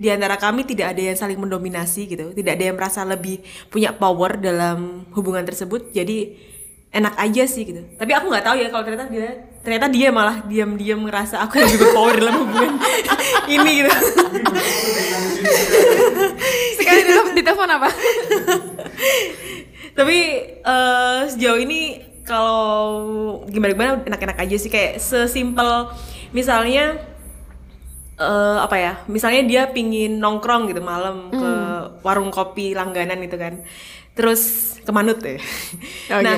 di 0.00 0.08
antara 0.08 0.40
kami 0.40 0.64
tidak 0.64 0.96
ada 0.96 1.12
yang 1.12 1.18
saling 1.20 1.36
mendominasi 1.36 2.08
gitu. 2.08 2.32
Tidak 2.32 2.56
ada 2.56 2.64
yang 2.72 2.76
merasa 2.80 3.04
lebih 3.04 3.44
punya 3.68 3.92
power 3.92 4.40
dalam 4.40 5.04
hubungan 5.12 5.44
tersebut. 5.44 5.92
Jadi 5.92 6.40
enak 6.88 7.20
aja 7.20 7.44
sih 7.44 7.68
gitu. 7.68 7.84
Tapi 8.00 8.08
aku 8.16 8.32
nggak 8.32 8.44
tahu 8.48 8.56
ya 8.64 8.72
kalau 8.72 8.84
ternyata 8.88 9.12
dia 9.12 9.44
ternyata 9.60 9.86
dia 9.92 10.08
malah 10.08 10.40
diam-diam 10.48 11.04
ngerasa 11.04 11.44
aku 11.44 11.60
yang 11.60 11.68
lebih 11.68 11.80
berpower 11.84 12.16
dalam 12.16 12.34
hubungan 12.40 12.80
ini 13.60 13.84
gitu. 13.84 13.92
Sekali 16.80 17.00
di, 17.04 17.12
di 17.36 17.42
telepon 17.44 17.68
apa? 17.68 17.92
tapi 20.00 20.18
eh, 20.64 21.20
sejauh 21.28 21.60
ini 21.60 22.08
kalau 22.24 22.64
gimana 23.52 23.76
gimana 23.76 23.92
enak-enak 24.08 24.48
aja 24.48 24.56
sih. 24.56 24.72
Kayak 24.72 24.96
sesimpel 24.96 25.92
misalnya 26.32 27.09
eh, 28.20 28.58
apa 28.60 28.76
ya 28.76 28.92
misalnya 29.08 29.42
dia 29.48 29.62
pingin 29.72 30.20
nongkrong 30.20 30.68
gitu 30.68 30.84
malam 30.84 31.32
ke 31.32 31.52
warung 32.04 32.28
kopi 32.28 32.76
langganan 32.76 33.18
gitu 33.24 33.40
kan. 33.40 33.64
Terus 34.12 34.76
ke 34.84 34.90
Manut 34.92 35.18
ya. 35.24 35.40
Oke. 36.12 36.22
nah 36.22 36.36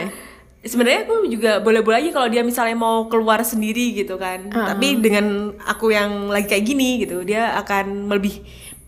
sebenarnya 0.62 1.10
aku 1.10 1.26
juga 1.26 1.58
boleh-boleh 1.58 1.98
aja 2.06 2.10
kalau 2.14 2.28
dia 2.30 2.46
misalnya 2.46 2.78
mau 2.78 3.10
keluar 3.10 3.42
sendiri 3.42 3.98
gitu 3.98 4.14
kan. 4.16 4.46
Tapi 4.48 5.02
dengan 5.02 5.58
aku 5.66 5.90
yang 5.90 6.30
lagi 6.30 6.46
kayak 6.46 6.64
gini 6.64 7.02
gitu 7.02 7.26
dia 7.26 7.58
akan 7.58 8.06
lebih 8.06 8.40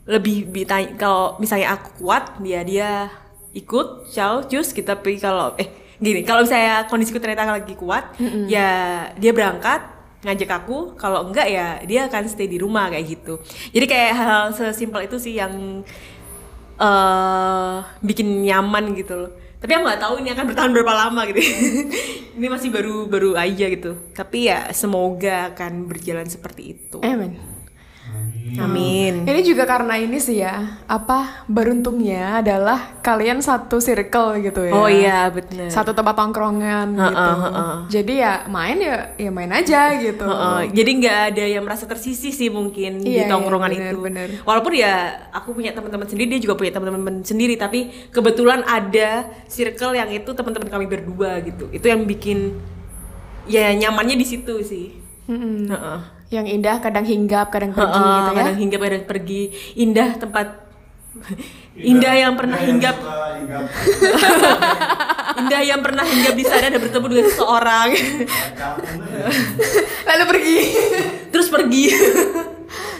lebih 0.04 0.52
ditanya 0.52 0.94
kalau 1.00 1.40
misalnya 1.40 1.80
aku 1.80 2.04
kuat 2.04 2.36
dia 2.44 2.60
dia 2.60 3.08
ikut 3.56 4.10
ciao 4.12 4.44
cus 4.44 4.76
kita 4.76 5.00
pergi 5.00 5.24
kalau 5.24 5.56
eh 5.56 5.68
gini 5.96 6.20
kalau 6.26 6.44
misalnya 6.44 6.84
kondisiku 6.90 7.22
ternyata 7.22 7.48
lagi 7.48 7.72
kuat 7.78 8.12
ya 8.50 9.08
dia 9.16 9.32
berangkat 9.32 9.93
ngajak 10.24 10.50
aku 10.64 10.96
kalau 10.96 11.28
enggak 11.28 11.46
ya 11.52 11.78
dia 11.84 12.08
akan 12.08 12.24
stay 12.26 12.48
di 12.48 12.56
rumah 12.56 12.88
kayak 12.88 13.06
gitu. 13.06 13.38
Jadi 13.70 13.86
kayak 13.86 14.10
hal-hal 14.16 14.46
sesimpel 14.56 15.04
itu 15.04 15.16
sih 15.20 15.36
yang 15.36 15.84
eh 16.74 17.76
bikin 18.02 18.42
nyaman 18.42 18.96
gitu 18.98 19.14
loh. 19.14 19.30
Tapi 19.64 19.70
aku 19.80 19.82
nggak 19.88 20.02
tahu 20.02 20.14
ini 20.20 20.28
akan 20.34 20.44
bertahan 20.52 20.70
berapa 20.76 20.92
lama 20.92 21.20
gitu. 21.32 21.40
Ini 22.36 22.50
masih 22.50 22.68
baru 22.68 23.08
baru 23.08 23.32
aja 23.38 23.64
gitu. 23.70 23.96
Tapi 24.12 24.52
ya 24.52 24.68
semoga 24.76 25.54
akan 25.54 25.88
berjalan 25.88 26.28
seperti 26.28 26.76
itu. 26.76 27.00
Amin 28.44 29.24
Ini 29.24 29.40
juga 29.40 29.64
karena 29.64 29.96
ini 29.96 30.20
sih 30.20 30.36
ya, 30.38 30.84
apa 30.84 31.48
beruntungnya 31.48 32.44
adalah 32.44 33.00
kalian 33.00 33.40
satu 33.40 33.80
circle 33.80 34.36
gitu 34.38 34.68
ya. 34.68 34.72
oh 34.72 34.84
iya 34.84 35.32
benar 35.32 35.72
Satu 35.72 35.96
tempat 35.96 36.12
tongkrongan 36.12 36.92
gitu. 36.92 37.30
heeh. 37.40 37.74
Jadi 37.88 38.12
ya 38.20 38.44
main 38.46 38.76
ya 38.76 39.16
ya 39.16 39.30
main 39.32 39.48
aja 39.48 39.96
gitu. 39.96 40.28
Heeh, 40.28 40.60
jadi 40.70 40.90
nggak 40.92 41.18
ada 41.32 41.44
yang 41.48 41.64
merasa 41.64 41.88
tersisih 41.88 42.30
sih 42.30 42.52
mungkin 42.52 43.00
di 43.00 43.16
Iya, 43.16 43.24
iya, 43.24 43.32
tongkrongan 43.32 43.70
bener, 43.72 43.92
itu. 43.92 43.98
bener. 44.04 44.28
Walaupun 44.44 44.72
ya 44.76 44.94
aku 45.32 45.56
punya 45.56 45.72
teman-teman 45.72 46.04
sendiri, 46.04 46.36
dia 46.36 46.40
juga 46.44 46.54
punya 46.54 46.72
teman-teman 46.72 47.24
sendiri, 47.24 47.56
tapi 47.56 47.88
kebetulan 48.12 48.60
ada 48.62 49.24
circle 49.48 49.96
yang 49.96 50.12
itu 50.12 50.30
teman-teman 50.30 50.68
kami 50.68 50.84
berdua 50.84 51.40
gitu. 51.40 51.72
Itu 51.72 51.88
yang 51.88 52.04
bikin 52.04 52.60
ya 53.46 53.72
nyamannya 53.72 54.16
di 54.16 54.26
situ 54.26 54.60
sih. 54.60 55.00
Mm-mm. 55.24 55.72
Heeh. 55.72 56.00
Yang 56.34 56.46
indah 56.50 56.76
kadang 56.82 57.06
hinggap, 57.06 57.46
kadang 57.54 57.70
pergi 57.70 57.94
Heeh, 57.94 58.10
gitu 58.10 58.26
ya. 58.26 58.34
kadang 58.34 58.56
hinggap 58.58 58.80
kadang 58.82 59.04
pergi. 59.06 59.42
Indah 59.78 60.08
tempat 60.18 60.46
Indah 61.78 62.10
yang 62.10 62.34
pernah 62.34 62.58
hinggap, 62.58 62.98
suka 62.98 63.38
hinggap. 63.38 63.62
Indah 65.40 65.62
yang 65.62 65.78
pernah 65.78 66.02
hinggap 66.02 66.34
di 66.34 66.42
sana 66.42 66.66
dan 66.66 66.82
bertemu 66.82 67.06
dengan 67.06 67.26
seseorang. 67.30 67.88
Lalu 70.04 70.24
pergi. 70.26 70.58
terus 71.32 71.46
pergi. 71.46 71.84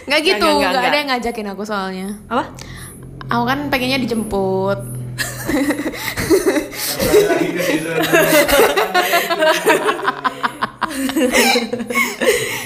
Nggak 0.07 0.19
gitu, 0.23 0.47
Nggak, 0.47 0.55
nggak, 0.55 0.71
nggak 0.71 0.79
ada 0.79 0.87
nggak. 0.87 0.95
yang 0.95 1.09
ngajakin 1.11 1.47
aku 1.51 1.63
soalnya. 1.67 2.07
Apa? 2.31 2.43
Aku 3.27 3.43
kan 3.43 3.59
pengennya 3.67 3.99
dijemput. 3.99 4.79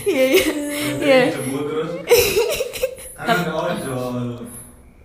Iya 0.05 0.23
iya. 0.33 0.43
Iya. 1.09 1.33
Terus. 1.33 1.91
Karena 3.17 3.33
ada 3.33 3.53
ojol. 3.57 4.45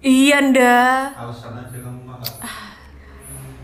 Iya 0.04 0.36
ndak. 0.52 1.04
Alasan 1.16 1.52
aja 1.64 1.78
kamu 1.80 2.00
mah. 2.04 2.20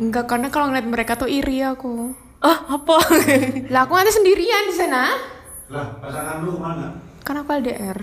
Enggak 0.00 0.24
karena 0.32 0.48
kalau 0.48 0.72
ngeliat 0.72 0.88
mereka 0.88 1.12
tuh 1.12 1.28
iri 1.28 1.60
aku. 1.60 2.16
Ah 2.40 2.64
apa? 2.72 2.96
Lah 3.72 3.84
aku 3.84 3.92
nanti 3.92 4.16
sendirian 4.16 4.72
di 4.72 4.74
sana. 4.74 5.12
Lah, 5.68 6.00
pasangan 6.00 6.40
lu 6.40 6.56
ke 6.56 6.60
mana? 6.64 6.96
Kan 7.20 7.36
aku 7.36 7.52
LDR. 7.52 8.00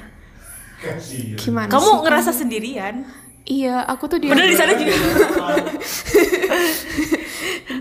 Gimana 1.36 1.68
Kamu 1.68 1.90
sih? 1.90 2.02
ngerasa 2.06 2.32
sendirian? 2.32 2.96
Iya, 3.48 3.82
aku 3.90 4.06
tuh 4.06 4.22
di 4.22 4.30
Padahal 4.30 4.52
di 4.52 4.60
sana 4.60 4.78
juga 4.78 4.92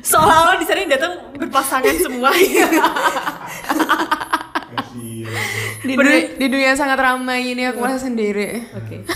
seolah-olah 0.08 0.56
di 0.56 0.66
sana 0.66 0.78
yang 0.80 0.92
datang 0.94 1.12
berpasangan 1.36 1.96
semua. 2.00 2.30
Di 5.86 5.94
dunia, 5.94 6.20
di 6.34 6.46
dunia 6.50 6.72
sangat 6.74 6.98
ramai 6.98 7.54
ini 7.54 7.62
aku 7.68 7.82
merasa 7.82 8.06
sendiri. 8.06 8.62
Oke. 8.74 9.06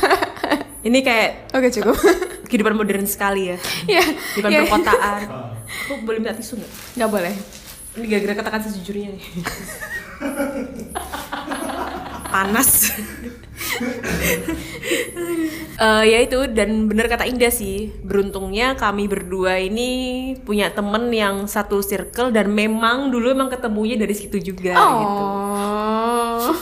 Ini 0.80 0.98
kayak 1.04 1.52
Oke 1.52 1.68
cukup. 1.68 1.92
kehidupan 2.50 2.74
modern 2.74 3.06
sekali 3.06 3.54
ya. 3.54 3.58
Iya. 3.86 4.04
Kehidupan 4.34 4.50
iya. 4.50 4.60
perkotaan. 4.66 5.20
Ah. 5.28 5.54
Aku 5.86 6.02
boleh 6.02 6.18
minta 6.18 6.34
tisu 6.34 6.58
nggak? 6.58 6.72
Nggak 6.98 7.10
boleh. 7.12 7.34
Ini 8.00 8.06
gara-gara 8.06 8.34
katakan 8.42 8.60
sejujurnya 8.66 9.08
nih. 9.14 9.22
Panas. 12.30 12.94
Eh, 15.80 16.04
ya 16.06 16.18
itu 16.20 16.36
dan 16.50 16.84
bener 16.86 17.08
kata 17.08 17.24
Indah 17.24 17.48
sih 17.48 17.88
beruntungnya 18.00 18.72
kami 18.74 19.08
berdua 19.08 19.56
ini 19.56 19.88
punya 20.38 20.68
temen 20.68 21.08
yang 21.08 21.44
satu 21.44 21.80
circle 21.80 22.28
dan 22.30 22.52
memang 22.52 23.08
dulu 23.08 23.32
emang 23.32 23.48
ketemunya 23.48 23.96
dari 23.96 24.12
situ 24.12 24.36
juga 24.38 24.76
gitu 24.76 25.24
Oh. 25.24 26.52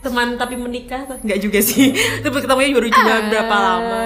teman 0.00 0.34
tapi 0.34 0.54
menikah 0.54 1.06
nggak 1.06 1.38
juga 1.38 1.58
sih 1.60 1.94
tapi 2.22 2.36
ketemunya 2.36 2.70
baru 2.72 2.88
cuma 2.88 3.12
Ah. 3.12 3.20
berapa 3.24 3.54
lama 3.56 4.00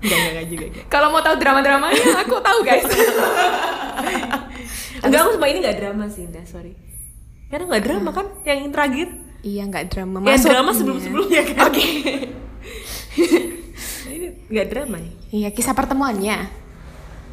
nggak 0.00 0.16
nggak 0.16 0.32
nggak 0.32 0.46
juga. 0.46 0.64
Kalau 0.88 1.08
mau 1.08 1.20
tahu 1.20 1.36
drama-dramanya, 1.36 2.04
aku 2.20 2.40
tahu 2.40 2.64
guys. 2.64 2.88
enggak 5.00 5.20
aku 5.20 5.30
sama 5.36 5.46
ini 5.46 5.58
nggak 5.60 5.76
drama 5.78 6.04
sih 6.04 6.24
Indah 6.24 6.44
sorry 6.44 6.72
karena 7.50 7.64
nggak 7.66 7.82
drama 7.82 8.10
kan 8.10 8.26
yang 8.44 8.70
terakhir 8.70 9.08
iya, 9.42 9.62
nggak 9.64 9.84
drama. 9.88 10.16
yang 10.18 10.26
Maksudnya- 10.28 10.54
drama 10.54 10.70
sebelum 10.70 10.98
sebelumnya 10.98 11.42
kan 11.44 11.66
Oke. 11.66 11.82
ini 14.08 14.26
nggak 14.46 14.66
drama 14.68 14.96
nih 14.98 15.14
Iya, 15.32 15.48
kisah 15.50 15.72
pertemuannya. 15.72 16.38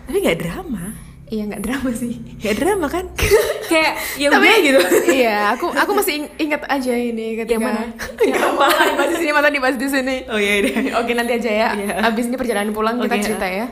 tapi 0.04 0.18
nggak 0.20 0.40
drama 0.40 0.84
Iya, 1.28 1.44
nggak 1.46 1.60
drama 1.62 1.90
sih. 1.92 2.16
nggak 2.40 2.56
drama 2.56 2.88
kan 2.88 3.06
kayak 3.70 3.94
ya 4.16 4.32
Tapi 4.32 4.48
udah 4.48 4.58
gitu 4.64 4.80
Iya, 5.12 5.36
aku 5.52 5.66
aku 5.70 5.92
masih 5.94 6.14
ing- 6.18 6.34
ingat 6.40 6.64
aja 6.66 6.94
ini 6.94 7.36
ketika 7.38 7.54
Yang 7.54 7.64
mana? 7.68 7.82
Nggak 8.28 8.48
apa-apa 8.48 8.84
dibahas 8.88 9.10
di 9.10 9.18
sini, 9.18 9.32
masa 9.32 9.50
dibahas 9.52 9.76
di 9.76 9.88
sini. 9.88 10.16
oh 10.26 10.40
iya 10.40 10.54
deh 10.62 10.74
Oke, 10.96 11.12
nanti 11.12 11.34
aja 11.36 11.52
ya. 11.52 11.68
Iya. 11.74 11.94
Abis 12.02 12.26
ini 12.26 12.36
perjalanan 12.36 12.72
pulang 12.72 12.96
kita 12.98 13.12
Oke, 13.12 13.22
cerita 13.22 13.44
ah. 13.44 13.52
ya. 13.54 13.66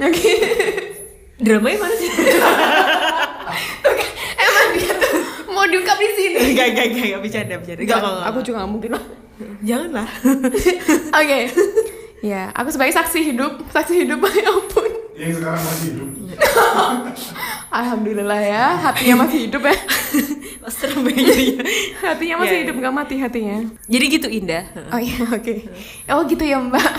Oke. 0.00 0.32
dramanya 1.36 1.76
mana 1.76 1.94
sih 1.94 2.08
Emang 4.38 4.68
dia 4.72 4.92
tuh 4.94 5.12
mau 5.48 5.61
diungkap 5.72 5.96
di 5.96 6.08
sini. 6.12 6.36
Enggak, 6.52 6.66
enggak, 6.76 6.84
enggak, 6.92 7.04
enggak 7.08 7.22
bercanda, 7.24 7.54
bercanda. 7.56 7.80
Enggak, 7.80 7.98
enggak, 7.98 8.24
aku 8.28 8.38
juga 8.44 8.56
nggak 8.60 8.70
mungkin 8.70 8.90
lah. 8.92 9.04
Janganlah. 9.68 10.08
Oke. 11.20 11.38
Ya, 12.22 12.42
aku 12.54 12.68
sebagai 12.70 12.94
saksi 12.94 13.34
hidup, 13.34 13.52
saksi 13.72 14.06
hidup 14.06 14.22
ya 14.30 14.46
ampun. 14.46 14.92
Yang 15.18 15.42
sekarang 15.42 15.58
masih 15.58 15.86
hidup. 15.90 16.08
Alhamdulillah 17.72 18.40
ya, 18.40 18.64
hatinya 18.78 19.26
masih 19.26 19.50
hidup 19.50 19.62
ya. 19.66 19.76
Mas 20.62 20.74
serem 20.78 21.02
ya 21.10 21.18
jadinya. 21.18 21.64
Hatinya 21.98 22.36
masih 22.38 22.56
Ya, 22.56 22.62
hidup, 22.62 22.74
nggak 22.78 22.94
mati 22.94 23.14
hatinya. 23.18 23.56
Jadi 23.90 24.04
gitu 24.06 24.28
Indah. 24.30 24.62
Oh 24.94 25.00
iya, 25.02 25.18
oke. 25.34 25.54
Oh 26.14 26.22
gitu 26.30 26.44
ya 26.46 26.62
Mbak. 26.62 26.90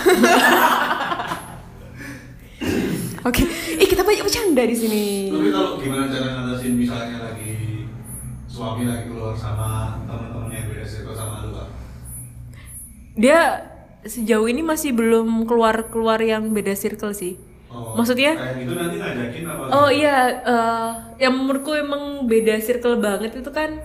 Oke, 3.24 3.40
ih 3.80 3.88
kita 3.88 4.04
banyak 4.04 4.20
bercanda 4.20 4.60
di 4.68 4.76
sini. 4.76 5.32
Tapi 5.32 5.48
kalau 5.48 5.80
gimana 5.80 6.04
cara 6.12 6.28
ngatasin 6.36 6.76
misalnya 6.76 7.23
suami 8.54 8.86
lagi 8.86 9.10
keluar 9.10 9.34
sama 9.34 9.98
teman-temannya 10.06 10.60
beda 10.70 10.84
circle 10.86 11.16
sama 11.18 11.42
lu 11.42 11.50
Kak? 11.58 11.68
Dia 13.18 13.40
sejauh 14.06 14.46
ini 14.46 14.62
masih 14.62 14.94
belum 14.94 15.48
keluar-keluar 15.48 16.20
yang 16.22 16.54
beda 16.54 16.74
circle 16.78 17.10
sih. 17.10 17.34
Oh, 17.74 17.98
Maksudnya? 17.98 18.38
kayak 18.38 18.54
gitu 18.62 18.72
nanti 18.78 18.96
ngajakin 19.02 19.42
apa? 19.50 19.64
Oh 19.74 19.88
iya, 19.90 20.16
eh 20.46 20.90
yang 21.26 21.34
menurutku 21.34 21.74
emang 21.74 22.30
beda 22.30 22.62
circle 22.62 23.02
banget 23.02 23.42
itu 23.42 23.50
kan 23.50 23.82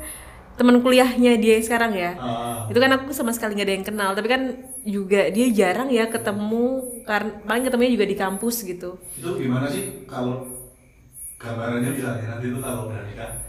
teman 0.60 0.78
kuliahnya 0.84 1.40
dia 1.42 1.58
sekarang 1.64 1.96
ya. 1.98 2.14
Ah. 2.20 2.70
Itu 2.70 2.78
kan 2.78 2.92
aku 2.94 3.10
sama 3.16 3.34
sekali 3.34 3.58
nggak 3.58 3.66
ada 3.66 3.76
yang 3.80 3.88
kenal, 3.88 4.10
tapi 4.14 4.28
kan 4.30 4.42
juga 4.86 5.32
dia 5.34 5.48
jarang 5.50 5.90
ya 5.90 6.06
ketemu 6.12 6.84
karena 7.10 7.32
paling 7.48 7.64
ketemunya 7.66 7.92
juga 7.98 8.06
di 8.06 8.18
kampus 8.20 8.56
gitu. 8.68 9.00
Itu 9.18 9.30
gimana 9.40 9.66
sih 9.72 10.06
kalau 10.06 10.46
gambarannya 11.40 11.90
misalnya 11.96 12.26
nanti 12.38 12.46
itu 12.52 12.60
kalau 12.60 12.92
udah 12.92 13.02
nikah 13.08 13.49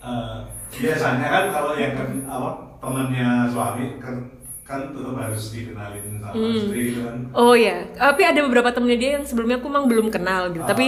eh, 0.00 0.36
biasanya 0.76 1.26
kan 1.26 1.44
kalau 1.50 1.72
yang 1.74 1.94
ken- 1.94 2.26
apa 2.26 2.48
temannya 2.78 3.28
suami 3.50 3.98
kan 3.98 4.16
kan 4.62 4.92
tetap 4.92 5.16
harus 5.16 5.42
dikenalin 5.50 6.20
sama 6.20 6.34
Hmm. 6.34 6.52
istri 6.52 6.78
gitu 6.92 7.00
kan. 7.02 7.16
Oh 7.32 7.56
ya, 7.56 7.88
tapi 7.96 8.22
ada 8.22 8.40
beberapa 8.44 8.68
temennya 8.68 8.98
dia 9.00 9.10
yang 9.16 9.24
sebelumnya 9.24 9.56
aku 9.58 9.68
emang 9.68 9.88
belum 9.88 10.12
kenal 10.12 10.52
gitu. 10.52 10.64
Ah. 10.64 10.68
Tapi 10.68 10.86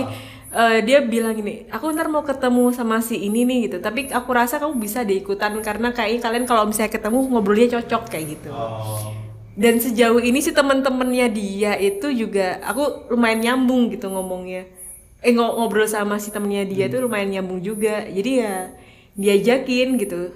eh, 0.52 0.78
dia 0.84 0.98
bilang 1.02 1.32
gini, 1.32 1.64
aku 1.70 1.84
ntar 1.94 2.06
mau 2.12 2.20
ketemu 2.20 2.74
sama 2.74 3.00
si 3.00 3.16
ini 3.18 3.46
nih 3.48 3.58
gitu. 3.66 3.76
Tapi 3.80 4.10
aku 4.12 4.30
rasa 4.34 4.60
kamu 4.60 4.76
bisa 4.76 5.00
diikutan 5.00 5.52
karena 5.62 5.94
kayaknya 5.96 6.20
kalian 6.20 6.44
kalau 6.44 6.68
misalnya 6.68 6.92
ketemu 6.92 7.18
ngobrolnya 7.30 7.68
cocok 7.74 8.02
kayak 8.10 8.26
gitu. 8.36 8.50
Oh, 8.52 9.16
Dan 9.54 9.80
sejauh 9.80 10.20
ini 10.20 10.38
sih 10.40 10.54
temen-temennya 10.54 11.26
dia 11.32 11.72
itu 11.76 12.06
juga 12.12 12.60
aku 12.62 12.82
lumayan 13.12 13.40
nyambung 13.44 13.90
gitu 13.92 14.06
ngomongnya. 14.08 14.68
Eh 15.20 15.32
ngo- 15.36 15.56
ngobrol 15.58 15.88
sama 15.88 16.16
si 16.16 16.28
temennya 16.34 16.64
dia 16.64 16.84
Hmm. 16.86 16.92
tuh 16.92 17.00
lumayan 17.06 17.30
nyambung 17.32 17.60
juga. 17.60 18.04
Jadi 18.08 18.30
ya 18.42 18.72
diajakin 19.18 19.98
gitu. 19.98 20.34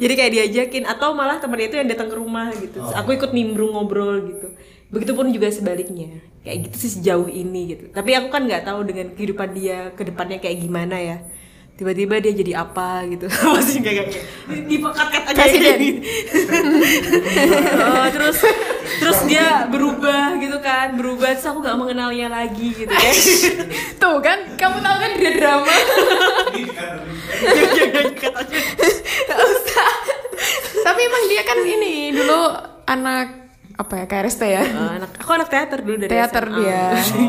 Jadi 0.00 0.12
kayak 0.16 0.32
diajakin 0.32 0.84
atau 0.88 1.12
malah 1.12 1.36
temennya 1.42 1.68
itu 1.68 1.76
yang 1.76 1.88
datang 1.92 2.08
ke 2.08 2.16
rumah 2.16 2.48
gitu. 2.56 2.80
Oh. 2.80 2.94
Aku 3.04 3.12
ikut 3.12 3.36
nimbrung 3.36 3.76
ngobrol 3.76 4.22
gitu. 4.32 4.48
Begitupun 4.88 5.28
juga 5.34 5.52
sebaliknya. 5.52 6.24
Kayak 6.40 6.70
gitu 6.70 6.76
sih 6.88 6.90
sejauh 6.96 7.28
ini 7.28 7.76
gitu. 7.76 7.84
Tapi 7.92 8.16
aku 8.16 8.32
kan 8.32 8.48
nggak 8.48 8.64
tahu 8.64 8.80
dengan 8.88 9.12
kehidupan 9.12 9.52
dia 9.52 9.92
ke 9.92 10.08
depannya 10.08 10.40
kayak 10.40 10.56
gimana 10.64 10.96
ya. 10.96 11.20
Tiba-tiba 11.76 12.20
dia 12.20 12.32
jadi 12.32 12.52
apa 12.64 13.04
gitu. 13.08 13.28
Masih 13.28 13.80
kayak 13.84 14.08
kayak 14.08 14.64
dipekat-kat 14.68 15.22
aja 15.36 15.76
gitu. 15.80 16.00
Oh, 17.76 18.06
terus 18.08 18.38
terus 18.98 19.18
dia 19.30 19.70
berubah 19.70 20.34
gitu 20.42 20.58
kan 20.58 20.98
berubah 20.98 21.36
terus 21.36 21.46
aku 21.46 21.62
gak 21.62 21.78
mengenalnya 21.78 22.26
lagi 22.26 22.74
gitu 22.74 22.90
ya 22.90 23.12
Tuh 24.02 24.16
kan, 24.24 24.56
kamu 24.56 24.80
tahu 24.80 24.96
kan 24.96 25.10
dia 25.20 25.32
drama. 25.36 25.68
kan 29.28 29.36
usah. 29.50 29.90
Tapi 30.80 31.00
emang 31.04 31.22
dia 31.28 31.42
kan 31.44 31.58
ini 31.60 32.16
dulu 32.16 32.40
anak 32.88 33.52
apa 33.76 33.92
ya 34.00 34.04
KRST 34.08 34.42
ya? 34.44 34.62
Eh, 34.64 34.90
anak 35.00 35.10
aku 35.20 35.30
anak 35.36 35.48
teater 35.52 35.80
dulu 35.84 35.96
dari 36.00 36.10
teater 36.10 36.44
SMA. 36.48 36.56
dia. 36.58 36.84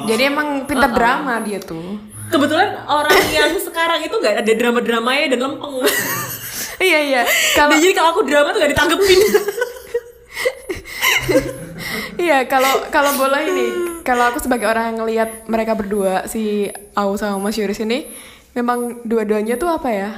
Jadi 0.08 0.22
emang 0.28 0.48
pintar 0.64 0.92
drama 0.96 1.44
dia 1.44 1.60
tuh. 1.60 2.00
Kebetulan 2.32 2.88
orang 2.88 3.20
yang 3.36 3.52
sekarang 3.60 4.00
itu 4.08 4.16
gak 4.24 4.40
ada 4.40 4.52
drama 4.56 4.80
dramanya 4.80 5.36
dan 5.36 5.40
lempeng. 5.52 5.84
Iya 6.82 7.00
iya. 7.04 7.22
Kalau 7.54 7.76
jadi 7.78 7.94
kalau 7.94 8.10
aku 8.16 8.22
drama 8.24 8.56
tuh 8.56 8.64
gak 8.64 8.72
ditanggepin 8.74 9.20
iya 12.26 12.46
kalau 12.46 12.88
kalau 12.94 13.12
boleh 13.18 13.42
ini 13.48 13.68
kalau 14.02 14.30
aku 14.30 14.42
sebagai 14.42 14.68
orang 14.70 14.94
yang 14.94 14.98
ngelihat 15.06 15.30
mereka 15.46 15.78
berdua 15.78 16.26
si 16.26 16.70
Au 16.98 17.16
sama 17.18 17.38
Mas 17.38 17.58
Yuris 17.58 17.82
ini 17.82 18.08
memang 18.58 19.02
dua-duanya 19.08 19.56
tuh 19.56 19.72
apa 19.72 19.90
ya 19.92 20.12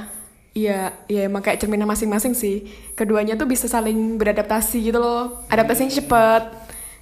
Iya, 0.54 0.94
iya 1.10 1.26
emang 1.26 1.42
kayak 1.42 1.58
cerminan 1.58 1.90
masing-masing 1.90 2.30
sih. 2.30 2.70
Keduanya 2.94 3.34
tuh 3.34 3.42
bisa 3.42 3.66
saling 3.66 4.14
beradaptasi 4.22 4.86
gitu 4.86 5.02
loh. 5.02 5.42
Adaptasinya 5.50 5.90
cepet 5.90 6.42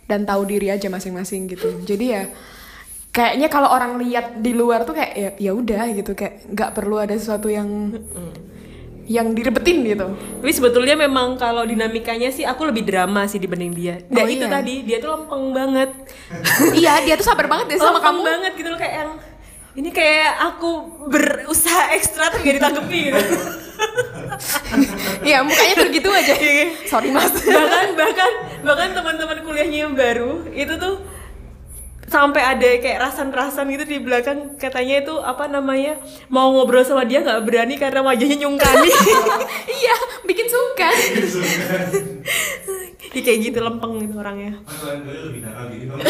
dan 0.08 0.24
tahu 0.24 0.48
diri 0.48 0.72
aja 0.72 0.88
masing-masing 0.88 1.52
gitu. 1.52 1.84
Jadi 1.84 2.16
ya 2.16 2.32
kayaknya 3.12 3.52
kalau 3.52 3.68
orang 3.68 4.00
lihat 4.00 4.40
di 4.40 4.56
luar 4.56 4.88
tuh 4.88 4.96
kayak 4.96 5.12
ya 5.12 5.30
ya 5.36 5.52
udah 5.52 5.84
gitu 5.92 6.16
kayak 6.16 6.48
nggak 6.48 6.72
perlu 6.72 6.96
ada 6.96 7.12
sesuatu 7.12 7.52
yang 7.52 7.68
yang 9.04 9.32
direbetin 9.32 9.82
gitu. 9.84 10.06
tapi 10.38 10.52
sebetulnya 10.52 10.94
memang 10.94 11.34
kalau 11.34 11.62
dinamikanya 11.62 12.28
sih 12.28 12.42
aku 12.42 12.70
lebih 12.70 12.82
drama 12.82 13.26
sih 13.26 13.36
dibanding 13.36 13.72
dia 13.72 13.94
Oh, 14.00 14.14
dan 14.14 14.24
itu 14.26 14.44
iya. 14.44 14.52
tadi 14.52 14.74
dia 14.82 14.98
tuh 14.98 15.10
lempeng 15.12 15.44
banget 15.50 15.90
iya, 16.78 17.02
dia 17.02 17.14
tuh 17.14 17.26
sabar 17.26 17.46
banget 17.46 17.66
deh 17.68 17.78
sama 17.78 17.98
lempeng 17.98 18.04
kamu. 18.14 18.22
banget 18.22 18.52
gitu 18.54 18.68
loh 18.68 18.78
kayak 18.78 18.94
yang 18.96 19.10
ini 19.72 19.88
kayak 19.88 20.32
aku 20.38 20.70
berusaha 21.08 21.90
ekstra 21.92 22.28
tapi 22.28 22.44
gak 22.44 22.56
ditanggepi 22.58 23.00
gitu 23.08 23.22
Iya, 25.22 25.42
mukanya 25.42 25.74
tuh 25.76 25.88
gitu 25.90 26.08
aja. 26.10 26.34
Sorry 26.84 27.10
mas. 27.10 27.30
bahkan 27.46 27.88
bahkan 27.94 28.30
bahkan 28.62 28.88
teman-teman 28.90 29.38
kuliahnya 29.40 29.78
yang 29.86 29.94
baru 29.94 30.42
itu 30.50 30.74
tuh 30.76 30.98
sampai 32.12 32.44
ada 32.44 32.68
kayak 32.76 33.00
rasan-rasan 33.08 33.72
gitu 33.72 33.88
di 33.88 33.98
belakang 34.04 34.60
katanya 34.60 35.00
itu 35.00 35.14
apa 35.24 35.48
namanya 35.48 35.96
mau 36.28 36.52
ngobrol 36.52 36.84
sama 36.84 37.08
dia 37.08 37.24
nggak 37.24 37.40
berani 37.48 37.80
karena 37.80 38.04
wajahnya 38.04 38.36
nyungkani 38.44 38.92
iya, 39.80 39.96
bikin 40.28 40.44
sungkan. 40.44 40.92
ya, 43.16 43.20
kayak 43.24 43.38
gitu 43.48 43.58
lempeng 43.64 43.96
gitu 44.04 44.20
orangnya 44.20 44.60
dong. 45.92 46.00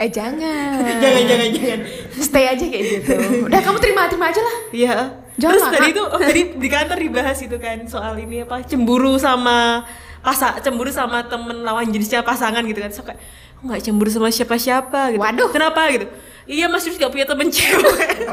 Eh 0.00 0.10
jangan. 0.10 0.82
jangan 1.02 1.22
jangan 1.26 1.48
jangan 1.54 1.80
Stay 2.18 2.44
aja 2.50 2.64
kayak 2.66 2.84
gitu. 2.98 3.14
Udah 3.46 3.60
kamu 3.62 3.78
terima 3.78 4.02
terima 4.10 4.26
aja 4.30 4.40
lah. 4.42 4.56
Iya. 4.74 4.94
Jangan 5.38 5.52
Terus 5.56 5.64
tadi 5.72 5.88
tuh 5.96 6.06
oh, 6.06 6.20
tadi 6.20 6.42
di 6.60 6.68
kantor 6.68 6.98
dibahas 7.00 7.38
itu 7.40 7.56
kan 7.56 7.78
soal 7.88 8.14
ini 8.20 8.44
apa 8.44 8.60
cemburu 8.66 9.16
sama 9.16 9.86
pasa 10.22 10.60
cemburu 10.60 10.92
sama 10.92 11.24
temen 11.26 11.64
lawan 11.64 11.88
jenisnya 11.88 12.22
pasangan 12.22 12.62
gitu 12.66 12.78
kan. 12.82 12.92
So, 12.92 13.02
kayak 13.02 13.18
"Aku 13.62 13.70
nggak 13.70 13.82
cemburu 13.86 14.10
sama 14.10 14.34
siapa-siapa 14.34 15.14
gitu. 15.14 15.22
Waduh. 15.22 15.54
Kenapa 15.54 15.86
gitu? 15.94 16.10
Iya 16.50 16.66
Mas 16.66 16.82
Yus 16.82 16.98
gak 16.98 17.14
punya 17.14 17.22
temen 17.22 17.46
cewek. 17.46 18.26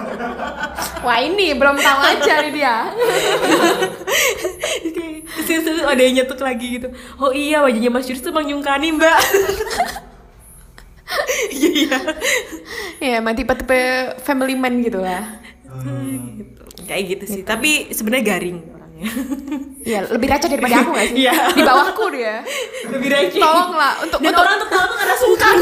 Wah 1.06 1.22
ini 1.22 1.54
belum 1.54 1.78
tahu 1.78 2.02
aja 2.02 2.42
nih 2.42 2.52
dia. 2.58 2.90
Terus 5.46 5.86
ada 5.86 6.02
yang 6.02 6.18
nyetuk 6.18 6.42
lagi 6.42 6.82
gitu. 6.82 6.90
Oh 7.22 7.30
iya 7.30 7.62
wajahnya 7.62 7.94
Mas 7.94 8.10
Yus 8.10 8.26
tuh 8.26 8.34
emang 8.34 8.50
nyungkani 8.50 8.98
mbak. 8.98 9.20
Iya 11.50 11.70
iya. 11.74 11.98
ya 13.02 13.14
emang 13.18 13.34
tipe-tipe 13.34 14.14
family 14.22 14.54
man 14.54 14.78
gitu 14.86 15.02
lah. 15.02 15.42
Gitu. 16.38 16.62
Kayak 16.86 17.04
gitu 17.18 17.26
sih. 17.26 17.42
Tapi 17.42 17.90
sebenarnya 17.90 18.38
garing 18.38 18.79
orangnya. 19.00 19.12
Iya, 19.80 20.00
lebih 20.12 20.28
receh 20.30 20.50
daripada 20.52 20.76
aku 20.84 20.92
gak 20.94 21.08
sih? 21.10 21.16
Iya. 21.26 21.34
Di 21.56 21.62
bawahku 21.64 22.06
dia. 22.12 22.44
Lebih 22.92 23.10
receh. 23.10 23.40
Tolonglah 23.42 23.94
untuk 24.04 24.20
Dan 24.22 24.30
untuk 24.36 24.44
orang 24.44 24.60
tuh 24.60 24.70
tahu 24.70 24.84
tuh 24.86 24.98
karena 25.00 25.16
sungkan. 25.16 25.56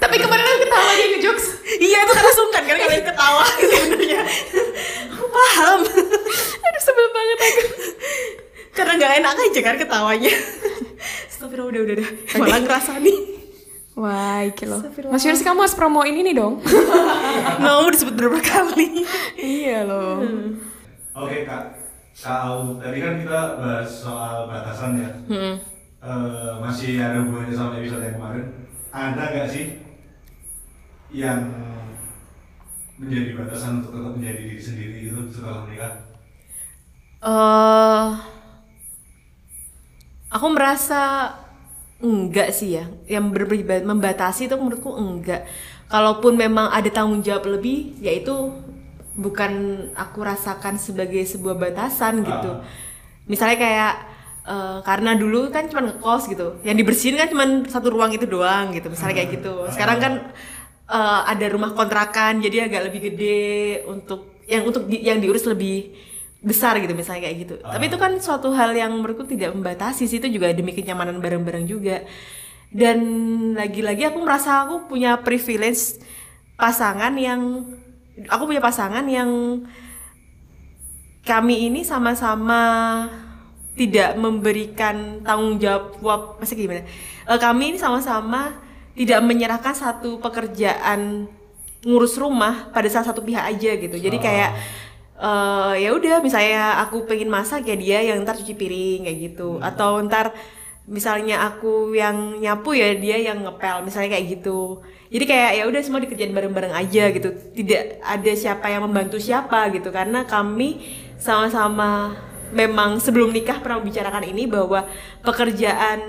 Tapi 0.00 0.16
kemarin 0.16 0.44
aku 0.44 0.58
ketawa 0.64 0.90
dia 0.96 1.06
ngejokes. 1.12 1.46
iya 1.80 1.98
itu 2.02 2.12
karena 2.16 2.32
sungkan 2.32 2.62
kan 2.64 2.76
kalian 2.76 3.04
ketawa 3.04 3.44
sebenarnya. 3.60 4.20
Aku 5.12 5.26
paham. 5.28 5.80
Aduh 6.64 6.82
sebel 6.82 7.08
banget 7.12 7.38
aku. 7.40 7.62
karena 8.70 8.92
nggak 8.96 9.12
enak 9.20 9.34
aja 9.36 9.60
kan 9.60 9.76
ketawanya. 9.76 10.32
Astagfirullah 11.28 11.68
udah 11.68 11.80
udah 11.84 11.94
udah. 12.00 12.08
Malah 12.40 12.58
ngerasa 12.64 12.96
nih. 13.02 13.39
Wah, 14.00 14.40
iki 14.48 14.64
loh. 14.64 14.80
Mas 15.12 15.20
Yunus 15.20 15.44
kamu 15.44 15.60
harus 15.60 15.76
promoin 15.76 16.16
ini 16.16 16.32
dong. 16.32 16.56
Udah 17.60 17.92
disebut 17.92 18.16
beberapa 18.16 18.40
kali. 18.40 19.04
iya 19.36 19.84
loh. 19.84 20.24
Oke 21.12 21.44
kak, 21.44 21.76
kak 22.16 22.38
Au, 22.48 22.80
tadi 22.80 22.96
kan 23.04 23.20
kita 23.20 23.60
bahas 23.60 23.90
soal 23.92 24.48
batasan 24.48 25.04
ya. 25.04 25.10
Hmm. 25.28 25.54
Eh, 26.00 26.52
masih 26.64 26.96
ada 26.96 27.20
hubungannya 27.20 27.52
sama 27.52 27.76
episode 27.76 28.00
yang 28.00 28.16
kemarin. 28.16 28.46
Ada 28.88 29.24
nggak 29.28 29.48
sih 29.52 29.64
yang 31.12 31.44
menjadi 32.96 33.36
batasan 33.36 33.84
untuk 33.84 34.00
tetap 34.00 34.12
menjadi 34.16 34.40
diri 34.48 34.62
sendiri 34.62 34.96
itu 35.12 35.18
setelah 35.28 35.68
menikah? 35.68 35.92
eh 37.20 38.08
aku 40.32 40.46
merasa 40.56 41.28
enggak 42.00 42.48
sih 42.52 42.76
ya. 42.80 42.84
Yang 43.06 43.24
berbeda 43.36 43.84
membatasi 43.84 44.48
itu 44.48 44.56
menurutku 44.56 44.90
enggak. 44.96 45.44
Kalaupun 45.90 46.38
memang 46.38 46.70
ada 46.70 46.86
tanggung 46.88 47.20
jawab 47.20 47.50
lebih 47.60 47.98
yaitu 48.00 48.32
bukan 49.18 49.52
aku 49.98 50.22
rasakan 50.24 50.78
sebagai 50.80 51.20
sebuah 51.26 51.56
batasan 51.58 52.24
gitu. 52.24 52.50
Ah. 52.56 52.64
misalnya 53.30 53.58
kayak 53.62 53.92
eh, 54.48 54.78
karena 54.82 55.14
dulu 55.14 55.50
kan 55.54 55.68
cuma 55.70 55.82
ngekos 55.86 56.22
gitu. 56.32 56.46
Yang 56.66 56.76
dibersihin 56.82 57.16
kan 57.20 57.28
cuma 57.30 57.44
satu 57.68 57.88
ruang 57.94 58.10
itu 58.16 58.26
doang 58.26 58.72
gitu 58.74 58.90
misalnya 58.90 59.14
kayak 59.22 59.30
gitu. 59.38 59.54
Sekarang 59.70 59.98
kan 60.02 60.12
eh, 60.90 61.20
ada 61.32 61.46
rumah 61.52 61.70
kontrakan 61.76 62.42
jadi 62.42 62.66
agak 62.70 62.90
lebih 62.90 63.00
gede 63.12 63.42
untuk 63.86 64.40
yang 64.50 64.66
untuk 64.66 64.90
di- 64.90 65.04
yang 65.06 65.18
diurus 65.22 65.46
lebih 65.46 65.94
besar 66.40 66.80
gitu 66.80 66.96
misalnya 66.96 67.28
kayak 67.28 67.36
gitu. 67.44 67.54
Tapi 67.60 67.84
itu 67.92 67.96
kan 68.00 68.12
suatu 68.16 68.48
hal 68.56 68.72
yang 68.72 68.96
menurutku 68.96 69.28
tidak 69.28 69.52
membatasi 69.52 70.08
sih 70.08 70.18
itu 70.18 70.28
juga 70.32 70.52
demi 70.56 70.72
kenyamanan 70.72 71.20
bareng-bareng 71.20 71.68
juga. 71.68 72.04
Dan 72.70 72.98
lagi-lagi 73.58 74.08
aku 74.08 74.22
merasa 74.24 74.64
aku 74.64 74.88
punya 74.88 75.20
privilege 75.20 76.00
pasangan 76.56 77.12
yang 77.18 77.66
aku 78.30 78.42
punya 78.48 78.62
pasangan 78.62 79.04
yang 79.04 79.62
kami 81.24 81.68
ini 81.68 81.84
sama-sama 81.84 82.62
tidak 83.76 84.16
memberikan 84.16 85.20
tanggung 85.20 85.60
jawab 85.60 86.40
masih 86.40 86.56
gimana? 86.56 86.84
Eh, 87.28 87.38
kami 87.40 87.76
ini 87.76 87.78
sama-sama 87.78 88.56
tidak 88.96 89.20
menyerahkan 89.24 89.72
satu 89.76 90.20
pekerjaan 90.20 91.28
ngurus 91.84 92.20
rumah 92.20 92.68
pada 92.72 92.88
salah 92.92 93.08
satu 93.08 93.24
pihak 93.24 93.40
aja 93.40 93.70
gitu. 93.76 93.96
Jadi 93.96 94.20
kayak 94.20 94.52
eh, 95.20 95.72
ya 95.84 95.90
udah 95.92 96.24
misalnya 96.24 96.80
aku 96.82 97.04
pengen 97.04 97.28
masak 97.28 97.68
ya 97.68 97.76
dia 97.76 97.98
yang 98.00 98.24
ntar 98.24 98.34
cuci 98.40 98.54
piring 98.56 99.00
kayak 99.06 99.18
gitu. 99.30 99.60
Atau 99.60 100.00
ntar 100.08 100.32
misalnya 100.90 101.46
aku 101.46 101.94
yang 101.94 102.42
nyapu 102.42 102.74
ya 102.74 102.96
dia 102.98 103.16
yang 103.20 103.44
ngepel 103.46 103.86
misalnya 103.86 104.16
kayak 104.18 104.26
gitu. 104.40 104.82
Jadi 105.10 105.24
kayak 105.26 105.50
ya 105.58 105.62
udah 105.66 105.80
semua 105.82 106.00
dikerjain 106.02 106.34
bareng-bareng 106.34 106.74
aja 106.74 107.10
gitu. 107.10 107.30
Tidak 107.30 108.02
ada 108.02 108.32
siapa 108.34 108.66
yang 108.70 108.86
membantu 108.86 109.18
siapa 109.18 109.70
gitu. 109.74 109.90
Karena 109.90 110.26
kami 110.26 110.82
sama-sama 111.18 112.14
memang 112.50 112.98
sebelum 112.98 113.30
nikah 113.30 113.62
pernah 113.62 113.78
membicarakan 113.78 114.26
ini 114.26 114.46
bahwa 114.50 114.86
pekerjaan 115.22 116.02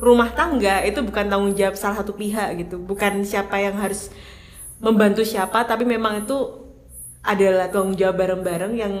rumah 0.00 0.32
tangga 0.32 0.82
itu 0.82 1.04
bukan 1.04 1.28
tanggung 1.28 1.54
jawab 1.54 1.76
salah 1.76 1.98
satu 2.02 2.14
pihak 2.14 2.62
gitu. 2.62 2.78
Bukan 2.78 3.22
siapa 3.26 3.58
yang 3.58 3.76
harus 3.78 4.10
membantu 4.80 5.22
siapa 5.26 5.68
tapi 5.68 5.84
memang 5.84 6.24
itu 6.24 6.59
adalah 7.20 7.68
tanggung 7.68 7.96
jawab 7.96 8.16
bareng-bareng 8.20 8.72
yang 8.76 8.94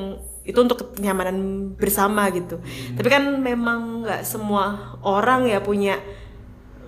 itu 0.44 0.56
untuk 0.56 0.96
kenyamanan 0.96 1.70
bersama 1.76 2.28
gitu. 2.32 2.60
Tapi 2.96 3.08
kan 3.08 3.24
memang 3.40 4.04
nggak 4.04 4.22
semua 4.24 4.96
orang 5.04 5.48
ya 5.48 5.60
punya 5.60 6.00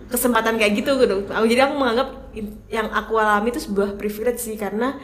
kesempatan 0.09 0.61
kayak 0.61 0.85
gitu 0.85 1.01
gitu. 1.01 1.29
Aku 1.33 1.45
jadi 1.49 1.69
aku 1.69 1.75
menganggap 1.81 2.09
yang 2.69 2.89
aku 2.93 3.17
alami 3.17 3.53
itu 3.53 3.61
sebuah 3.61 3.97
privilege 3.97 4.41
sih 4.41 4.57
karena 4.57 4.97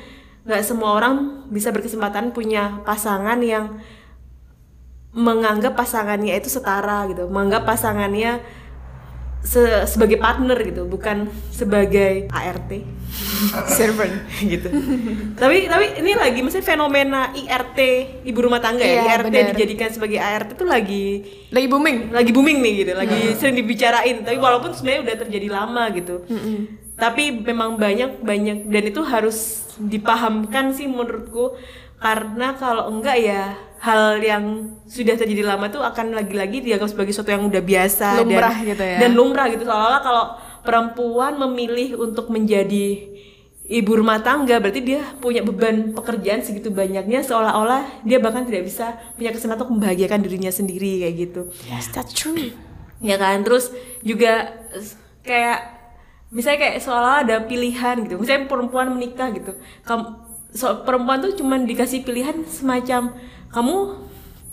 nggak 0.48 0.64
semua 0.64 0.96
orang 0.96 1.44
bisa 1.52 1.68
berkesempatan 1.72 2.32
punya 2.32 2.80
pasangan 2.84 3.36
yang 3.44 3.80
menganggap 5.12 5.76
pasangannya 5.76 6.36
itu 6.36 6.52
setara 6.52 7.08
gitu 7.08 7.28
menganggap 7.28 7.64
pasangannya 7.64 8.44
se- 9.48 9.88
sebagai 9.88 10.16
partner 10.16 10.60
gitu 10.60 10.84
bukan 10.84 11.24
sebagai 11.48 12.28
ART 12.28 12.68
Servant. 13.70 14.12
gitu. 14.38 14.68
Tapi 15.34 15.64
tapi 15.64 15.84
ini 15.98 16.12
lagi 16.12 16.44
maksudnya 16.44 16.66
fenomena 16.66 17.32
IRT 17.32 17.78
ibu 18.22 18.38
rumah 18.38 18.58
tangga 18.58 18.80
ya? 18.80 19.00
Iya, 19.00 19.02
IRT 19.16 19.26
benar. 19.26 19.48
dijadikan 19.50 19.88
sebagai 19.88 20.20
ART 20.20 20.52
itu 20.52 20.64
lagi 20.64 21.06
Lagi 21.48 21.66
booming. 21.66 22.12
lagi 22.12 22.30
booming 22.30 22.58
nih 22.60 22.72
gitu. 22.78 22.92
Lagi 22.92 23.18
sering 23.34 23.56
dibicarain. 23.56 24.20
Tapi 24.20 24.36
walaupun 24.36 24.70
sebenarnya 24.70 25.00
udah 25.02 25.16
terjadi 25.18 25.48
lama 25.48 25.84
gitu. 25.90 26.28
Tapi 26.94 27.24
memang 27.40 27.78
banyak 27.78 28.20
banyak 28.20 28.58
dan 28.66 28.82
itu 28.84 29.00
harus 29.02 29.38
dipahamkan 29.78 30.74
sih 30.74 30.84
menurutku 30.84 31.54
karena 31.98 32.54
kalau 32.54 32.94
enggak 32.94 33.18
ya 33.18 33.58
hal 33.78 34.18
yang 34.18 34.74
sudah 34.90 35.14
terjadi 35.14 35.46
lama 35.46 35.70
tuh 35.70 35.82
akan 35.82 36.14
lagi-lagi 36.14 36.62
dianggap 36.62 36.90
sebagai 36.90 37.14
sesuatu 37.14 37.30
yang 37.30 37.46
udah 37.46 37.62
biasa 37.62 38.18
Lumrah 38.22 38.54
dan, 38.54 38.68
gitu 38.74 38.84
ya. 38.84 38.98
dan 38.98 39.10
lumrah 39.14 39.46
gitu. 39.50 39.62
Seolah-olah 39.62 40.02
kalau 40.02 40.24
perempuan 40.66 41.38
memilih 41.38 41.98
untuk 41.98 42.30
menjadi 42.30 43.06
ibu 43.68 43.92
rumah 43.94 44.18
tangga 44.24 44.58
berarti 44.58 44.80
dia 44.80 45.04
punya 45.20 45.44
beban 45.44 45.92
pekerjaan 45.92 46.40
segitu 46.40 46.72
banyaknya 46.72 47.20
seolah-olah 47.20 48.02
dia 48.02 48.16
bahkan 48.18 48.48
tidak 48.48 48.64
bisa 48.64 48.96
punya 49.14 49.30
kesempatan 49.30 49.68
untuk 49.68 49.72
membahagiakan 49.78 50.18
dirinya 50.24 50.50
sendiri 50.50 51.04
kayak 51.04 51.14
gitu. 51.14 51.40
Yes, 51.68 51.92
that's 51.94 52.16
true. 52.16 52.50
ya 52.98 53.14
kan? 53.14 53.46
Terus 53.46 53.70
juga 54.02 54.58
kayak 55.22 55.78
misalnya 56.34 56.58
kayak 56.66 56.76
seolah 56.82 57.14
ada 57.22 57.36
pilihan 57.46 58.08
gitu. 58.08 58.18
Misalnya 58.18 58.50
perempuan 58.50 58.90
menikah 58.90 59.30
gitu. 59.30 59.54
Kamu 59.86 60.27
so, 60.52 60.84
perempuan 60.84 61.20
tuh 61.20 61.32
cuman 61.36 61.64
dikasih 61.68 62.04
pilihan 62.04 62.44
semacam 62.48 63.14
kamu 63.52 63.76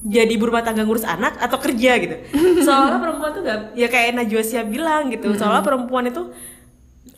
jadi 0.06 0.32
ibu 0.38 0.46
rumah 0.46 0.62
tangga 0.62 0.86
ngurus 0.86 1.02
anak 1.02 1.42
atau 1.42 1.58
kerja? 1.58 1.98
gitu. 1.98 2.16
Seolah 2.66 3.02
perempuan 3.02 3.34
tuh 3.34 3.42
gak 3.42 3.74
ya 3.74 3.90
kayak 3.90 4.14
Najwa 4.14 4.44
Shihab 4.46 4.70
bilang 4.70 5.10
gitu. 5.10 5.34
Seolah 5.34 5.66
perempuan 5.66 6.06
itu 6.14 6.30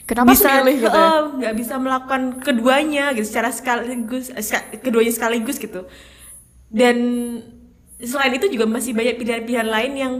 Kenapa 0.07 0.31
bisa 0.31 0.63
pilih 0.63 0.87
gitu 0.87 0.87
ya? 0.87 1.27
nggak 1.35 1.53
bisa 1.59 1.75
melakukan 1.75 2.39
keduanya 2.39 3.11
gitu 3.11 3.27
secara 3.27 3.51
sekaligus 3.51 4.31
keduanya 4.79 5.11
sekaligus 5.11 5.59
gitu. 5.59 5.83
Dan 6.71 6.95
selain 7.99 8.31
itu 8.39 8.47
juga 8.47 8.71
masih 8.71 8.95
banyak 8.95 9.19
pilihan-pilihan 9.19 9.67
lain 9.67 9.91
yang 9.99 10.13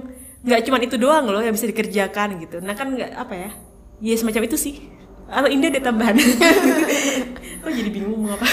nggak 0.44 0.68
cuma 0.68 0.84
itu 0.84 1.00
doang 1.00 1.32
loh 1.32 1.40
yang 1.40 1.56
bisa 1.56 1.72
dikerjakan 1.72 2.36
gitu. 2.44 2.60
Nah 2.60 2.76
kan 2.76 2.92
nggak 2.92 3.16
apa 3.16 3.34
ya 3.34 3.50
ya 4.04 4.16
semacam 4.20 4.44
itu 4.44 4.60
sih 4.60 4.76
atau 5.28 5.50
Indah 5.52 5.70
ada 5.70 5.82
tambahan 5.84 6.16
kok 7.64 7.72
jadi 7.72 7.90
bingung 7.92 8.24
mau 8.24 8.34
apa 8.34 8.48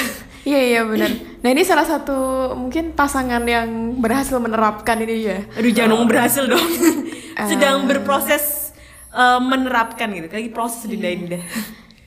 Iya 0.44 0.60
iya 0.60 0.80
benar. 0.84 1.08
Nah 1.40 1.48
ini 1.56 1.64
salah 1.64 1.88
satu 1.88 2.52
mungkin 2.52 2.92
pasangan 2.92 3.40
yang 3.48 3.96
berhasil 3.96 4.36
menerapkan 4.36 5.00
ini 5.00 5.24
ya. 5.24 5.40
Aduh 5.56 5.72
jangan 5.72 5.96
ngomong 5.96 6.08
berhasil 6.12 6.44
dong. 6.44 6.60
Sedang 7.48 7.88
berproses 7.88 8.76
eh, 9.08 9.40
menerapkan 9.40 10.12
gitu. 10.12 10.28
Lagi 10.28 10.52
proses 10.52 10.84
dinda-indah. 10.84 11.40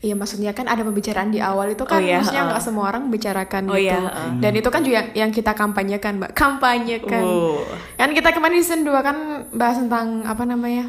Iya 0.06 0.14
maksudnya 0.14 0.54
kan 0.54 0.70
ada 0.70 0.86
pembicaraan 0.86 1.34
di 1.34 1.42
awal 1.42 1.74
itu 1.74 1.82
kan 1.82 1.98
Oh, 1.98 2.06
iya, 2.06 2.22
maksudnya 2.22 2.46
nggak 2.46 2.62
semua 2.62 2.86
orang 2.94 3.10
bicarakan 3.10 3.64
Oh, 3.66 3.74
gitu. 3.74 3.90
iya, 3.90 3.98
heeh. 4.06 4.30
Dan 4.38 4.52
itu 4.54 4.70
kan 4.70 4.82
juga 4.86 5.02
yang 5.18 5.34
kita 5.34 5.52
kampanyekan 5.58 6.22
mbak, 6.22 6.32
kampanyekan. 6.38 7.24
Oh. 7.26 7.66
Kan 7.98 8.14
kita 8.14 8.30
kemarin 8.30 8.62
di 8.62 8.62
season 8.62 8.86
2 8.86 8.94
kan 9.02 9.18
bahas 9.50 9.82
tentang 9.82 10.22
apa 10.22 10.46
namanya? 10.46 10.86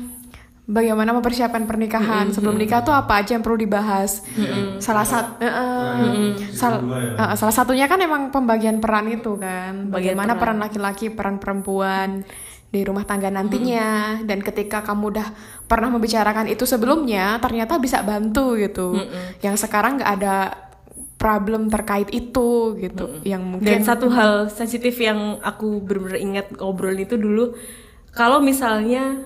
Bagaimana 0.68 1.16
mempersiapkan 1.16 1.64
pernikahan 1.64 2.28
sebelum 2.28 2.52
nikah 2.54 2.84
tuh 2.84 2.92
apa 2.92 3.24
aja 3.24 3.32
yang 3.32 3.40
perlu 3.40 3.56
dibahas. 3.56 4.20
Salah 4.76 5.00
satu 5.02 5.40
sal- 6.52 6.84
Kedua 6.84 6.98
ya. 7.00 7.12
eh, 7.24 7.36
salah 7.36 7.54
satunya 7.56 7.88
kan 7.88 7.96
emang 7.98 8.28
pembagian 8.28 8.76
peran 8.76 9.08
itu 9.08 9.40
kan. 9.40 9.88
Bagian 9.88 10.12
Bagaimana 10.12 10.36
peran 10.36 10.60
laki-laki, 10.60 11.08
peran 11.08 11.40
perempuan 11.40 12.20
di 12.68 12.84
rumah 12.84 13.00
tangga 13.02 13.32
nantinya 13.32 14.20
dan 14.22 14.44
ketika 14.44 14.84
kamu 14.84 15.16
udah 15.16 15.28
pernah 15.64 15.88
membicarakan 15.88 16.52
itu 16.52 16.68
sebelumnya 16.68 17.40
ternyata 17.40 17.80
bisa 17.80 18.04
bantu 18.04 18.60
gitu. 18.60 18.92
Yang 19.40 19.64
sekarang 19.64 19.96
nggak 19.96 20.12
ada 20.20 20.36
problem 21.16 21.66
terkait 21.66 22.12
itu 22.12 22.76
gitu. 22.76 23.24
Yang 23.24 23.42
mungkin 23.42 23.66
Dan 23.66 23.80
satu 23.82 24.12
hal 24.12 24.52
sensitif 24.52 25.00
yang 25.00 25.40
aku 25.40 25.80
benar-benar 25.80 26.20
ingat 26.20 26.46
ngobrolin 26.54 27.02
itu 27.02 27.16
dulu, 27.16 27.56
kalau 28.12 28.38
misalnya 28.38 29.16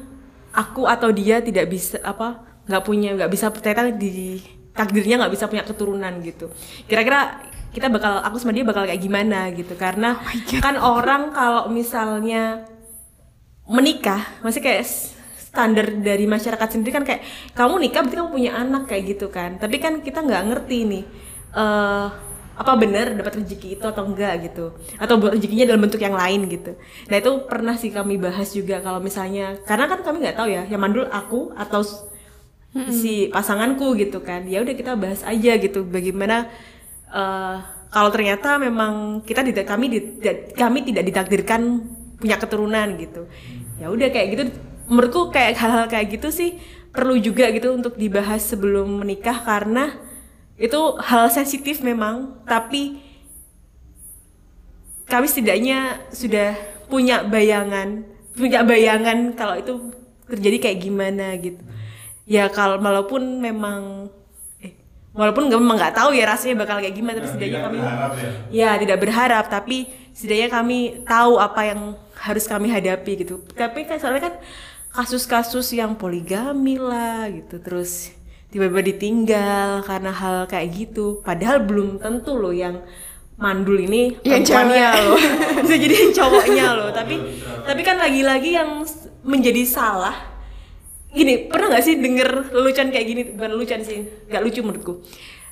aku 0.53 0.84
atau 0.84 1.09
dia 1.11 1.40
tidak 1.40 1.68
bisa 1.72 1.98
apa 2.05 2.44
nggak 2.68 2.84
punya 2.84 3.16
nggak 3.16 3.30
bisa 3.32 3.50
ternyata 3.50 3.90
di 3.96 4.38
takdirnya 4.72 5.20
nggak 5.24 5.32
bisa 5.32 5.48
punya 5.48 5.64
keturunan 5.64 6.12
gitu. 6.22 6.48
Kira-kira 6.88 7.44
kita 7.72 7.88
bakal 7.88 8.20
aku 8.20 8.36
sama 8.36 8.53
dia 8.53 8.64
bakal 8.64 8.84
kayak 8.84 9.00
gimana 9.00 9.48
gitu. 9.53 9.72
Karena 9.76 10.20
kan 10.61 10.76
orang 10.76 11.32
kalau 11.32 11.68
misalnya 11.72 12.68
menikah 13.68 14.20
masih 14.44 14.61
kayak 14.61 14.84
standar 15.36 15.84
dari 16.00 16.24
masyarakat 16.24 16.68
sendiri 16.68 16.92
kan 16.96 17.05
kayak 17.05 17.22
kamu 17.53 17.88
nikah 17.88 18.00
berarti 18.00 18.16
kamu 18.16 18.30
punya 18.32 18.53
anak 18.57 18.88
kayak 18.88 19.16
gitu 19.16 19.28
kan. 19.28 19.61
Tapi 19.61 19.76
kan 19.80 20.00
kita 20.00 20.24
nggak 20.24 20.42
ngerti 20.53 20.78
nih 20.88 21.05
eh 21.53 22.32
apa 22.53 22.72
benar 22.76 23.16
dapat 23.16 23.40
rezeki 23.40 23.80
itu 23.80 23.84
atau 23.88 24.05
enggak 24.05 24.53
gitu. 24.53 24.76
Atau 25.00 25.16
buat 25.16 25.32
rezekinya 25.36 25.72
dalam 25.72 25.82
bentuk 25.84 26.00
yang 26.00 26.16
lain 26.16 26.48
gitu. 26.53 26.76
Nah 27.09 27.16
itu 27.16 27.30
pernah 27.48 27.74
sih 27.76 27.88
kami 27.88 28.20
bahas 28.20 28.53
juga 28.53 28.84
kalau 28.84 29.00
misalnya 29.00 29.57
karena 29.64 29.88
kan 29.88 30.05
kami 30.05 30.22
nggak 30.22 30.36
tahu 30.36 30.48
ya 30.53 30.62
yang 30.68 30.80
mandul 30.80 31.09
aku 31.09 31.53
atau 31.57 31.80
si 32.92 33.28
pasanganku 33.32 33.96
gitu 33.96 34.20
kan. 34.20 34.44
Ya 34.48 34.61
udah 34.64 34.74
kita 34.76 34.96
bahas 34.96 35.24
aja 35.24 35.57
gitu 35.61 35.84
bagaimana 35.84 36.48
eh, 37.09 37.57
kalau 37.92 38.09
ternyata 38.09 38.57
memang 38.57 39.20
kita 39.24 39.44
tidak 39.44 39.68
kami 39.68 39.92
tidak 39.92 40.57
kami 40.57 40.84
tidak 40.84 41.05
ditakdirkan 41.09 41.84
punya 42.20 42.36
keturunan 42.40 42.88
gitu. 42.96 43.28
Ya 43.80 43.92
udah 43.92 44.09
kayak 44.09 44.28
gitu. 44.32 44.42
Menurutku 44.92 45.32
kayak 45.32 45.57
hal-hal 45.57 45.88
kayak 45.88 46.20
gitu 46.20 46.28
sih 46.28 46.61
perlu 46.92 47.16
juga 47.16 47.48
gitu 47.48 47.72
untuk 47.72 47.96
dibahas 47.96 48.44
sebelum 48.44 49.00
menikah 49.00 49.40
karena 49.40 49.96
itu 50.62 50.80
hal 51.02 51.26
sensitif 51.26 51.82
memang 51.82 52.38
tapi 52.46 53.02
kami 55.10 55.26
setidaknya 55.26 55.98
sudah 56.14 56.54
punya 56.86 57.26
bayangan 57.26 58.06
punya 58.32 58.62
bayangan 58.62 59.34
kalau 59.34 59.58
itu 59.58 59.72
terjadi 60.30 60.70
kayak 60.70 60.78
gimana 60.80 61.34
gitu 61.36 61.60
ya 62.24 62.46
kalau 62.48 62.78
walaupun 62.78 63.42
memang 63.42 64.08
eh, 64.62 64.72
walaupun 65.12 65.50
nggak 65.50 65.60
memang 65.60 65.76
nggak 65.82 65.96
tahu 65.98 66.14
ya 66.14 66.24
rasanya 66.30 66.62
bakal 66.62 66.78
kayak 66.80 66.94
gimana 66.96 67.18
tapi 67.20 67.26
Ya, 67.26 67.32
setidaknya 67.34 67.58
tidak 67.58 67.66
kami 67.66 67.76
ya. 67.82 67.90
ya 68.48 68.70
tidak 68.78 68.98
berharap 69.02 69.44
tapi 69.50 69.76
setidaknya 70.14 70.48
kami 70.48 70.78
tahu 71.04 71.32
apa 71.42 71.60
yang 71.66 71.80
harus 72.22 72.44
kami 72.46 72.70
hadapi 72.70 73.12
gitu 73.26 73.42
tapi 73.52 73.84
kan 73.84 73.98
soalnya 73.98 74.30
kan 74.30 74.34
kasus-kasus 74.94 75.74
yang 75.74 75.98
poligami 75.98 76.78
lah 76.78 77.28
gitu 77.28 77.58
terus 77.60 78.12
tiba-tiba 78.53 78.84
ditinggal 78.84 79.68
karena 79.82 80.12
hal 80.12 80.44
kayak 80.44 80.68
gitu. 80.76 81.24
Padahal 81.24 81.64
belum 81.64 81.98
tentu 81.98 82.36
loh 82.36 82.53
yang 82.53 82.84
mandul 83.40 83.74
ini 83.74 84.20
Yang 84.22 84.53
perempuannya 84.53 84.86
cewek. 84.92 85.03
loh. 85.09 85.18
Bisa 85.64 85.76
jadi 85.80 85.94
yang 85.96 86.12
cowoknya 86.12 86.66
loh. 86.76 86.90
Tapi 86.92 87.14
tapi 87.64 87.80
kan 87.80 87.96
lagi-lagi 87.96 88.50
yang 88.55 88.84
menjadi 89.24 89.62
salah. 89.64 90.14
Gini 91.12 91.48
pernah 91.48 91.72
nggak 91.72 91.84
sih 91.84 91.96
denger 91.96 92.53
lelucon 92.53 92.88
kayak 92.92 93.07
gini? 93.09 93.22
Bukan 93.32 93.50
lelucon 93.57 93.80
sih 93.82 94.05
nggak 94.28 94.42
lucu 94.44 94.61
menurutku. 94.61 94.94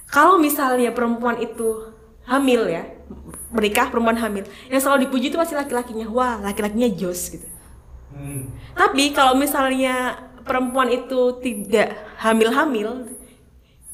Kalau 0.06 0.36
misalnya 0.36 0.92
perempuan 0.92 1.40
itu 1.40 1.96
hamil 2.28 2.68
ya 2.68 2.84
menikah 3.50 3.90
perempuan 3.90 4.14
hamil 4.14 4.46
yang 4.70 4.78
selalu 4.78 5.08
dipuji 5.08 5.32
itu 5.32 5.40
pasti 5.40 5.56
laki-lakinya. 5.56 6.06
Wah 6.12 6.36
laki-lakinya 6.38 6.86
jos 6.92 7.32
gitu. 7.32 7.48
Hmm. 8.10 8.50
tapi 8.74 9.14
kalau 9.14 9.38
misalnya 9.38 10.18
perempuan 10.42 10.88
itu 10.88 11.20
tidak 11.38 11.92
hamil-hamil 12.18 13.10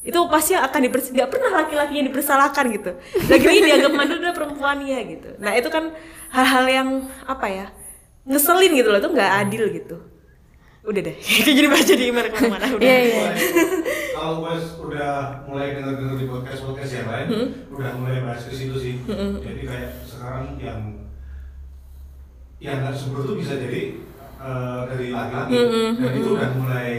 itu 0.01 0.19
pasti 0.31 0.55
akan 0.55 0.79
dipers 0.81 1.11
nggak 1.11 1.27
pernah 1.27 1.51
laki-laki 1.59 1.99
yang 1.99 2.07
dipersalahkan 2.07 2.65
gitu 2.71 2.91
lagi-lagi 3.27 3.59
dianggap 3.61 3.91
mandul 3.91 4.17
udah 4.17 4.31
perempuannya 4.31 4.99
gitu 5.11 5.29
nah 5.37 5.51
itu 5.51 5.67
kan 5.67 5.91
hal-hal 6.31 6.65
yang 6.65 6.89
apa 7.23 7.47
ya 7.47 7.65
ngeselin 8.23 8.71
gitu 8.71 8.87
loh 8.87 8.99
itu 8.99 9.09
nggak 9.11 9.31
adil 9.43 9.63
gitu 9.67 9.97
udah 10.87 11.01
deh 11.03 11.15
kayak 11.43 11.55
jadi 11.59 11.67
baca 11.67 11.93
di 11.93 12.05
email 12.07 12.27
ke 12.31 12.39
mana-mana 12.47 12.65
udah 12.71 12.87
Iya 12.87 12.97
iya. 13.03 13.25
Kalau 14.17 14.41
pas 14.41 14.63
udah 14.79 15.13
mulai 15.45 15.75
denger 15.75 15.93
denger 15.93 16.15
di 16.17 16.25
podcast 16.25 16.61
podcast 16.63 16.91
yang 16.95 17.05
lain, 17.05 17.27
Hmm. 17.29 17.47
udah 17.69 17.91
mulai 18.01 18.17
bahas 18.25 18.41
ke 18.43 18.55
situ 18.55 18.73
sih. 18.73 18.95
Jadi 19.05 19.61
kayak 19.61 19.93
sekarang 20.09 20.57
yang 20.57 20.79
yang 22.57 22.81
nggak 22.81 22.97
subur 22.97 23.21
tuh 23.21 23.37
bisa 23.37 23.53
jadi 23.53 23.93
eh, 24.39 24.79
dari 24.85 25.07
laki-laki 25.09 25.51
Hmm, 25.51 25.89
dan 25.95 26.11
itu 26.13 26.29
udah 26.31 26.51
mulai 26.55 26.91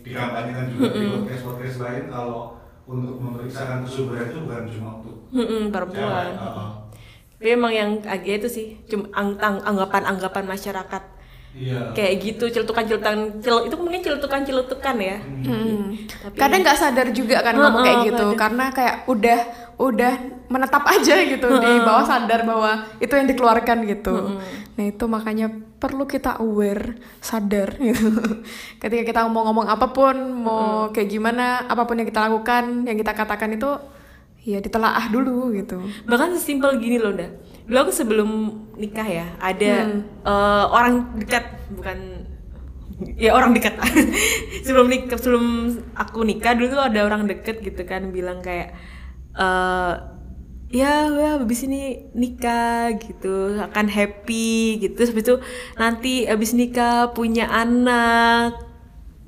dikampanyekan 0.00 0.64
juga 0.68 0.86
di 0.88 1.06
podcast 1.12 1.42
podcast 1.44 1.76
lain 1.80 2.04
kalau 2.06 2.38
untuk 2.84 3.14
memeriksakan 3.16 3.82
kesuburan 3.82 4.24
itu 4.24 4.38
bukan 4.40 4.62
cuma 4.68 4.90
untuk 4.96 5.16
Mm-mm, 5.28 5.62
perempuan 5.68 6.26
cewek, 6.28 6.38
uh-uh. 6.40 6.70
tapi 7.34 7.48
emang 7.50 7.72
yang 7.72 7.90
agak 8.00 8.34
itu 8.36 8.48
sih 8.48 8.66
cuma 8.84 9.10
ang- 9.12 9.38
ang- 9.38 9.62
anggapan-anggapan 9.64 10.46
masyarakat 10.46 11.02
Iya. 11.52 11.88
kayak 11.90 12.14
gitu 12.22 12.44
celutukan-celutukan 12.48 13.16
cel- 13.40 13.64
itu 13.64 13.74
mungkin 13.74 14.00
celutukan-celutukan 14.00 14.96
ya 15.00 15.16
Hmm. 15.42 15.96
Tapi- 16.06 16.36
Kadang 16.36 16.60
nggak 16.60 16.76
sadar 16.76 17.08
juga 17.10 17.40
kan 17.40 17.56
ngomong 17.56 17.80
kayak 17.80 17.96
Heeh, 17.96 18.06
gitu 18.06 18.24
kadang. 18.24 18.38
karena 18.38 18.64
kayak 18.70 18.96
udah 19.06 19.38
udah 19.76 20.14
menetap 20.48 20.88
aja 20.88 21.20
gitu 21.28 21.48
di 21.60 21.72
bawah 21.84 22.04
sadar 22.08 22.48
bahwa 22.48 22.88
itu 22.96 23.12
yang 23.12 23.28
dikeluarkan 23.28 23.84
gitu. 23.84 24.40
Nah 24.76 24.84
itu 24.88 25.04
makanya 25.04 25.52
perlu 25.76 26.08
kita 26.08 26.40
aware, 26.40 26.96
sadar 27.20 27.76
gitu. 27.76 28.08
Ketika 28.80 29.02
kita 29.04 29.20
ngomong-ngomong 29.28 29.68
apa 29.68 29.92
pun, 29.92 30.16
mau 30.16 30.88
kayak 30.96 31.08
gimana, 31.12 31.68
apa 31.68 31.84
pun 31.84 32.00
yang 32.00 32.08
kita 32.08 32.24
lakukan, 32.24 32.88
yang 32.88 32.96
kita 32.96 33.12
katakan 33.12 33.52
itu 33.52 33.68
ya 34.46 34.62
ditelaah 34.62 35.10
dulu 35.10 35.50
gitu. 35.58 35.82
bahkan 36.06 36.30
sesimpel 36.38 36.78
gini 36.78 37.02
loh 37.02 37.10
nda 37.10 37.34
dulu 37.66 37.78
aku 37.82 37.90
sebelum 37.92 38.30
nikah 38.78 39.02
ya 39.02 39.26
ada 39.42 40.06
eh, 40.06 40.64
orang 40.70 41.18
dekat 41.18 41.50
bukan 41.74 41.98
ya 43.18 43.34
orang 43.34 43.50
dekat 43.58 43.74
sebelum 44.64 44.86
nikah 44.86 45.18
sebelum 45.18 45.74
aku 45.98 46.22
nikah 46.22 46.54
dulu 46.54 46.78
tuh 46.78 46.84
ada 46.86 47.02
orang 47.02 47.26
deket 47.26 47.58
gitu 47.58 47.82
kan 47.82 48.14
bilang 48.14 48.38
kayak 48.38 48.70
eh 49.36 49.94
ya 50.66 51.06
ya 51.06 51.38
habis 51.38 51.62
ini 51.62 52.10
nikah 52.16 52.96
gitu 52.98 53.60
akan 53.60 53.86
happy 53.86 54.82
gitu. 54.82 54.94
Terus 54.96 55.12
itu 55.14 55.34
nanti 55.78 56.26
habis 56.26 56.52
nikah 56.56 57.14
punya 57.14 57.46
anak 57.48 58.58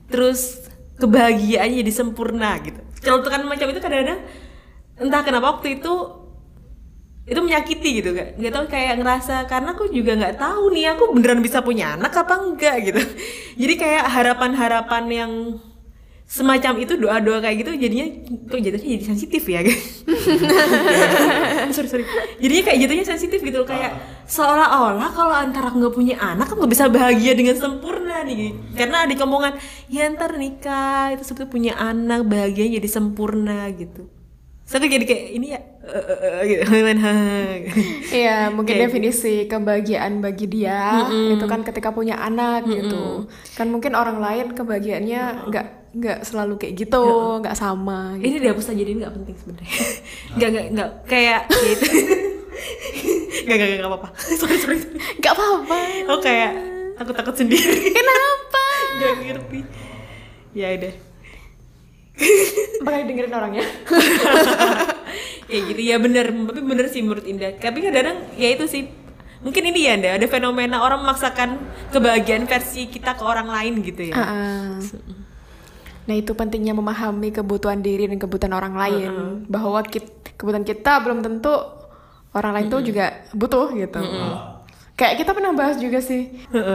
terus 0.09 0.65
kebahagiaannya 0.99 1.85
jadi 1.85 1.93
sempurna 1.95 2.59
gitu. 2.65 2.81
Celutukan 3.05 3.47
macam 3.47 3.71
itu 3.71 3.81
kadang-kadang 3.81 4.21
entah 4.99 5.23
kenapa 5.23 5.59
waktu 5.59 5.79
itu 5.79 5.95
itu 7.29 7.41
menyakiti 7.45 8.01
gitu 8.01 8.17
gak 8.17 8.41
nggak 8.41 8.53
tahu 8.57 8.67
kayak 8.73 9.05
ngerasa 9.05 9.45
karena 9.45 9.77
aku 9.77 9.93
juga 9.93 10.17
nggak 10.17 10.41
tahu 10.41 10.73
nih 10.73 10.97
aku 10.97 11.13
beneran 11.13 11.45
bisa 11.45 11.61
punya 11.61 11.95
anak 11.95 12.17
apa 12.17 12.35
enggak 12.41 12.77
gitu. 12.89 13.01
Jadi 13.61 13.75
kayak 13.77 14.05
harapan-harapan 14.11 15.05
yang 15.13 15.33
semacam 16.29 16.77
itu 16.85 16.93
doa-doa 17.01 17.41
kayak 17.41 17.65
gitu 17.65 17.73
jadinya 17.81 18.07
kok 18.53 18.61
jatuhnya 18.61 19.01
jadi 19.01 19.05
sensitif 19.09 19.49
ya 19.49 19.65
guys? 19.65 20.05
Sorry 21.75 21.89
sorry. 21.89 22.05
Jadinya 22.37 22.63
kayak 22.69 22.79
jatuhnya 22.85 23.05
sensitif 23.09 23.41
gitu 23.41 23.65
loh 23.65 23.69
kayak 23.69 23.97
seolah-olah 24.29 25.09
kalau 25.17 25.33
antara 25.33 25.73
nggak 25.73 25.89
punya 25.97 26.21
anak 26.21 26.53
aku 26.53 26.61
nggak 26.61 26.73
bisa 26.77 26.93
bahagia 26.93 27.33
dengan 27.33 27.57
sempurna 27.57 28.29
nih. 28.29 28.53
Karena 28.77 29.09
ada 29.09 29.15
omongan 29.25 29.57
ya 29.89 30.05
ntar 30.13 30.37
nikah 30.37 31.17
itu 31.17 31.25
sebetulnya 31.25 31.49
punya 31.49 31.73
anak 31.81 32.29
bahagianya 32.29 32.77
jadi 32.77 32.89
sempurna 32.93 33.65
gitu. 33.73 34.13
Saya 34.69 34.85
tuh 34.85 34.93
jadi 34.93 35.05
kayak 35.09 35.25
ini 35.33 35.57
ya 35.57 35.61
eh, 35.81 35.97
eh, 35.97 36.21
eh, 36.29 36.41
gitu. 36.45 36.63
Iya, 38.21 38.53
mungkin 38.53 38.77
Kayak 38.77 38.85
definisi 38.93 39.49
kebahagiaan 39.49 40.21
bagi 40.21 40.45
dia 40.45 41.09
itu 41.09 41.45
kan 41.49 41.65
ketika 41.65 41.89
punya 41.89 42.21
anak 42.21 42.69
gitu. 42.69 43.25
Kan 43.57 43.73
mungkin 43.73 43.97
orang 43.97 44.21
lain 44.21 44.53
kebahagiaannya 44.53 45.49
nggak 45.49 45.67
nggak 45.89 46.21
selalu 46.21 46.61
kayak 46.61 46.75
gitu 46.85 47.05
nggak 47.41 47.57
sama 47.57 48.13
gitu. 48.21 48.29
ini 48.29 48.37
dihapus 48.45 48.77
aja 48.77 48.83
ini 48.85 49.01
nggak 49.01 49.15
penting 49.17 49.37
sebenarnya. 49.41 49.73
Nggak 50.37 50.49
nggak 50.53 50.67
nggak 50.77 50.91
kayak 51.09 51.43
gitu. 51.49 51.87
Nggak 53.49 53.57
nggak 53.57 53.69
nggak 53.81 53.89
apa-apa. 53.89 54.09
Sorry 54.21 54.57
sorry. 54.61 54.77
Sorry. 54.77 54.99
nggak 55.23 55.33
apa-apa. 55.33 55.77
Oh 56.13 56.19
kayak 56.21 56.53
takut 57.01 57.15
takut 57.17 57.35
sendiri. 57.39 57.89
Kenapa? 57.89 58.65
Nggak 58.99 59.15
ngerti. 59.25 59.59
Ya 60.53 60.69
udah. 60.77 60.95
Bakal 62.83 63.01
dengerin 63.07 63.31
orangnya 63.31 63.65
kayak 65.49 65.63
gitu 65.73 65.83
ya 65.87 65.97
bener. 65.97 66.29
Tapi 66.29 66.61
bener 66.61 66.87
sih 66.93 67.01
menurut 67.01 67.25
Indah. 67.25 67.57
Tapi 67.57 67.79
kadang-kadang 67.81 68.37
ya 68.37 68.49
itu 68.53 68.69
sih. 68.69 68.85
Mungkin 69.39 69.71
ini 69.71 69.87
ya 69.87 69.95
ada 69.95 70.27
fenomena 70.27 70.83
orang 70.83 71.07
memaksakan 71.07 71.63
kebahagiaan 71.95 72.51
versi 72.51 72.91
kita 72.91 73.15
ke 73.15 73.23
orang 73.23 73.47
lain 73.47 73.87
gitu 73.87 74.11
ya. 74.11 74.15
Ah, 74.19 74.27
ah. 74.35 74.75
Nah 76.09 76.17
itu 76.17 76.33
pentingnya 76.33 76.73
memahami 76.73 77.29
kebutuhan 77.31 77.79
diri 77.79 78.09
dan 78.09 78.17
kebutuhan 78.17 78.57
orang 78.57 78.75
lain 78.75 79.13
bahwa 79.45 79.85
kit- 79.85 80.09
kebutuhan 80.35 80.65
kita 80.65 81.05
belum 81.05 81.21
tentu 81.21 81.53
orang 82.33 82.53
lain 82.57 82.67
tuh 82.69 82.81
juga 82.83 83.05
butuh 83.33 83.69
gitu. 83.75 84.01
Kayak 84.97 85.15
kita 85.21 85.31
pernah 85.31 85.53
bahas 85.53 85.77
juga 85.77 86.01
sih. 86.01 86.33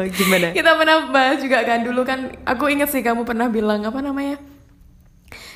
Gimana 0.07 0.53
Kita 0.57 0.77
pernah 0.77 1.09
bahas 1.09 1.41
juga 1.41 1.59
kan 1.65 1.81
dulu 1.81 2.05
kan. 2.05 2.19
Aku 2.45 2.69
inget 2.69 2.87
sih 2.87 3.01
kamu 3.01 3.25
pernah 3.25 3.49
bilang 3.49 3.83
apa 3.83 3.99
namanya? 3.99 4.37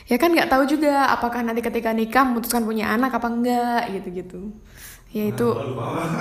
Ya 0.07 0.15
kan 0.15 0.31
nggak 0.31 0.47
tahu 0.47 0.63
juga 0.65 1.11
apakah 1.11 1.43
nanti 1.43 1.59
ketika 1.59 1.91
nikah 1.91 2.23
memutuskan 2.23 2.63
punya 2.63 2.87
anak 2.89 3.11
apa 3.13 3.27
enggak 3.27 3.81
gitu-gitu. 3.93 4.51
Ya 5.15 5.23
itu 5.31 5.47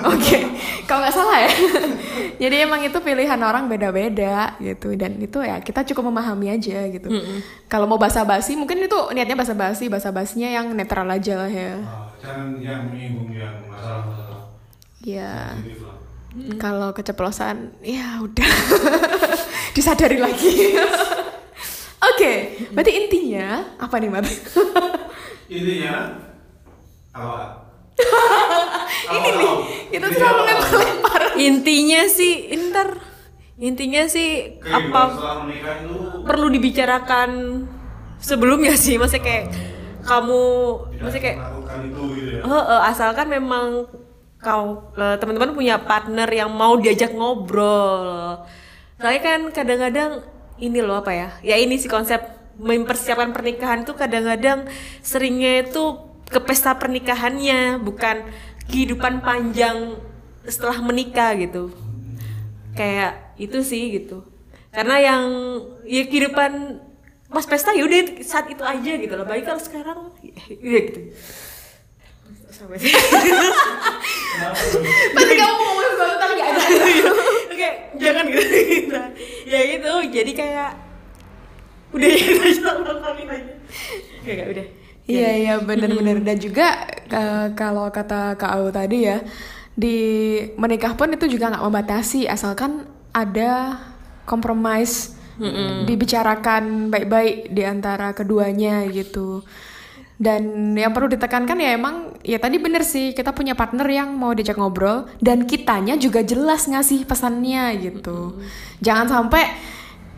Oke, 0.07 0.37
kalau 0.87 1.03
nggak 1.03 1.15
salah 1.15 1.37
ya. 1.43 1.51
Jadi 2.41 2.55
emang 2.63 2.81
itu 2.81 2.97
pilihan 3.03 3.37
orang 3.43 3.67
beda-beda 3.67 4.55
gitu 4.63 4.95
dan 4.95 5.19
itu 5.19 5.43
ya 5.43 5.59
kita 5.59 5.83
cukup 5.91 6.07
memahami 6.09 6.55
aja 6.55 6.87
gitu. 6.87 7.09
Kalau 7.67 7.85
mau 7.85 7.99
basa-basi 7.99 8.55
mungkin 8.55 8.79
itu 8.87 8.99
niatnya 9.11 9.35
basa-basi, 9.35 9.91
basa-basinya 9.91 10.47
yang 10.47 10.71
netral 10.71 11.09
aja 11.11 11.33
lah 11.45 11.51
ya. 11.51 11.77
Ah, 11.83 12.07
jangan 12.21 12.57
yang 12.63 12.87
menyinggung 12.89 13.29
yang 13.35 13.59
masalah-masalah 13.67 14.55
Ya, 15.05 15.55
kalau 16.59 16.91
keceplosan 16.91 17.79
ya 17.85 18.19
udah 18.19 18.51
disadari 19.77 20.17
lagi. 20.19 20.77
Oke, 22.13 22.33
berarti 22.73 22.91
intinya 22.93 23.77
apa 23.81 23.95
nih, 23.97 24.09
Mat? 24.09 24.25
Intinya 25.49 25.93
apa? 27.13 27.66
Ini 29.17 29.29
nih, 29.33 29.53
kita 29.89 30.07
selalu 30.13 30.41
lempar-lempar. 30.45 31.21
intinya 31.37 32.01
sih 32.09 32.49
ntar 32.69 32.97
intinya 33.57 34.05
sih 34.05 34.57
apa 34.69 35.01
perlu 36.25 36.47
dibicarakan 36.53 37.63
sebelumnya 38.21 38.73
sih 38.77 39.01
maksudnya 39.01 39.25
kayak 39.25 39.45
kamu 40.05 40.43
maksudnya 41.01 41.23
kayak 41.23 41.37
itu 41.83 42.01
gitu 42.17 42.29
ya. 42.37 42.41
Eh, 42.41 42.53
eh, 42.53 42.81
asalkan 42.89 43.27
memang 43.29 43.85
kau 44.41 44.93
eh, 44.95 45.15
teman-teman 45.19 45.53
punya 45.53 45.75
partner 45.81 46.29
yang 46.29 46.49
mau 46.53 46.77
diajak 46.77 47.13
ngobrol. 47.13 48.41
Soalnya 48.97 49.21
kan 49.21 49.39
kadang-kadang 49.53 50.11
ini 50.57 50.79
loh 50.81 51.01
apa 51.01 51.11
ya? 51.13 51.29
Ya 51.45 51.55
ini 51.61 51.77
sih 51.77 51.89
konsep 51.89 52.23
mempersiapkan 52.57 53.37
pernikahan 53.37 53.85
tuh 53.85 53.93
kadang-kadang 53.93 54.65
seringnya 55.05 55.69
itu 55.69 56.06
ke 56.27 56.39
pesta 56.43 56.75
pernikahannya, 56.75 57.79
bukan 57.79 58.27
kehidupan 58.67 59.23
panjang 59.23 59.95
setelah 60.43 60.79
menikah 60.83 61.35
gitu. 61.39 61.71
Kayak 62.75 63.35
itu 63.39 63.63
sih 63.63 63.89
gitu. 63.95 64.23
Karena 64.71 64.99
yang 64.99 65.23
ya 65.87 66.03
kehidupan 66.05 66.83
pas 67.27 67.43
pesta 67.43 67.75
ya 67.75 67.83
udah 67.83 68.23
saat 68.23 68.47
itu 68.51 68.63
aja 68.63 68.91
gitu 68.99 69.13
loh. 69.15 69.25
Baik 69.27 69.47
kalau 69.47 69.59
sekarang 69.59 70.11
ya 70.21 70.79
gitu. 70.83 71.15
Sampai 72.51 72.77
sih. 72.81 72.91
Kamu 75.17 75.55
mau 75.57 75.73
ngomong 75.77 76.13
nggak 76.37 76.49
ada. 76.53 77.09
Oke, 77.53 77.69
jangan 77.97 78.23
gitu. 78.29 78.45
ya 79.47 79.59
gitu, 79.63 79.91
jadi 80.11 80.31
kayak 80.35 80.71
udah 81.95 82.09
ya 82.09 82.19
kita 82.19 82.43
aja. 82.43 83.53
Oke, 84.21 84.33
udah. 84.51 84.86
Iya 85.07 85.29
iya 85.39 85.53
benar-benar 85.63 86.19
dan 86.19 86.37
juga 86.37 86.67
eh, 87.07 87.47
kalau 87.55 87.87
kata 87.87 88.35
Kak 88.35 88.51
Au 88.59 88.67
tadi 88.75 89.07
ya 89.07 89.23
di 89.71 89.95
menikah 90.59 90.99
pun 90.99 91.15
itu 91.15 91.31
juga 91.31 91.47
nggak 91.53 91.63
membatasi 91.63 92.27
asalkan 92.27 92.83
ada 93.15 93.79
kompromis 94.27 95.15
dibicarakan 95.85 96.89
baik-baik 96.89 97.53
di 97.53 97.63
antara 97.63 98.11
keduanya 98.11 98.83
gitu. 98.89 99.45
Dan 100.17 100.73
yang 100.73 100.97
perlu 100.97 101.13
ditekankan 101.13 101.61
ya 101.61 101.77
emang 101.77 102.17
ya 102.25 102.41
tadi 102.41 102.57
bener 102.57 102.81
sih 102.81 103.13
kita 103.13 103.37
punya 103.37 103.53
partner 103.53 103.85
yang 103.85 104.17
mau 104.17 104.33
diajak 104.33 104.57
ngobrol 104.57 105.05
dan 105.21 105.45
kitanya 105.45 105.93
juga 105.93 106.25
jelas 106.25 106.65
ngasih 106.65 107.05
pesannya 107.05 107.77
gitu. 107.85 108.41
Jangan 108.81 109.05
sampai 109.05 109.45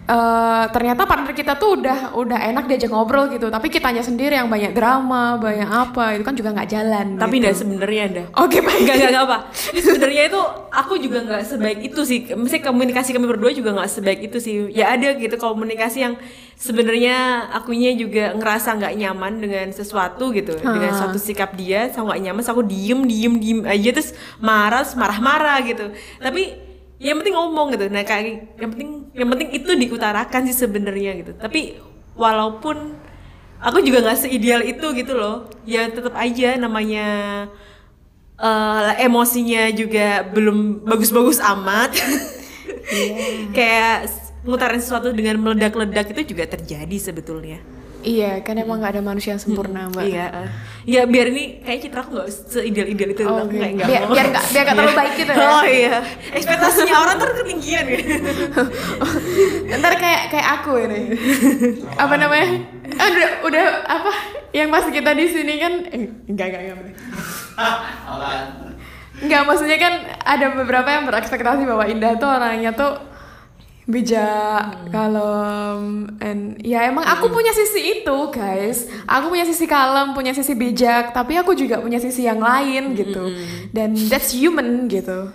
eh, 0.10 0.66
ternyata 0.74 1.06
partner 1.06 1.34
kita 1.38 1.54
tuh 1.56 1.78
udah 1.78 2.18
udah 2.18 2.40
enak 2.50 2.66
diajak 2.66 2.90
ngobrol 2.90 3.30
gitu 3.30 3.48
tapi 3.54 3.70
kitanya 3.70 4.02
sendiri 4.02 4.34
yang 4.34 4.50
banyak 4.50 4.74
drama 4.74 5.38
banyak 5.38 5.70
apa 5.70 6.18
itu 6.18 6.24
kan 6.26 6.34
juga 6.34 6.50
nggak 6.58 6.70
jalan 6.70 7.08
Tapi 7.16 7.38
gitu. 7.38 7.42
enggak 7.46 7.56
sebenarnya 7.56 8.04
ada. 8.10 8.24
oke 8.34 8.58
baik 8.60 8.80
Enggak, 8.80 8.96
enggak, 8.96 9.12
enggak 9.12 9.26
apa. 9.28 9.38
Sebenarnya 9.76 10.24
itu 10.32 10.42
aku 10.72 10.94
juga 10.98 11.18
enggak 11.20 11.42
sebaik 11.46 11.80
itu 11.84 12.02
sih. 12.08 12.20
Mesti 12.32 12.58
komunikasi 12.64 13.10
kami 13.12 13.28
berdua 13.28 13.52
juga 13.52 13.70
enggak 13.76 13.92
sebaik 13.92 14.20
itu 14.32 14.38
sih. 14.40 14.54
Ya 14.72 14.96
ada 14.96 15.14
gitu 15.20 15.36
komunikasi 15.36 15.98
yang 16.08 16.16
sebenarnya 16.56 17.48
akunya 17.54 17.92
juga 17.96 18.34
ngerasa 18.36 18.80
nggak 18.80 18.94
nyaman 19.00 19.34
dengan 19.40 19.68
sesuatu 19.72 20.32
gitu, 20.36 20.60
dengan 20.60 20.92
suatu 20.96 21.16
sikap 21.16 21.56
dia, 21.56 21.88
sama 21.92 22.16
nggak 22.16 22.24
nyaman, 22.28 22.42
so 22.44 22.52
aku 22.52 22.64
diem, 22.68 23.00
diem, 23.08 23.34
diem 23.40 23.60
aja 23.64 23.90
terus 23.96 24.12
marah, 24.44 24.84
marah-marah 24.96 25.60
gitu. 25.64 25.92
Tapi 26.20 26.69
yang 27.00 27.16
penting 27.24 27.36
ngomong 27.36 27.74
gitu. 27.74 27.88
Nah 27.88 28.04
kayak 28.04 28.60
yang 28.60 28.70
penting, 28.76 28.90
yang 29.16 29.30
penting 29.32 29.50
itu 29.56 29.70
diutarakan 29.72 30.42
sih 30.48 30.58
sebenarnya 30.58 31.12
gitu. 31.20 31.32
Tapi 31.36 31.80
walaupun 32.14 33.00
aku 33.60 33.80
juga 33.82 34.04
nggak 34.04 34.20
seideal 34.20 34.62
itu 34.64 34.84
gitu 34.96 35.16
loh, 35.16 35.48
ya 35.64 35.88
tetap 35.88 36.16
aja 36.16 36.60
namanya 36.60 37.08
eh, 38.40 38.92
emosinya 39.06 39.72
juga 39.72 40.24
belum 40.28 40.84
bagus-bagus 40.84 41.40
amat. 41.40 41.92
Kayak 43.56 44.08
s- 44.08 44.32
ngutarin 44.46 44.80
sesuatu 44.82 45.12
dengan 45.12 45.36
meledak-ledak 45.40 46.16
itu 46.16 46.34
juga 46.36 46.48
terjadi 46.48 46.98
sebetulnya. 47.00 47.60
Iya 48.02 48.40
kan 48.40 48.56
emang 48.56 48.78
nggak 48.78 48.94
ada 48.94 49.04
manusia 49.04 49.32
yang 49.32 49.40
sempurna 49.40 49.88
mbak 49.88 50.06
Iya. 50.06 50.28
Ya 50.84 51.02
biar 51.04 51.30
ini 51.30 51.60
kayak 51.60 51.80
citra 51.82 52.02
aku 52.02 52.12
nggak 52.14 52.30
seideal-ideal 52.48 53.10
itu 53.12 53.22
Oh, 53.24 53.44
oke. 53.44 53.52
kayak 53.52 53.74
nggak 53.76 53.88
Biar- 53.88 54.04
mau. 54.04 54.12
biar 54.12 54.26
nggak- 54.28 54.48
biar 54.48 54.64
nggak 54.64 54.76
terlalu 54.76 54.96
baik 54.96 55.14
gitu 55.16 55.32
ya? 55.32 55.46
Oh 55.46 55.64
iya. 55.64 55.96
Ekspektasinya 56.32 56.96
orang 56.98 57.16
tuh 57.16 57.28
ketinggian 57.36 57.86
ya. 57.86 58.00
ntar 59.78 59.94
kayak 59.96 60.22
kayak 60.30 60.48
aku 60.56 60.72
ini 60.80 61.02
apa 61.96 62.16
namanya 62.16 62.48
Ah, 62.92 63.06
udah 63.08 63.30
udah 63.44 63.64
apa 63.86 64.12
yang 64.52 64.68
pas 64.68 64.82
kita 64.84 65.14
di 65.14 65.26
sini 65.26 65.54
kan 65.58 65.74
eh, 65.88 66.10
enggak 66.26 66.48
enggak 66.50 66.62
enggak. 66.66 66.98
Enggak, 69.20 69.42
maksudnya 69.44 69.78
kan 69.78 69.94
ada 70.18 70.46
beberapa 70.54 70.88
yang 70.88 71.04
berekspektasi 71.06 71.64
bahwa 71.64 71.84
Indah 71.86 72.16
tuh 72.16 72.30
orangnya 72.30 72.72
tuh 72.72 72.98
bijak, 73.90 74.94
kalem, 74.94 76.06
and 76.22 76.62
ya 76.62 76.86
emang 76.86 77.02
aku 77.02 77.34
punya 77.34 77.50
sisi 77.50 78.00
itu 78.00 78.18
guys. 78.30 78.86
Aku 79.10 79.34
punya 79.34 79.50
sisi 79.50 79.66
kalem, 79.66 80.14
punya 80.14 80.32
sisi 80.38 80.54
bijak, 80.54 81.10
tapi 81.10 81.42
aku 81.42 81.58
juga 81.58 81.82
punya 81.82 81.98
sisi 81.98 82.30
yang 82.30 82.38
lain 82.38 82.94
gitu. 82.94 83.34
Dan 83.74 83.98
that's 84.08 84.30
human 84.30 84.86
gitu. 84.86 85.34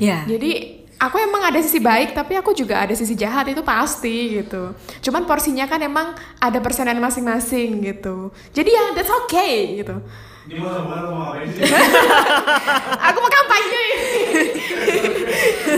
Ya. 0.00 0.24
Jadi 0.24 0.82
aku 0.96 1.20
emang 1.20 1.44
ada 1.44 1.60
sisi 1.60 1.84
baik, 1.84 2.16
tapi 2.16 2.32
aku 2.40 2.56
juga 2.56 2.80
ada 2.80 2.96
sisi 2.96 3.12
jahat 3.12 3.52
itu 3.52 3.60
pasti 3.60 4.40
gitu. 4.40 4.72
Cuman 5.04 5.28
porsinya 5.28 5.68
kan 5.68 5.84
emang 5.84 6.16
ada 6.40 6.58
persenan 6.64 6.96
masing-masing 6.96 7.84
gitu. 7.84 8.32
Jadi 8.56 8.72
ya 8.72 8.96
that's 8.96 9.12
okay 9.28 9.84
gitu. 9.84 10.00
Ini 10.42 10.58
mau 10.58 10.74
sama 10.74 11.06
mau 11.06 11.30
ngapain 11.30 11.48
sih? 11.54 11.62
Aku 12.98 13.18
mau 13.22 13.30
kampanye. 13.30 13.84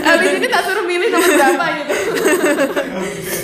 Habis 0.01 0.29
ini 0.41 0.47
tak 0.49 0.61
suruh 0.65 0.85
milih 0.89 1.07
nomor 1.13 1.29
berapa 1.29 1.65
gitu. 1.77 1.93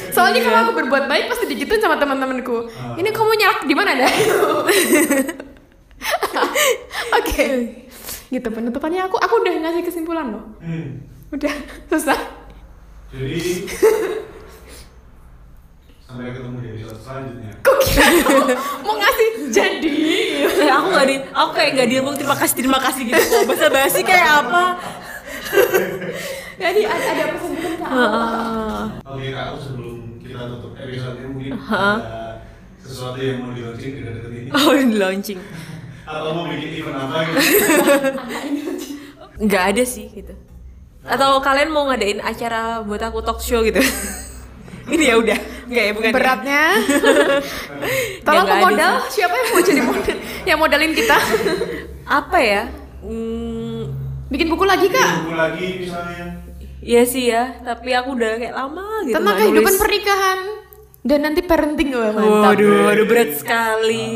Soalnya 0.10 0.42
kalau 0.42 0.58
aku 0.66 0.72
berbuat 0.82 1.06
baik 1.06 1.30
pasti 1.30 1.46
digituin 1.46 1.78
sama 1.78 2.02
teman-temanku. 2.02 2.66
Ini 2.98 3.10
kamu 3.14 3.32
nyalak 3.38 3.62
di 3.70 3.76
mana 3.78 3.92
dah? 4.02 4.14
Oke. 7.22 7.46
Gitu 8.34 8.48
penutupannya 8.50 9.06
aku 9.06 9.22
aku 9.22 9.46
udah 9.46 9.54
ngasih 9.62 9.86
kesimpulan 9.86 10.34
loh. 10.34 10.58
Hmm. 10.58 11.06
Udah 11.30 11.54
susah. 11.86 12.18
Jadi 13.14 13.70
sampai 16.12 16.36
ketemu 16.36 16.58
di 16.60 16.68
episode 16.76 17.00
selanjutnya. 17.00 17.52
Kok 17.64 17.78
kira 17.82 18.08
mau 18.86 18.94
ngasih 18.94 19.28
jadi? 19.48 19.94
Eh, 20.44 20.72
aku 20.76 20.88
nggak 20.92 21.08
di, 21.08 21.16
aku 21.24 21.50
kayak 21.56 21.70
nggak 21.74 21.88
diomong 21.90 22.16
terima 22.16 22.36
kasih 22.36 22.56
terima 22.58 22.80
kasih 22.80 23.02
gitu 23.08 23.22
kok. 23.22 23.42
Bahasa 23.48 23.68
basi 23.68 24.02
kayak 24.04 24.28
apa? 24.44 24.64
Jadi 26.56 26.82
ada, 26.86 27.06
ada 27.10 27.24
pesan-pesan 27.34 27.74
Kak? 27.76 27.90
Heeh. 27.90 28.84
Oke 29.02 29.26
kak, 29.32 29.44
aku 29.50 29.58
sebelum 29.60 29.96
kita 30.20 30.40
tutup 30.48 30.72
episode 30.78 31.16
mungkin 31.26 31.52
ada 31.58 32.44
sesuatu 32.78 33.18
yang 33.18 33.38
mau 33.42 33.52
di 33.52 33.62
launching 33.62 33.92
dekat-dekat 33.98 34.32
ini 34.32 34.48
Oh, 34.52 34.72
di 34.76 34.96
launching. 34.96 35.40
atau 36.02 36.30
mau 36.34 36.44
bikin 36.46 36.70
event 36.76 36.98
apa 36.98 37.18
gitu 37.24 37.40
Nggak 39.42 39.64
ada 39.74 39.84
sih 39.84 40.06
gitu. 40.12 40.34
Atau 41.02 41.40
kalian 41.40 41.72
mau 41.72 41.88
ngadain 41.88 42.20
acara 42.20 42.84
buat 42.84 43.00
aku 43.00 43.24
talk 43.24 43.40
show 43.40 43.64
gitu? 43.64 43.80
Ini 44.92 45.04
ya 45.08 45.16
udah, 45.18 45.38
nggak 45.66 45.84
ya 45.84 45.92
bukan. 45.96 46.12
Beratnya. 46.12 46.64
Tolong 48.28 48.46
pemodal, 48.46 48.94
siapa 49.08 49.34
yang 49.34 49.48
mau 49.50 49.62
jadi 49.64 49.82
model? 49.82 50.18
yang 50.44 50.60
modalin 50.60 50.92
kita? 50.92 51.18
Apa 52.22 52.38
ya? 52.38 52.64
Hmm, 53.02 53.88
Bikin 54.28 54.48
buku 54.48 54.64
lagi 54.64 54.88
kak? 54.88 55.10
Tunggu 55.24 55.36
lagi 55.36 55.68
misalnya 55.82 56.26
Iya 56.82 57.04
sih 57.06 57.30
ya, 57.30 57.62
tapi 57.62 57.94
aku 57.94 58.18
udah 58.18 58.42
kayak 58.42 58.56
lama 58.58 59.06
gitu. 59.06 59.14
Tentang 59.14 59.36
kehidupan 59.38 59.70
nulis. 59.70 59.82
pernikahan 59.82 60.40
dan 61.02 61.20
nanti 61.22 61.42
parenting 61.42 61.94
wah 61.94 62.10
mantap. 62.10 62.58
Waduh, 62.58 62.90
waduh 62.90 63.06
berat 63.06 63.32
sekali. 63.38 64.10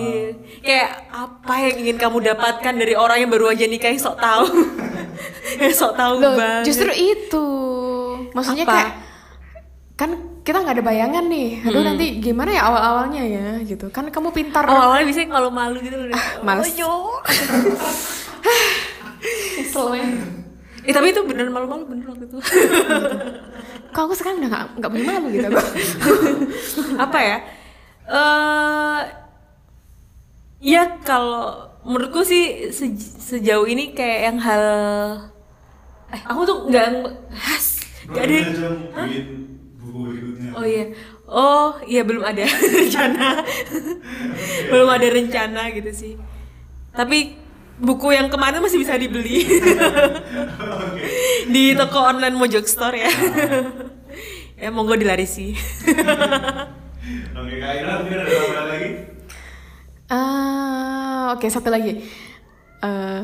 Kayak 0.62 0.90
apa 1.10 1.54
yang 1.62 1.76
ingin 1.82 1.98
kamu 1.98 2.18
dapatkan 2.26 2.74
dari 2.74 2.94
orang 2.94 3.22
yang 3.22 3.30
baru 3.30 3.54
aja 3.54 3.66
nikah 3.66 3.90
yang 3.90 4.02
sok 4.02 4.18
tahu? 4.18 4.46
yang 5.62 5.74
sok 5.74 5.94
tahu 5.94 6.14
Loh, 6.18 6.34
banget. 6.34 6.64
justru 6.66 6.90
itu. 6.90 7.48
Maksudnya 8.34 8.66
Apa? 8.66 8.74
kayak 8.74 8.92
kan 9.94 10.10
kita 10.46 10.62
nggak 10.62 10.76
ada 10.78 10.86
bayangan 10.86 11.26
nih. 11.26 11.66
Aduh 11.66 11.82
Hmm. 11.82 11.90
nanti 11.90 12.06
gimana 12.22 12.54
ya 12.54 12.62
awal-awalnya 12.64 13.22
ya 13.26 13.48
gitu. 13.66 13.90
Kan 13.90 14.08
kamu 14.08 14.30
pintar. 14.30 14.62
Oh, 14.64 14.78
awalnya 14.78 15.10
biasanya 15.10 15.30
kalau 15.34 15.50
malu 15.50 15.82
gitu 15.82 15.98
udah. 15.98 16.16
males. 16.40 16.70
Oh, 16.70 16.78
yo. 16.82 16.94
Kesel 19.58 19.88
ya. 19.96 20.06
Eh 20.86 20.94
tapi 20.94 21.10
itu 21.10 21.22
bener 21.26 21.50
malu-malu 21.50 21.90
bener 21.90 22.06
waktu 22.08 22.26
itu. 22.26 22.38
Kok 23.96 24.02
aku 24.06 24.14
sekarang 24.14 24.38
udah 24.38 24.50
nggak 24.52 24.64
nggak 24.78 24.90
punya 24.92 25.06
malu 25.10 25.28
gitu. 25.34 25.48
apa 27.06 27.20
ya? 27.20 27.38
Eh 28.06 29.02
ya 30.62 30.84
kalau 31.02 31.58
menurutku 31.82 32.22
sih 32.22 32.44
sej- 32.70 33.02
sejauh 33.20 33.66
ini 33.66 33.94
kayak 33.94 34.20
yang 34.24 34.38
hal 34.40 34.64
eh 36.10 36.22
aku 36.24 36.42
tuh 36.44 36.58
nggak 36.70 36.86
has 37.34 37.82
nggak 38.06 38.24
ada 38.24 38.36
aja 38.36 38.68
mau 38.70 39.06
bikin 39.06 39.55
buku 39.86 40.00
berikutnya 40.10 40.50
Oh 40.56 40.66
iya. 40.66 40.86
Oh, 41.26 41.70
iya 41.86 42.02
belum 42.06 42.22
ada 42.26 42.46
rencana. 42.82 43.42
belum 44.72 44.90
ada 44.90 45.08
rencana 45.10 45.62
gitu 45.74 45.92
sih. 45.94 46.14
Tapi 46.96 47.36
buku 47.76 48.16
yang 48.16 48.32
kemarin 48.32 48.64
masih 48.64 48.80
bisa 48.80 48.96
dibeli 48.96 49.44
di 51.54 51.76
toko 51.76 52.00
online 52.00 52.38
Mojok 52.40 52.66
Store 52.66 52.96
ya. 52.96 53.12
ya 54.56 54.70
monggo 54.72 54.96
dilarisi. 54.96 55.52
Oke 57.36 57.54
Kak 57.60 57.74
Ira 57.76 57.94
mungkin 58.02 58.20
ada 58.24 58.64
lagi 58.72 58.90
Ah, 60.06 61.34
oke 61.34 61.50
satu 61.50 61.74
lagi. 61.74 62.00
Eh, 62.86 63.22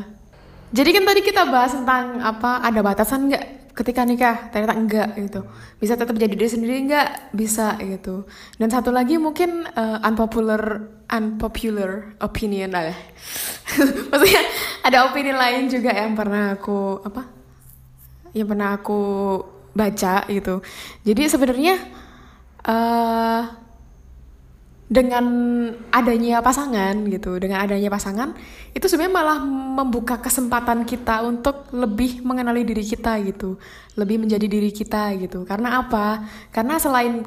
jadi 0.74 0.90
kan 0.90 1.04
tadi 1.06 1.20
kita 1.22 1.46
bahas 1.46 1.72
tentang 1.78 2.18
apa 2.18 2.58
ada 2.60 2.80
batasan 2.82 3.30
nggak 3.30 3.61
ketika 3.72 4.04
nikah? 4.04 4.52
Ternyata 4.52 4.74
enggak 4.76 5.08
gitu. 5.16 5.40
Bisa 5.80 5.96
tetap 5.96 6.14
jadi 6.16 6.32
diri 6.32 6.48
sendiri 6.48 6.76
nggak? 6.88 7.32
Bisa 7.32 7.76
gitu. 7.80 8.28
Dan 8.56 8.68
satu 8.68 8.92
lagi 8.92 9.16
mungkin 9.16 9.66
eh, 9.66 9.98
unpopular 10.06 10.84
unpopular 11.08 12.16
opinion 12.20 12.72
lah. 12.72 12.96
Maksudnya 14.12 14.42
ada 14.84 15.08
opini 15.08 15.32
lain 15.32 15.68
juga 15.68 15.92
yang 15.92 16.12
pernah 16.12 16.56
aku 16.56 17.00
apa? 17.04 17.22
Yang 18.32 18.48
pernah 18.48 18.68
aku 18.76 19.00
baca 19.72 20.28
gitu. 20.28 20.60
Jadi 21.04 21.22
sebenarnya 21.28 21.74
eh 22.62 23.42
dengan 24.92 25.24
adanya 25.88 26.44
pasangan 26.44 26.92
gitu, 27.08 27.40
dengan 27.40 27.64
adanya 27.64 27.88
pasangan 27.88 28.36
itu 28.76 28.84
sebenarnya 28.84 29.16
malah 29.16 29.38
membuka 29.80 30.20
kesempatan 30.20 30.84
kita 30.84 31.24
untuk 31.24 31.72
lebih 31.72 32.20
mengenali 32.20 32.60
diri 32.60 32.84
kita 32.84 33.16
gitu, 33.24 33.56
lebih 33.96 34.20
menjadi 34.20 34.44
diri 34.44 34.68
kita 34.68 35.16
gitu. 35.16 35.48
Karena 35.48 35.80
apa? 35.80 36.28
Karena 36.52 36.76
selain 36.76 37.24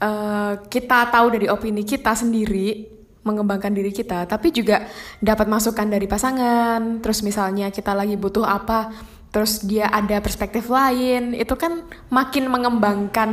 eh, 0.00 0.52
kita 0.64 1.12
tahu 1.12 1.36
dari 1.36 1.46
opini 1.52 1.84
kita 1.84 2.16
sendiri, 2.16 2.88
mengembangkan 3.20 3.76
diri 3.76 3.92
kita, 3.92 4.24
tapi 4.24 4.48
juga 4.48 4.88
dapat 5.20 5.44
masukan 5.44 5.84
dari 5.84 6.08
pasangan. 6.08 7.04
Terus 7.04 7.20
misalnya 7.20 7.68
kita 7.68 7.92
lagi 7.92 8.16
butuh 8.16 8.48
apa, 8.48 8.96
terus 9.28 9.60
dia 9.60 9.92
ada 9.92 10.24
perspektif 10.24 10.72
lain, 10.72 11.36
itu 11.36 11.52
kan 11.52 11.84
makin 12.08 12.48
mengembangkan 12.48 13.30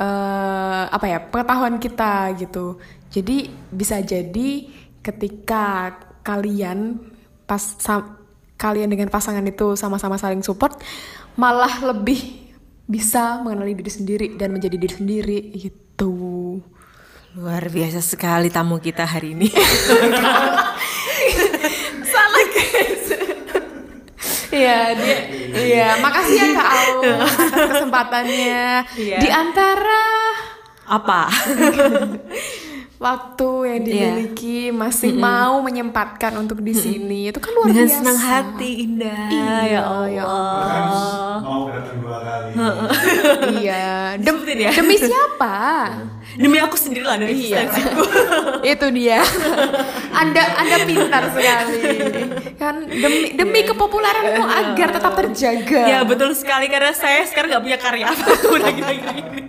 eh 0.00 0.84
apa 0.88 1.04
ya 1.04 1.20
pengetahuan 1.20 1.76
kita 1.76 2.32
gitu. 2.40 2.80
Jadi 3.12 3.52
bisa 3.68 4.00
jadi 4.00 4.64
ketika 5.04 5.92
kalian 6.24 6.96
pas 7.44 7.60
sa- 7.60 8.16
kalian 8.56 8.88
dengan 8.92 9.12
pasangan 9.12 9.44
itu 9.44 9.76
sama-sama 9.76 10.16
saling 10.16 10.40
support, 10.40 10.80
malah 11.36 11.92
lebih 11.92 12.48
bisa 12.88 13.44
mengenali 13.44 13.76
diri 13.76 13.92
sendiri 13.92 14.26
dan 14.40 14.56
menjadi 14.56 14.76
diri 14.80 14.94
sendiri 14.96 15.38
gitu. 15.54 16.12
Luar 17.38 17.62
biasa 17.70 18.02
sekali 18.02 18.50
tamu 18.50 18.82
kita 18.82 19.06
hari 19.06 19.38
ini. 19.38 19.46
Salah 22.12 22.46
guys. 22.50 23.04
Iya, 24.50 24.78
dia 24.98 25.16
iya, 25.54 25.88
makasih 25.98 26.36
ya 26.36 26.46
Kak 26.52 26.68
Au 26.68 26.98
atas 27.00 27.34
kesempatannya. 27.70 28.62
Iya. 28.94 29.18
Di 29.18 29.28
antara 29.28 30.02
Apa? 30.84 31.30
waktu 33.00 33.48
yang 33.64 33.80
Iya. 33.80 33.86
dimiliki 33.86 34.58
masih 34.68 35.16
mau 35.16 35.62
menyempatkan 35.62 36.36
untuk 36.36 36.60
di 36.60 36.74
sini. 36.74 37.30
Itu 37.30 37.40
kan 37.40 37.54
luar 37.54 37.70
Dengan 37.70 37.86
biasa. 37.86 37.96
senang 37.96 38.18
hati 38.20 38.70
Indah. 38.84 39.24
Iya, 39.30 39.56
ya 39.64 39.82
ya 40.10 40.24
Allah. 40.24 41.36
Mau 41.40 41.62
datang 41.70 41.96
dua 41.96 42.18
kali 42.20 42.48
iya, 43.56 43.88
Dem- 44.20 44.44
ya. 44.44 44.70
demi 44.74 44.96
siapa? 44.98 45.56
Demi 46.30 46.58
aku 46.58 46.76
sendiri 46.76 47.02
lah 47.02 47.16
dari 47.16 47.34
Iya. 47.34 47.66
eksistensiku. 47.66 48.02
itu 48.72 48.86
dia. 48.92 49.18
Anda 50.12 50.42
Anda 50.56 50.76
pintar 50.84 51.22
sekali. 51.30 51.80
Kan 52.54 52.74
demi 52.86 53.34
demi 53.34 53.60
kepopuleranmu 53.64 54.44
agar 54.44 54.88
tetap 54.92 55.12
terjaga. 55.16 55.80
Ya 55.82 55.98
betul 56.02 56.30
sekali 56.32 56.66
karena 56.66 56.92
saya 56.92 57.24
sekarang 57.24 57.50
nggak 57.50 57.64
punya 57.64 57.78
karya 57.78 58.06
apa 58.06 58.24
pun 58.38 58.60
lagi-lagi 58.60 59.02
ini. 59.10 59.40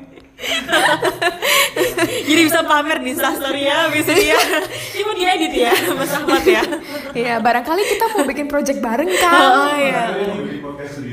Jadi 2.25 2.41
bisa 2.41 2.65
pamer 2.65 2.97
di 2.97 3.13
instastory 3.13 3.61
ya, 3.61 3.85
bisa 3.93 4.11
dia. 4.11 4.37
Cuma 4.91 5.13
dia 5.13 5.29
edit 5.37 5.53
ya, 5.53 5.73
Mas 5.93 6.09
Ahmad 6.11 6.41
ya. 6.41 6.63
Iya, 7.13 7.35
barangkali 7.37 7.81
kita 7.87 8.05
mau 8.11 8.25
bikin 8.25 8.47
project 8.47 8.81
bareng 8.81 9.05
kan. 9.13 9.37
Oh 9.37 9.73
iya. 9.75 10.03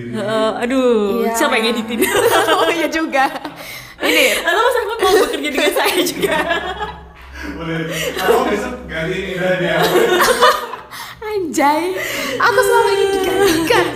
Eh, 0.08 0.52
aduh, 0.64 1.28
Iya. 1.28 1.32
siapa 1.36 1.60
yang 1.60 1.76
editin? 1.76 2.08
oh 2.56 2.70
iya 2.72 2.88
juga. 2.88 3.28
Ini 4.08 4.24
Atau 4.40 4.60
Mas 4.60 4.76
Ahmad 4.76 4.96
mau 4.98 5.12
bekerja 5.22 5.48
dengan 5.48 5.72
saya 5.72 5.98
juga? 6.00 6.36
Boleh 7.54 7.78
Aku 8.16 8.34
besok 8.46 8.74
ganti 8.84 9.18
Ira 9.32 9.50
dia 9.56 9.76
anjay. 11.20 11.82
Aku 12.36 12.58
selalu 12.58 12.88
ingin 12.90 13.08
digantikan. 13.14 13.86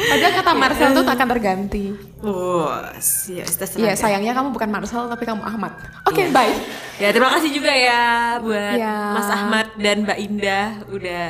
Padahal 0.00 0.32
kata 0.34 0.52
Marcel 0.54 0.90
tuh 0.90 1.04
tak 1.04 1.14
akan 1.14 1.28
terganti. 1.28 1.84
Kita 1.92 2.96
Iya, 3.28 3.44
serahkan. 3.46 3.94
sayangnya 3.94 4.32
kamu 4.32 4.48
bukan 4.50 4.68
Marcel 4.68 5.06
tapi 5.06 5.24
kamu 5.24 5.40
Ahmad. 5.40 5.72
Oke, 6.04 6.28
bye. 6.30 6.50
Ya 6.96 7.12
terima 7.12 7.30
kasih 7.30 7.50
juga 7.52 7.70
ya 7.70 8.02
buat 8.40 8.76
Ya. 8.76 9.12
Mas 9.12 9.28
Ahmad 9.28 9.66
dan 9.76 10.02
Mbak 10.02 10.18
Indah 10.20 10.66
udah 10.88 11.24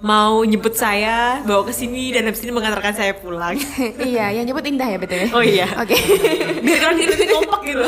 mau 0.00 0.40
nyebut 0.48 0.72
saya 0.72 1.44
bawa 1.44 1.68
ke 1.68 1.72
sini 1.76 2.12
dan 2.12 2.24
habis 2.24 2.40
ini 2.40 2.52
mengantarkan 2.52 2.96
saya 2.96 3.12
pulang. 3.16 3.56
iya, 4.10 4.32
yang 4.32 4.48
nyebut 4.48 4.64
Indah 4.64 4.88
ya 4.88 4.98
BTW. 4.98 5.22
Oh 5.36 5.44
iya. 5.44 5.68
Oke. 5.76 5.96
Biar 6.64 6.78
kalian 6.80 6.98
hidupnya 7.04 7.26
kompak 7.36 7.60
gitu. 7.68 7.86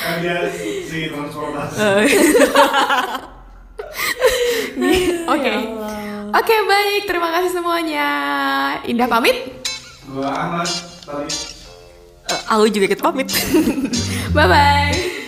Kan 0.00 0.16
dia 0.24 0.48
si 0.48 1.12
transportasi 1.12 1.76
Oke. 5.28 5.54
Oke, 6.34 6.54
baik. 6.66 7.02
Terima 7.06 7.28
kasih 7.30 7.50
semuanya. 7.52 8.08
Indah 8.88 9.06
pamit. 9.06 9.36
Gua 10.08 10.28
Ahmad 10.28 10.68
Tadi 11.04 11.54
Eh, 12.24 12.40
aku 12.48 12.72
juga 12.72 12.88
ikut 12.88 13.04
pamit. 13.04 13.28
Bye 14.32 14.48
bye. 14.48 15.20